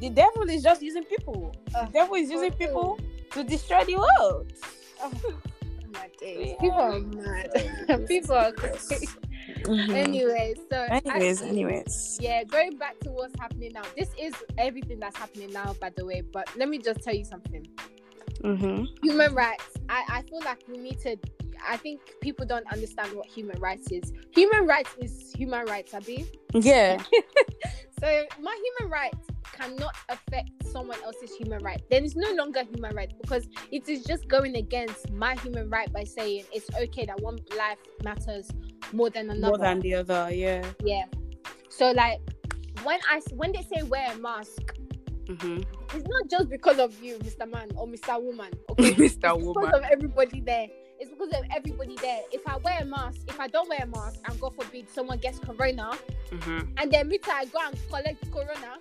The 0.00 0.10
devil 0.10 0.42
is 0.50 0.62
just 0.62 0.82
using 0.82 1.04
people. 1.04 1.54
The 1.66 1.88
devil 1.92 2.16
is 2.16 2.30
using 2.30 2.52
people 2.52 2.98
to 3.32 3.44
destroy 3.44 3.84
the 3.84 3.96
world. 3.96 4.52
Oh 5.02 5.12
my 5.92 6.10
days. 6.18 6.56
People 6.60 6.80
are 6.80 7.00
mad. 7.00 8.06
People 8.08 8.34
are 8.34 8.52
crazy. 8.52 9.06
Mm-hmm. 9.62 9.94
Anyway, 9.94 10.54
so 10.70 10.82
anyways, 10.90 11.40
actually, 11.40 11.48
anyways. 11.50 12.18
yeah, 12.20 12.42
going 12.44 12.76
back 12.78 12.98
to 13.00 13.10
what's 13.10 13.38
happening 13.38 13.72
now. 13.74 13.82
This 13.96 14.08
is 14.18 14.34
everything 14.58 14.98
that's 14.98 15.16
happening 15.16 15.52
now, 15.52 15.74
by 15.80 15.90
the 15.90 16.04
way. 16.04 16.20
But 16.20 16.48
let 16.56 16.68
me 16.68 16.78
just 16.78 17.00
tell 17.02 17.14
you 17.14 17.24
something. 17.24 17.66
Mm-hmm. 18.42 18.84
Human 19.02 19.34
rights. 19.34 19.64
I, 19.88 20.04
I 20.08 20.22
feel 20.22 20.40
like 20.44 20.62
we 20.68 20.78
need 20.78 21.00
to. 21.00 21.16
I 21.66 21.76
think 21.78 22.00
people 22.20 22.46
don't 22.46 22.70
understand 22.72 23.12
what 23.12 23.26
human 23.26 23.58
rights 23.60 23.90
is. 23.90 24.12
Human 24.34 24.66
rights 24.66 24.94
is 25.00 25.32
human 25.36 25.64
rights, 25.66 25.94
Abi. 25.94 26.26
Yeah. 26.52 27.02
So 27.98 28.26
my 28.38 28.54
human 28.78 28.92
rights 28.92 29.26
cannot 29.52 29.94
affect 30.10 30.50
someone 30.66 30.98
else's 31.02 31.34
human 31.34 31.62
right. 31.62 31.80
Then 31.90 32.04
it's 32.04 32.14
no 32.14 32.30
longer 32.32 32.62
human 32.62 32.94
right 32.94 33.10
because 33.22 33.48
it 33.72 33.88
is 33.88 34.04
just 34.04 34.28
going 34.28 34.54
against 34.56 35.10
my 35.12 35.34
human 35.36 35.70
right 35.70 35.90
by 35.90 36.04
saying 36.04 36.44
it's 36.52 36.68
okay 36.76 37.06
that 37.06 37.18
one 37.22 37.38
life 37.56 37.78
matters 38.04 38.50
more 38.92 39.08
than 39.08 39.30
another. 39.30 39.56
More 39.56 39.58
than 39.58 39.80
the 39.80 39.94
other, 39.94 40.28
yeah. 40.30 40.62
yeah. 40.84 41.04
So 41.70 41.92
like 41.92 42.20
when 42.84 43.00
I 43.10 43.22
when 43.34 43.52
they 43.52 43.62
say 43.62 43.82
wear 43.82 44.12
a 44.12 44.18
mask, 44.18 44.74
Mm-hmm. 45.26 45.62
It's 45.94 46.06
not 46.08 46.28
just 46.30 46.48
because 46.48 46.78
of 46.78 47.00
you, 47.02 47.16
Mr. 47.18 47.50
Man 47.50 47.70
or 47.76 47.86
Mr. 47.86 48.20
Woman. 48.22 48.52
Okay, 48.70 48.92
Mr. 48.92 49.04
It's 49.04 49.14
because 49.16 49.44
Woman. 49.44 49.74
of 49.74 49.82
everybody 49.90 50.40
there. 50.40 50.68
It's 50.98 51.10
because 51.10 51.28
of 51.28 51.44
everybody 51.54 51.94
there. 52.00 52.20
If 52.32 52.46
I 52.46 52.56
wear 52.58 52.78
a 52.80 52.84
mask, 52.84 53.18
if 53.28 53.38
I 53.38 53.48
don't 53.48 53.68
wear 53.68 53.80
a 53.82 53.86
mask, 53.86 54.20
and 54.28 54.40
God 54.40 54.54
forbid 54.54 54.88
someone 54.90 55.18
gets 55.18 55.38
corona, 55.38 55.92
Mm-hmm. 56.30 56.72
and 56.78 56.90
then 56.90 57.08
me 57.08 57.18
too, 57.18 57.30
I 57.32 57.44
go 57.44 57.58
and 57.64 57.78
collect 57.88 58.32
corona, 58.32 58.78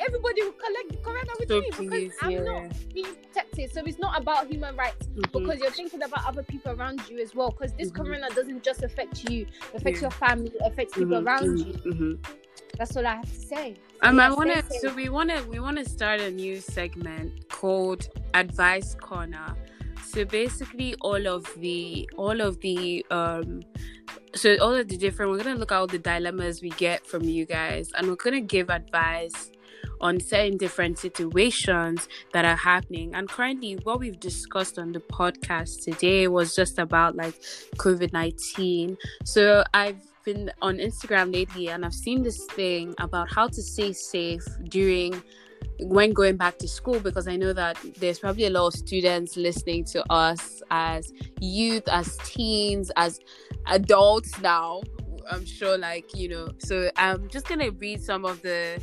everybody 0.00 0.42
will 0.42 0.52
collect 0.52 0.88
the 0.90 0.96
corona 0.96 1.30
with 1.38 1.48
So 1.48 1.60
me 1.60 1.66
because 1.70 1.86
please, 1.86 2.12
I'm 2.20 2.30
yeah. 2.32 2.40
not 2.42 2.72
being 2.92 3.06
protected. 3.14 3.72
So 3.72 3.82
it's 3.86 3.98
not 4.00 4.20
about 4.20 4.48
human 4.48 4.74
rights 4.76 5.06
Mhm. 5.06 5.30
because 5.32 5.60
you're 5.60 5.70
thinking 5.70 6.02
about 6.02 6.26
other 6.26 6.42
people 6.42 6.72
around 6.72 7.00
you 7.08 7.20
as 7.20 7.34
well. 7.36 7.50
Because 7.50 7.72
this 7.74 7.90
Mhm. 7.92 7.96
corona 8.04 8.28
doesn't 8.34 8.64
just 8.64 8.82
affect 8.82 9.30
you, 9.30 9.42
it 9.42 9.48
affects 9.74 10.00
Yeah. 10.00 10.06
your 10.06 10.10
family, 10.10 10.48
it 10.48 10.62
affects 10.64 10.94
people 10.94 11.18
Mhm, 11.20 11.26
around 11.26 11.58
mhm, 11.58 11.66
you. 11.84 12.20
That's 12.78 12.96
all 12.96 13.06
I 13.06 13.16
have 13.16 13.28
to 13.28 13.40
say. 13.40 13.76
Um, 14.02 14.16
Yeah, 14.16 14.28
I 14.28 14.30
want 14.32 14.50
to. 14.50 14.62
So 14.80 14.94
we 14.94 15.08
want 15.08 15.30
to. 15.30 15.42
We 15.48 15.60
want 15.60 15.78
to 15.78 15.88
start 15.88 16.20
a 16.20 16.30
new 16.30 16.60
segment 16.60 17.48
called 17.48 18.08
Advice 18.34 18.94
Corner. 18.94 19.56
So 20.04 20.24
basically, 20.24 20.94
all 21.00 21.26
of 21.26 21.46
the, 21.56 22.08
all 22.16 22.40
of 22.40 22.60
the, 22.60 23.06
um, 23.10 23.62
so 24.34 24.56
all 24.58 24.74
of 24.74 24.88
the 24.88 24.96
different. 24.96 25.30
We're 25.30 25.42
gonna 25.42 25.54
look 25.58 25.72
at 25.72 25.78
all 25.78 25.86
the 25.86 25.98
dilemmas 25.98 26.60
we 26.60 26.70
get 26.70 27.06
from 27.06 27.24
you 27.24 27.46
guys, 27.46 27.92
and 27.96 28.08
we're 28.08 28.16
gonna 28.16 28.40
give 28.40 28.68
advice 28.68 29.50
on 30.00 30.18
certain 30.20 30.56
different 30.58 30.98
situations 30.98 32.08
that 32.32 32.44
are 32.44 32.56
happening. 32.56 33.14
And 33.14 33.28
currently, 33.28 33.78
what 33.84 34.00
we've 34.00 34.18
discussed 34.18 34.78
on 34.78 34.92
the 34.92 35.00
podcast 35.00 35.84
today 35.84 36.28
was 36.28 36.54
just 36.54 36.78
about 36.78 37.16
like 37.16 37.34
COVID 37.76 38.12
nineteen. 38.12 38.98
So 39.24 39.64
I've 39.72 40.02
been 40.24 40.50
on 40.60 40.78
Instagram 40.78 41.32
lately 41.32 41.68
and 41.68 41.84
I've 41.84 41.94
seen 41.94 42.22
this 42.22 42.44
thing 42.46 42.94
about 42.98 43.30
how 43.30 43.48
to 43.48 43.62
stay 43.62 43.92
safe 43.92 44.44
during 44.64 45.22
when 45.80 46.12
going 46.12 46.36
back 46.36 46.58
to 46.58 46.68
school 46.68 47.00
because 47.00 47.26
I 47.26 47.36
know 47.36 47.52
that 47.52 47.76
there's 47.98 48.18
probably 48.18 48.46
a 48.46 48.50
lot 48.50 48.68
of 48.68 48.74
students 48.74 49.36
listening 49.36 49.84
to 49.86 50.04
us 50.12 50.62
as 50.70 51.12
youth, 51.40 51.84
as 51.88 52.16
teens, 52.18 52.90
as 52.96 53.20
adults 53.66 54.40
now. 54.40 54.82
I'm 55.30 55.44
sure 55.44 55.78
like, 55.78 56.14
you 56.14 56.28
know, 56.28 56.48
so 56.58 56.90
I'm 56.96 57.28
just 57.28 57.46
going 57.46 57.60
to 57.60 57.70
read 57.70 58.02
some 58.02 58.24
of 58.24 58.42
the 58.42 58.82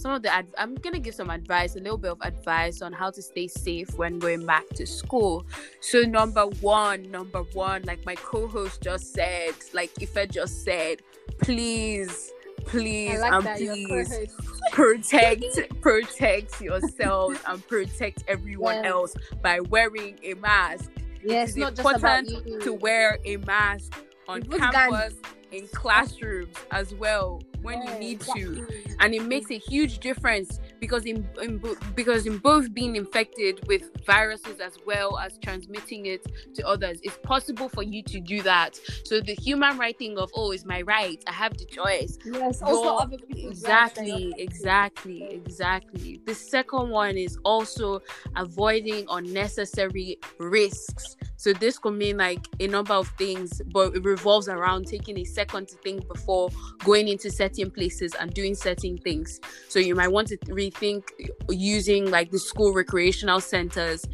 some 0.00 0.12
of 0.12 0.22
the 0.22 0.32
ad- 0.32 0.54
I'm 0.56 0.76
to 0.78 0.98
give 0.98 1.14
some 1.14 1.30
advice, 1.30 1.76
a 1.76 1.80
little 1.80 1.98
bit 1.98 2.10
of 2.12 2.18
advice 2.22 2.80
on 2.82 2.92
how 2.92 3.10
to 3.10 3.20
stay 3.20 3.46
safe 3.48 3.94
when 3.98 4.18
going 4.18 4.46
back 4.46 4.66
to 4.70 4.86
school. 4.86 5.44
So 5.80 6.02
number 6.02 6.46
1, 6.46 7.10
number 7.10 7.42
1 7.52 7.82
like 7.82 8.04
my 8.06 8.14
co-host 8.14 8.80
just 8.80 9.12
said, 9.12 9.52
like 9.74 9.90
Ife 10.00 10.28
just 10.30 10.64
said, 10.64 11.02
please 11.40 12.32
please 12.66 13.18
like 13.20 13.32
and 13.32 13.56
please 13.56 14.36
protect 14.72 15.44
protect 15.80 16.60
yourselves 16.60 17.38
and 17.46 17.66
protect 17.66 18.22
everyone 18.28 18.74
Yes. 18.76 18.84
else 18.86 19.14
by 19.42 19.60
wearing 19.60 20.18
a 20.22 20.34
mask 20.34 20.90
Yeah, 21.24 21.44
it's 21.44 21.56
not 21.56 21.74
just 21.74 21.88
about 21.96 22.18
important 22.26 22.46
you. 22.46 22.60
to 22.60 22.72
wear 22.74 23.18
a 23.24 23.38
mask 23.38 23.94
on 24.28 24.42
campus 24.42 25.14
in 25.52 25.68
classrooms 25.68 26.54
as 26.70 26.94
well 26.94 27.40
when 27.62 27.82
you 27.82 27.94
need 27.94 28.20
to. 28.20 28.60
and 29.00 29.14
it 29.14 29.22
makes 29.24 29.50
a 29.50 29.58
huge 29.58 29.98
difference 30.00 30.60
because 30.80 31.04
in, 31.04 31.28
in 31.42 31.58
bo- 31.58 31.76
because 31.94 32.26
in 32.26 32.38
both 32.38 32.72
being 32.74 32.96
infected 32.96 33.60
with 33.66 33.82
viruses 34.06 34.60
as 34.60 34.76
well 34.86 35.18
as 35.18 35.38
transmitting 35.38 36.06
it 36.06 36.24
to 36.54 36.66
others 36.66 36.98
it's 37.02 37.18
possible 37.22 37.68
for 37.68 37.82
you 37.82 38.02
to 38.02 38.20
do 38.20 38.42
that. 38.42 38.78
So 39.04 39.20
the 39.20 39.34
human 39.34 39.78
right 39.78 39.96
thing 39.96 40.18
of 40.18 40.30
oh 40.34 40.52
it's 40.52 40.64
my 40.64 40.82
right. 40.82 41.22
I 41.26 41.32
have 41.32 41.56
the 41.56 41.64
choice. 41.66 42.18
Yes, 42.24 42.62
also 42.62 42.84
your- 42.84 43.00
other 43.00 43.16
exactly 43.30 44.34
exactly 44.38 45.28
exactly. 45.32 46.20
The 46.26 46.34
second 46.34 46.90
one 46.90 47.16
is 47.16 47.36
also 47.44 48.00
avoiding 48.36 49.06
unnecessary 49.08 50.18
risks 50.38 51.16
so 51.40 51.54
this 51.54 51.78
could 51.78 51.94
mean 51.94 52.18
like 52.18 52.46
a 52.60 52.66
number 52.66 52.92
of 52.92 53.08
things 53.16 53.62
but 53.72 53.94
it 53.96 54.04
revolves 54.04 54.46
around 54.46 54.86
taking 54.86 55.18
a 55.18 55.24
second 55.24 55.66
to 55.68 55.74
think 55.76 56.06
before 56.06 56.50
going 56.84 57.08
into 57.08 57.30
certain 57.30 57.70
places 57.70 58.14
and 58.20 58.34
doing 58.34 58.54
certain 58.54 58.98
things. 58.98 59.40
So 59.70 59.78
you 59.78 59.94
might 59.94 60.12
want 60.12 60.28
to 60.28 60.36
rethink 60.36 61.04
using 61.48 62.10
like 62.10 62.30
the 62.30 62.38
school 62.38 62.74
recreational 62.74 63.40
centers 63.40 64.04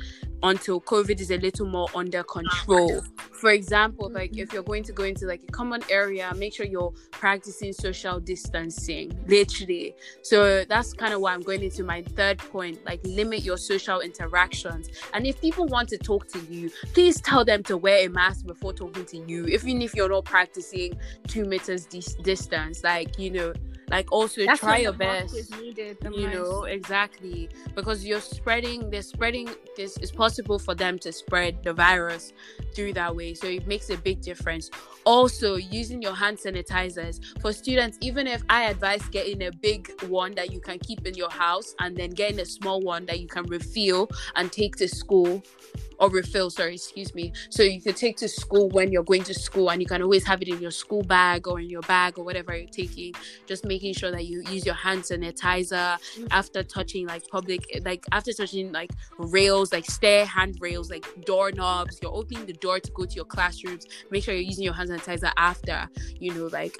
until 0.42 0.80
covid 0.80 1.20
is 1.20 1.30
a 1.30 1.38
little 1.38 1.66
more 1.66 1.88
under 1.94 2.22
control. 2.22 3.02
For 3.32 3.50
example 3.50 4.10
like 4.10 4.36
if 4.36 4.52
you're 4.52 4.62
going 4.62 4.84
to 4.84 4.92
go 4.92 5.04
into 5.04 5.26
like 5.26 5.42
a 5.48 5.52
common 5.52 5.82
area 5.90 6.32
make 6.36 6.54
sure 6.54 6.66
you're 6.66 6.92
practicing 7.10 7.72
social 7.72 8.20
distancing 8.20 9.18
literally. 9.26 9.94
So 10.22 10.64
that's 10.64 10.92
kind 10.92 11.14
of 11.14 11.20
why 11.20 11.34
i'm 11.34 11.42
going 11.42 11.62
into 11.62 11.82
my 11.84 12.02
third 12.02 12.38
point 12.38 12.84
like 12.84 13.00
limit 13.04 13.42
your 13.42 13.56
social 13.58 14.00
interactions. 14.00 14.88
And 15.14 15.26
if 15.26 15.40
people 15.40 15.66
want 15.66 15.88
to 15.90 15.98
talk 15.98 16.28
to 16.28 16.38
you 16.50 16.70
please 16.92 17.20
tell 17.20 17.44
them 17.44 17.62
to 17.64 17.76
wear 17.76 18.06
a 18.06 18.08
mask 18.08 18.46
before 18.46 18.72
talking 18.72 19.04
to 19.06 19.18
you 19.26 19.46
even 19.46 19.82
if 19.82 19.94
you're 19.94 20.08
not 20.08 20.24
practicing 20.24 20.98
two 21.26 21.44
meters 21.44 21.86
dis- 21.86 22.14
distance 22.16 22.82
like 22.84 23.18
you 23.18 23.30
know 23.30 23.52
like 23.90 24.10
also 24.10 24.44
That's 24.44 24.60
try 24.60 24.78
your 24.78 24.92
best. 24.92 25.50
needed 25.60 25.98
you 26.12 26.28
know 26.28 26.64
exactly. 26.64 27.48
Because 27.74 28.04
you're 28.04 28.20
spreading 28.20 28.90
they're 28.90 29.02
spreading 29.02 29.48
this 29.76 29.96
it's 29.98 30.10
possible 30.10 30.58
for 30.58 30.74
them 30.74 30.98
to 31.00 31.12
spread 31.12 31.62
the 31.62 31.72
virus 31.72 32.32
through 32.74 32.94
that 32.94 33.14
way. 33.14 33.34
So 33.34 33.46
it 33.46 33.66
makes 33.66 33.90
a 33.90 33.96
big 33.96 34.20
difference. 34.22 34.70
Also 35.04 35.56
using 35.56 36.02
your 36.02 36.14
hand 36.14 36.38
sanitizers. 36.38 37.20
For 37.40 37.52
students 37.52 37.98
even 38.00 38.26
if 38.26 38.42
i 38.48 38.64
advise 38.64 39.02
getting 39.08 39.42
a 39.44 39.52
big 39.52 40.02
one 40.02 40.34
that 40.34 40.52
you 40.52 40.60
can 40.60 40.78
keep 40.78 41.06
in 41.06 41.14
your 41.14 41.30
house 41.30 41.74
and 41.80 41.96
then 41.96 42.10
getting 42.10 42.40
a 42.40 42.44
small 42.44 42.80
one 42.80 43.06
that 43.06 43.20
you 43.20 43.26
can 43.26 43.44
refill 43.44 44.08
and 44.34 44.50
take 44.52 44.76
to 44.76 44.88
school 44.88 45.42
or 45.98 46.10
refill 46.10 46.50
sorry 46.50 46.74
excuse 46.74 47.14
me. 47.14 47.32
So 47.50 47.62
you 47.62 47.80
could 47.80 47.96
take 47.96 48.16
to 48.18 48.28
school 48.28 48.68
when 48.70 48.92
you're 48.92 49.04
going 49.04 49.22
to 49.24 49.34
school 49.34 49.70
and 49.70 49.80
you 49.80 49.86
can 49.86 50.02
always 50.02 50.24
have 50.24 50.42
it 50.42 50.48
in 50.48 50.60
your 50.60 50.70
school 50.70 51.02
bag 51.02 51.46
or 51.46 51.60
in 51.60 51.70
your 51.70 51.82
bag 51.82 52.18
or 52.18 52.24
whatever 52.24 52.56
you're 52.56 52.68
taking. 52.68 53.14
Just 53.46 53.64
making 53.64 53.94
sure 53.94 54.10
that 54.10 54.26
you 54.26 54.42
use 54.50 54.64
your 54.64 54.74
hand 54.74 55.02
sanitizer 55.02 55.98
mm. 55.98 56.28
after 56.30 56.62
touching 56.62 57.06
like 57.06 57.26
public 57.28 57.64
like 57.84 58.04
after 58.12 58.32
touching 58.32 58.72
like 58.72 58.90
rails 59.18 59.72
like 59.72 59.84
stair 59.86 60.24
handrails 60.26 60.90
like 60.90 61.06
doorknobs. 61.24 61.98
You're 62.02 62.14
opening 62.14 62.46
the 62.46 62.54
door 62.54 62.80
to 62.80 62.90
go 62.92 63.04
to 63.04 63.14
your 63.14 63.24
classrooms. 63.24 63.86
Make 64.10 64.24
sure 64.24 64.34
you're 64.34 64.42
using 64.42 64.64
your 64.64 64.74
hand 64.74 64.90
sanitizer 64.90 65.32
after 65.36 65.88
you 66.18 66.34
know 66.34 66.46
like 66.46 66.76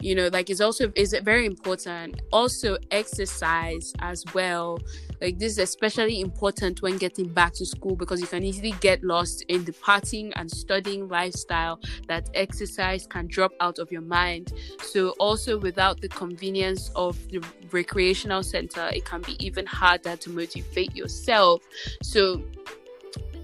you 0.00 0.14
know 0.14 0.28
like 0.28 0.50
it's 0.50 0.60
also 0.60 0.92
is 0.94 1.12
it 1.12 1.24
very 1.24 1.46
important. 1.46 2.20
Also 2.32 2.76
exercise 2.90 3.92
as 4.00 4.24
well 4.34 4.78
like 5.20 5.38
this 5.38 5.52
is 5.52 5.58
especially 5.58 6.20
important 6.20 6.82
when 6.82 6.96
getting 6.96 7.28
back 7.28 7.52
to 7.54 7.66
school 7.66 7.96
because 7.96 8.20
you 8.20 8.26
can 8.26 8.42
easily 8.42 8.72
get 8.80 9.02
lost 9.02 9.42
in 9.48 9.64
the 9.64 9.72
partying 9.72 10.32
and 10.36 10.50
studying 10.50 11.08
lifestyle 11.08 11.80
that 12.06 12.28
exercise 12.34 13.06
can 13.06 13.26
drop 13.26 13.52
out 13.60 13.78
of 13.78 13.90
your 13.90 14.02
mind. 14.02 14.52
So 14.82 15.10
also 15.18 15.58
without 15.58 16.00
the 16.00 16.08
convenience 16.08 16.90
of 16.94 17.16
the 17.30 17.42
recreational 17.72 18.42
center 18.42 18.90
it 18.92 19.04
can 19.04 19.22
be 19.22 19.36
even 19.44 19.66
harder 19.66 20.16
to 20.16 20.30
motivate 20.30 20.94
yourself. 20.94 21.62
So 22.02 22.42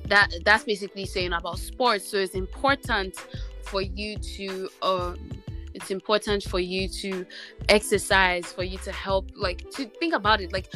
that 0.07 0.33
that's 0.45 0.65
basically 0.65 1.07
saying 1.07 1.33
about 1.33 1.59
sports. 1.59 2.07
So 2.07 2.19
it's 2.19 2.35
important 2.35 3.17
for 3.63 3.83
you 3.83 4.17
to 4.19 4.69
um 4.83 5.31
it's 5.75 5.91
important 5.91 6.45
for 6.45 6.61
you 6.61 6.89
to 6.89 7.27
exercise 7.69 8.53
for 8.53 8.63
you 8.63 8.79
to 8.79 8.93
help 8.93 9.31
like 9.35 9.69
to 9.71 9.87
think 9.87 10.15
about 10.15 10.41
it. 10.41 10.53
Like 10.53 10.73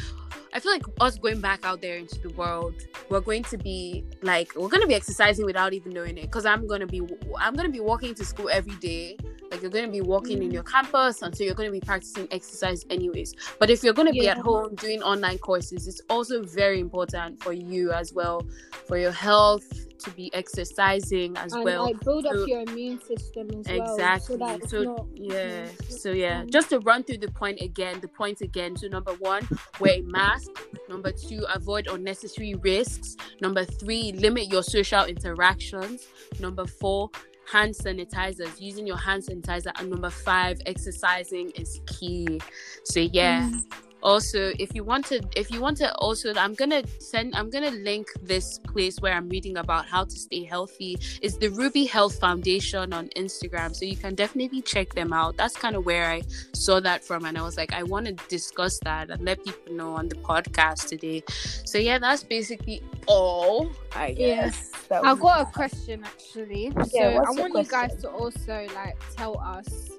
I 0.53 0.59
feel 0.59 0.71
like 0.71 0.83
us 0.99 1.17
going 1.17 1.41
back 1.41 1.63
out 1.63 1.81
there 1.81 1.97
into 1.97 2.19
the 2.19 2.29
world, 2.29 2.73
we're 3.09 3.19
going 3.19 3.43
to 3.43 3.57
be 3.57 4.03
like 4.21 4.55
we're 4.55 4.69
going 4.69 4.81
to 4.81 4.87
be 4.87 4.95
exercising 4.95 5.45
without 5.45 5.73
even 5.73 5.93
knowing 5.93 6.17
it. 6.17 6.23
Because 6.23 6.45
I'm 6.45 6.67
going 6.67 6.81
to 6.81 6.87
be 6.87 7.01
I'm 7.39 7.53
going 7.53 7.67
to 7.67 7.71
be 7.71 7.79
walking 7.79 8.15
to 8.15 8.25
school 8.25 8.49
every 8.51 8.75
day. 8.75 9.17
Like 9.51 9.61
you're 9.61 9.71
going 9.71 9.85
to 9.85 9.91
be 9.91 10.01
walking 10.01 10.43
in 10.43 10.49
mm. 10.49 10.53
your 10.53 10.63
campus, 10.63 11.21
and 11.21 11.35
so 11.35 11.43
you're 11.43 11.55
going 11.55 11.69
to 11.69 11.73
be 11.73 11.81
practicing 11.81 12.27
exercise 12.31 12.85
anyways. 12.89 13.33
But 13.59 13.69
if 13.69 13.83
you're 13.83 13.93
going 13.93 14.07
to 14.07 14.13
be 14.13 14.27
at 14.27 14.37
home 14.37 14.75
doing 14.75 15.01
online 15.01 15.39
courses, 15.39 15.87
it's 15.87 16.01
also 16.09 16.43
very 16.43 16.79
important 16.79 17.41
for 17.41 17.53
you 17.53 17.91
as 17.91 18.13
well, 18.13 18.45
for 18.87 18.97
your 18.97 19.11
health 19.11 19.65
to 19.99 20.11
be 20.11 20.33
exercising 20.33 21.35
as 21.37 21.53
and 21.53 21.63
well. 21.63 21.85
like 21.85 21.99
build 22.01 22.25
up 22.25 22.47
your 22.47 22.61
immune 22.61 23.01
system 23.01 23.49
as 23.59 23.65
well. 23.67 23.93
Exactly. 23.93 24.37
So, 24.37 24.67
So, 24.67 24.83
not, 24.83 25.07
yeah. 25.13 25.33
yeah. 25.33 25.67
So 25.89 26.11
yeah, 26.11 26.41
um 26.41 26.49
just 26.49 26.69
to 26.69 26.79
run 26.79 27.03
through 27.03 27.17
the 27.17 27.31
point 27.31 27.59
again, 27.61 27.99
the 27.99 28.07
points 28.07 28.41
again. 28.41 28.75
So 28.77 28.87
number 28.87 29.13
one, 29.13 29.47
wear 29.79 29.93
a 29.93 30.01
mask. 30.01 30.38
Number 30.87 31.11
two, 31.11 31.45
avoid 31.53 31.87
unnecessary 31.87 32.55
risks. 32.55 33.15
Number 33.41 33.65
three, 33.65 34.11
limit 34.13 34.47
your 34.47 34.63
social 34.63 35.05
interactions. 35.05 36.07
Number 36.39 36.65
four, 36.65 37.09
hand 37.51 37.73
sanitizers. 37.73 38.59
Using 38.59 38.85
your 38.85 38.97
hand 38.97 39.23
sanitizer. 39.23 39.71
And 39.79 39.89
number 39.89 40.09
five, 40.09 40.61
exercising 40.65 41.51
is 41.51 41.81
key. 41.87 42.39
So 42.83 42.99
yeah. 42.99 43.49
Mm. 43.49 43.88
Also, 44.01 44.53
if 44.59 44.73
you 44.73 44.83
want 44.83 45.05
to, 45.07 45.21
if 45.35 45.51
you 45.51 45.59
want 45.61 45.77
to, 45.77 45.93
also, 45.95 46.33
I'm 46.35 46.53
gonna 46.53 46.83
send, 46.99 47.35
I'm 47.35 47.49
gonna 47.49 47.71
link 47.71 48.07
this 48.21 48.59
place 48.59 48.99
where 48.99 49.13
I'm 49.13 49.27
reading 49.29 49.57
about 49.57 49.85
how 49.85 50.05
to 50.05 50.11
stay 50.11 50.43
healthy. 50.43 50.97
It's 51.21 51.37
the 51.37 51.49
Ruby 51.49 51.85
Health 51.85 52.19
Foundation 52.19 52.93
on 52.93 53.09
Instagram, 53.09 53.75
so 53.75 53.85
you 53.85 53.97
can 53.97 54.15
definitely 54.15 54.61
check 54.61 54.93
them 54.93 55.11
out. 55.11 55.37
That's 55.37 55.55
kind 55.55 55.75
of 55.75 55.85
where 55.85 56.09
I 56.09 56.21
saw 56.53 56.79
that 56.79 57.03
from, 57.03 57.25
and 57.25 57.37
I 57.37 57.41
was 57.41 57.57
like, 57.57 57.73
I 57.73 57.83
want 57.83 58.05
to 58.05 58.13
discuss 58.29 58.79
that 58.83 59.09
and 59.09 59.21
let 59.21 59.43
people 59.43 59.73
know 59.73 59.93
on 59.93 60.07
the 60.07 60.15
podcast 60.15 60.87
today. 60.87 61.23
So 61.65 61.77
yeah, 61.77 61.99
that's 61.99 62.23
basically 62.23 62.81
all. 63.05 63.69
I 63.95 64.13
guess. 64.13 64.71
That 64.89 65.05
I've 65.05 65.19
got 65.19 65.41
a 65.41 65.51
question 65.51 66.03
actually. 66.03 66.71
So 66.71 66.85
Yeah, 66.93 67.07
I 67.09 67.19
what's 67.19 67.37
your 67.37 67.49
want 67.49 67.65
you 67.65 67.71
guys 67.71 67.95
to 68.01 68.09
also 68.09 68.67
like 68.75 68.97
tell 69.15 69.39
us 69.39 69.89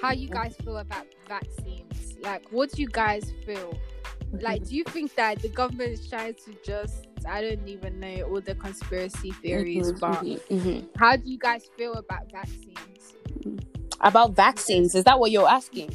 how 0.00 0.12
you 0.12 0.28
guys 0.28 0.56
feel 0.64 0.78
about 0.78 1.06
vaccines. 1.28 1.89
Like, 2.22 2.50
what 2.50 2.70
do 2.72 2.82
you 2.82 2.88
guys 2.88 3.32
feel? 3.44 3.72
like, 4.40 4.64
do 4.64 4.74
you 4.76 4.84
think 4.84 5.14
that 5.16 5.40
the 5.42 5.48
government 5.48 5.90
is 5.90 6.08
trying 6.08 6.34
to 6.34 6.54
just, 6.64 7.08
I 7.26 7.40
don't 7.42 7.66
even 7.68 7.98
know 7.98 8.22
all 8.22 8.40
the 8.40 8.54
conspiracy 8.54 9.32
theories, 9.32 9.92
Mhm, 9.92 10.00
but 10.00 10.24
mhm, 10.24 10.40
mhm. 10.48 10.88
how 10.96 11.16
do 11.16 11.28
you 11.28 11.38
guys 11.38 11.68
feel 11.76 11.94
about 11.94 12.30
vaccines? 12.30 13.14
About 14.00 14.34
vaccines, 14.36 14.94
is 14.94 15.04
that 15.04 15.18
what 15.18 15.30
you're 15.30 15.48
asking? 15.48 15.90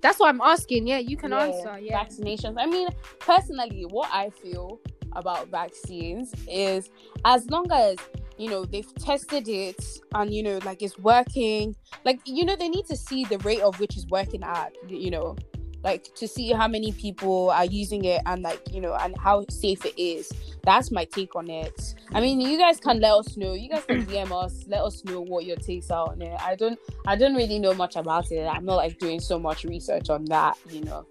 That's 0.00 0.18
what 0.18 0.28
I'm 0.28 0.40
asking. 0.40 0.86
Yeah, 0.86 0.98
you 0.98 1.16
can 1.16 1.32
Yeah, 1.32 1.44
answer. 1.44 1.78
Yeah. 1.78 2.02
vaccinations. 2.04 2.54
I 2.58 2.66
mean, 2.66 2.88
personally, 3.18 3.82
what 3.82 4.08
I 4.12 4.30
feel 4.30 4.80
about 5.12 5.48
vaccines 5.48 6.32
is 6.46 6.90
as 7.24 7.48
long 7.50 7.70
as 7.72 7.96
you 8.38 8.48
know 8.48 8.64
they've 8.64 8.92
tested 8.96 9.48
it 9.48 9.84
and 10.14 10.32
you 10.32 10.42
know 10.42 10.58
like 10.64 10.82
it's 10.82 10.98
working, 10.98 11.74
like 12.04 12.20
you 12.24 12.44
know 12.44 12.56
they 12.56 12.68
need 12.68 12.86
to 12.86 12.96
see 12.96 13.24
the 13.24 13.38
rate 13.38 13.60
of 13.60 13.78
which 13.80 13.96
is 13.96 14.06
working 14.08 14.42
at, 14.42 14.72
you 14.88 15.10
know, 15.10 15.36
like 15.84 16.12
to 16.16 16.26
see 16.26 16.52
how 16.52 16.66
many 16.68 16.92
people 16.92 17.50
are 17.50 17.64
using 17.64 18.04
it 18.04 18.20
and 18.26 18.42
like 18.42 18.60
you 18.72 18.80
know 18.80 18.94
and 18.94 19.16
how 19.18 19.44
safe 19.50 19.84
it 19.84 19.98
is. 20.00 20.30
That's 20.64 20.90
my 20.90 21.04
take 21.04 21.34
on 21.34 21.48
it. 21.48 21.94
I 22.12 22.20
mean, 22.20 22.40
you 22.40 22.58
guys 22.58 22.78
can 22.78 23.00
let 23.00 23.12
us 23.12 23.36
know. 23.36 23.54
You 23.54 23.70
guys 23.70 23.84
can 23.84 24.04
DM 24.10 24.30
us, 24.44 24.64
let 24.68 24.82
us 24.82 25.04
know 25.04 25.20
what 25.20 25.44
your 25.46 25.56
takes 25.56 25.90
are 25.90 26.08
on 26.10 26.20
it. 26.20 26.38
I 26.40 26.56
don't 26.56 26.78
I 27.06 27.16
don't 27.16 27.34
really 27.34 27.58
know 27.58 27.74
much 27.74 27.96
about 27.96 28.30
it. 28.32 28.44
I'm 28.46 28.64
not 28.64 28.76
like 28.76 28.98
doing 28.98 29.20
so 29.20 29.38
much 29.38 29.64
research 29.64 30.10
on 30.10 30.24
that, 30.26 30.58
you 30.70 30.82
know. 30.84 31.06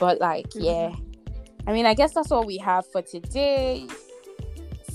But 0.00 0.20
like, 0.20 0.48
Mm-hmm. 0.50 0.64
yeah. 0.64 0.94
I 1.66 1.72
mean, 1.72 1.84
I 1.86 1.92
guess 1.92 2.14
that's 2.14 2.32
all 2.32 2.44
we 2.46 2.56
have 2.58 2.86
for 2.90 3.02
today. 3.02 3.86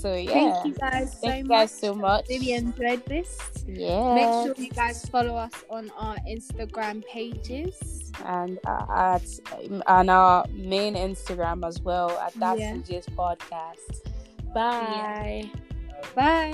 So 0.04 0.12
yeah. 0.12 0.60
Thank 0.60 0.66
you 0.68 0.74
guys 0.76 1.12
so 1.16 1.18
Thank 1.24 1.44
you 1.44 1.48
much. 1.48 1.56
guys 1.64 1.72
so 1.72 1.94
much. 1.96 2.28
Really 2.28 2.52
enjoyed 2.52 3.00
this. 3.08 3.40
Yeah. 3.64 4.12
Make 4.14 4.28
sure 4.44 4.54
you 4.60 4.70
guys 4.70 5.00
follow 5.08 5.32
us 5.40 5.56
on 5.72 5.88
our 5.96 6.16
Instagram 6.28 7.00
pages. 7.08 8.12
and 8.24 8.60
uh, 8.68 8.84
at 9.16 9.24
on 9.88 10.12
our 10.12 10.44
main 10.52 10.92
Instagram 10.94 11.64
as 11.66 11.80
well 11.80 12.10
at 12.20 12.36
That's 12.36 12.60
Yeah. 12.60 12.76
Gist 12.84 13.16
Podcast. 13.16 14.04
Bye. 14.52 15.48
Bye. 16.14 16.52